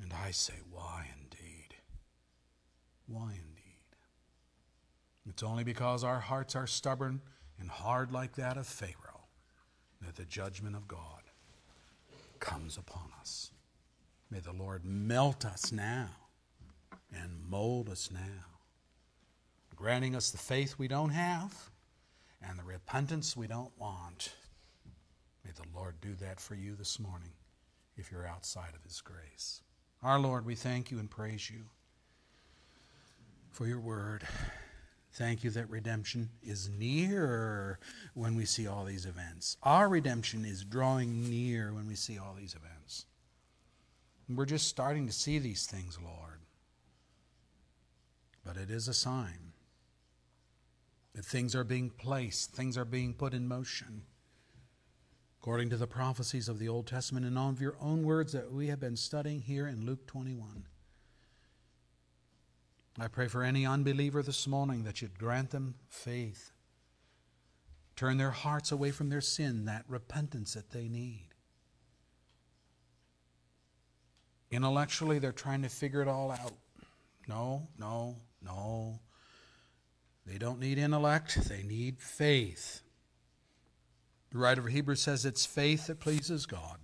And 0.02 0.14
I 0.14 0.32
say, 0.32 0.56
Why 0.72 1.08
indeed? 1.22 1.76
Why 3.08 3.32
indeed? 3.32 3.66
It's 5.28 5.44
only 5.44 5.64
because 5.64 6.04
our 6.04 6.20
hearts 6.20 6.56
are 6.56 6.68
stubborn 6.68 7.22
and 7.60 7.70
hard 7.70 8.12
like 8.12 8.36
that 8.36 8.58
of 8.58 8.68
Pharaoh 8.68 9.26
that 10.02 10.16
the 10.16 10.26
judgment 10.26 10.76
of 10.76 10.88
God 10.88 11.24
comes 12.40 12.78
upon 12.78 13.12
us. 13.20 13.52
May 14.32 14.40
the 14.40 14.54
Lord 14.54 14.86
melt 14.86 15.46
us 15.46 15.72
now 15.72 16.10
and 17.12 17.42
mold 17.50 17.90
us 17.90 18.10
now 18.12 18.50
granting 19.80 20.14
us 20.14 20.30
the 20.30 20.38
faith 20.38 20.76
we 20.78 20.90
don't 20.90 21.12
have 21.12 21.70
and 22.42 22.60
the 22.60 22.64
repentance 22.64 23.38
we 23.38 23.48
don't 23.48 23.72
want. 23.80 24.34
May 25.46 25.52
the 25.52 25.78
Lord 25.78 25.96
do 26.02 26.16
that 26.16 26.38
for 26.42 26.54
you 26.54 26.76
this 26.76 27.00
morning 27.00 27.32
if 27.96 28.12
you're 28.12 28.28
outside 28.28 28.74
of 28.76 28.84
His 28.84 29.00
grace. 29.00 29.62
Our 30.02 30.20
Lord, 30.20 30.46
we 30.46 30.56
thank 30.56 30.92
you 30.92 31.00
and 31.00 31.10
praise 31.10 31.50
you 31.50 31.66
for 33.52 33.68
your 33.68 33.82
word. 33.82 34.24
Thank 35.12 35.44
you 35.44 35.50
that 35.52 35.70
redemption 35.70 36.30
is 36.42 36.70
near 36.70 37.80
when 38.14 38.36
we 38.36 38.46
see 38.46 38.66
all 38.66 38.86
these 38.86 39.06
events. 39.06 39.58
Our 39.62 39.90
redemption 39.90 40.46
is 40.46 40.64
drawing 40.64 41.30
near 41.30 41.74
when 41.74 41.88
we 41.88 41.96
see 41.96 42.18
all 42.18 42.34
these 42.34 42.56
events. 42.56 43.06
And 44.28 44.38
we're 44.38 44.46
just 44.46 44.68
starting 44.68 45.08
to 45.08 45.14
see 45.14 45.40
these 45.40 45.66
things, 45.66 45.98
Lord. 46.02 46.40
But 48.46 48.56
it 48.56 48.70
is 48.70 48.88
a 48.88 48.94
sign 48.94 49.52
that 51.14 51.26
things 51.26 51.56
are 51.56 51.66
being 51.66 51.90
placed, 51.90 52.54
things 52.54 52.78
are 52.78 52.86
being 52.86 53.14
put 53.14 53.34
in 53.34 53.48
motion. 53.48 54.04
According 55.42 55.70
to 55.70 55.78
the 55.78 55.88
prophecies 55.88 56.50
of 56.50 56.60
the 56.60 56.68
Old 56.68 56.88
Testament 56.88 57.26
and 57.26 57.38
of 57.38 57.62
your 57.62 57.78
own 57.80 58.04
words 58.04 58.34
that 58.34 58.52
we 58.52 58.68
have 58.68 58.80
been 58.80 58.98
studying 58.98 59.40
here 59.40 59.68
in 59.68 59.86
Luke 59.86 60.06
21. 60.06 60.66
I 63.00 63.08
pray 63.08 63.30
for 63.30 63.44
any 63.44 63.66
unbeliever 63.66 64.22
this 64.22 64.46
morning 64.46 64.84
that 64.84 65.02
you'd 65.02 65.18
grant 65.18 65.52
them 65.52 65.76
faith. 65.88 66.52
Turn 67.96 68.18
their 68.18 68.32
hearts 68.32 68.74
away 68.74 68.92
from 68.92 69.10
their 69.10 69.22
sin, 69.22 69.64
that 69.66 69.86
repentance 69.88 70.54
that 70.56 70.72
they 70.72 70.90
need. 70.90 71.30
Intellectually, 74.52 75.20
they're 75.20 75.32
trying 75.32 75.62
to 75.62 75.70
figure 75.70 76.02
it 76.02 76.10
all 76.10 76.32
out. 76.32 76.54
No, 77.30 77.70
no, 77.78 78.18
no. 78.42 79.00
They 80.26 80.38
don't 80.38 80.60
need 80.60 80.78
intellect, 80.78 81.48
they 81.48 81.64
need 81.64 82.02
faith. 82.02 82.82
The 84.32 84.38
writer 84.38 84.62
of 84.62 84.68
Hebrews 84.68 85.02
says 85.02 85.26
it's 85.26 85.46
faith 85.46 85.88
that 85.88 86.00
pleases 86.00 86.46
God. 86.46 86.78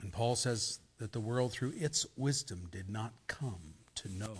And 0.00 0.12
Paul 0.12 0.36
says 0.36 0.78
that 0.98 1.12
the 1.12 1.20
world, 1.20 1.52
through 1.52 1.72
its 1.76 2.06
wisdom, 2.16 2.68
did 2.70 2.88
not 2.88 3.12
come 3.26 3.74
to 3.96 4.08
know 4.08 4.38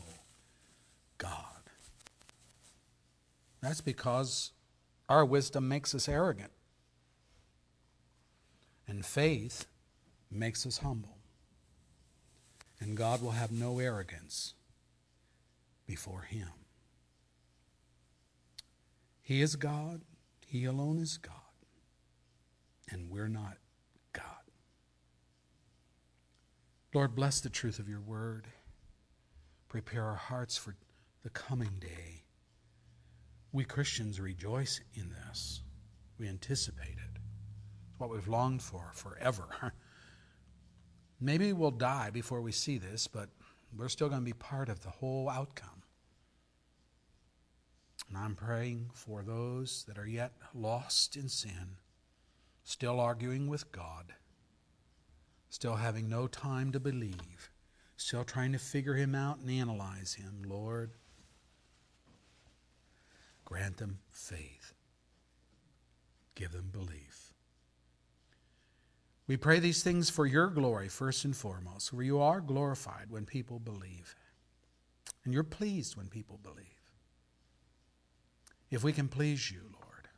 God. 1.18 1.34
That's 3.60 3.80
because 3.80 4.52
our 5.08 5.24
wisdom 5.24 5.68
makes 5.68 5.94
us 5.94 6.08
arrogant, 6.08 6.52
and 8.86 9.04
faith 9.04 9.66
makes 10.30 10.64
us 10.64 10.78
humble. 10.78 11.16
And 12.80 12.96
God 12.96 13.20
will 13.20 13.32
have 13.32 13.50
no 13.50 13.80
arrogance 13.80 14.54
before 15.86 16.22
Him. 16.22 16.48
He 19.28 19.42
is 19.42 19.56
God, 19.56 20.00
He 20.46 20.64
alone 20.64 20.98
is 20.98 21.18
God, 21.18 21.34
and 22.90 23.10
we're 23.10 23.28
not 23.28 23.58
God. 24.14 24.24
Lord, 26.94 27.14
bless 27.14 27.42
the 27.42 27.50
truth 27.50 27.78
of 27.78 27.90
your 27.90 28.00
word. 28.00 28.46
Prepare 29.68 30.04
our 30.04 30.14
hearts 30.14 30.56
for 30.56 30.76
the 31.24 31.28
coming 31.28 31.72
day. 31.78 32.24
We 33.52 33.64
Christians 33.64 34.18
rejoice 34.18 34.80
in 34.94 35.10
this. 35.10 35.60
We 36.18 36.26
anticipate 36.26 36.96
it. 36.96 37.20
It's 37.90 38.00
what 38.00 38.08
we've 38.08 38.28
longed 38.28 38.62
for 38.62 38.92
forever. 38.94 39.74
Maybe 41.20 41.52
we'll 41.52 41.70
die 41.70 42.08
before 42.08 42.40
we 42.40 42.52
see 42.52 42.78
this, 42.78 43.06
but 43.06 43.28
we're 43.76 43.90
still 43.90 44.08
going 44.08 44.22
to 44.22 44.24
be 44.24 44.32
part 44.32 44.70
of 44.70 44.82
the 44.82 44.88
whole 44.88 45.28
outcome. 45.28 45.77
And 48.08 48.16
I'm 48.16 48.34
praying 48.34 48.90
for 48.94 49.22
those 49.22 49.84
that 49.86 49.98
are 49.98 50.06
yet 50.06 50.32
lost 50.54 51.16
in 51.16 51.28
sin, 51.28 51.76
still 52.64 53.00
arguing 53.00 53.48
with 53.48 53.70
God, 53.70 54.14
still 55.50 55.76
having 55.76 56.08
no 56.08 56.26
time 56.26 56.72
to 56.72 56.80
believe, 56.80 57.50
still 57.96 58.24
trying 58.24 58.52
to 58.52 58.58
figure 58.58 58.94
Him 58.94 59.14
out 59.14 59.40
and 59.40 59.50
analyze 59.50 60.14
Him. 60.14 60.42
Lord, 60.46 60.92
grant 63.44 63.76
them 63.76 63.98
faith, 64.10 64.72
give 66.34 66.52
them 66.52 66.70
belief. 66.72 67.34
We 69.26 69.36
pray 69.36 69.58
these 69.58 69.82
things 69.82 70.08
for 70.08 70.24
your 70.26 70.46
glory, 70.48 70.88
first 70.88 71.26
and 71.26 71.36
foremost, 71.36 71.92
where 71.92 72.02
you 72.04 72.18
are 72.18 72.40
glorified 72.40 73.10
when 73.10 73.26
people 73.26 73.58
believe. 73.58 74.16
And 75.22 75.34
you're 75.34 75.44
pleased 75.44 75.98
when 75.98 76.08
people 76.08 76.40
believe. 76.42 76.77
If 78.70 78.84
we 78.84 78.92
can 78.92 79.08
please 79.08 79.50
you, 79.50 79.60
Lord, 79.72 80.08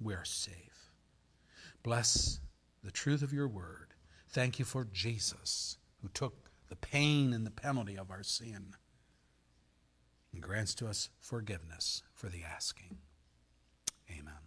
we 0.00 0.14
are 0.14 0.24
safe. 0.24 0.92
Bless 1.82 2.40
the 2.82 2.90
truth 2.90 3.22
of 3.22 3.32
your 3.32 3.48
word. 3.48 3.94
Thank 4.28 4.58
you 4.58 4.64
for 4.64 4.84
Jesus, 4.84 5.78
who 6.02 6.08
took 6.08 6.50
the 6.68 6.76
pain 6.76 7.32
and 7.32 7.46
the 7.46 7.50
penalty 7.50 7.96
of 7.96 8.10
our 8.10 8.22
sin 8.22 8.74
and 10.32 10.42
grants 10.42 10.74
to 10.76 10.88
us 10.88 11.10
forgiveness 11.20 12.02
for 12.14 12.28
the 12.28 12.42
asking. 12.44 12.98
Amen. 14.10 14.45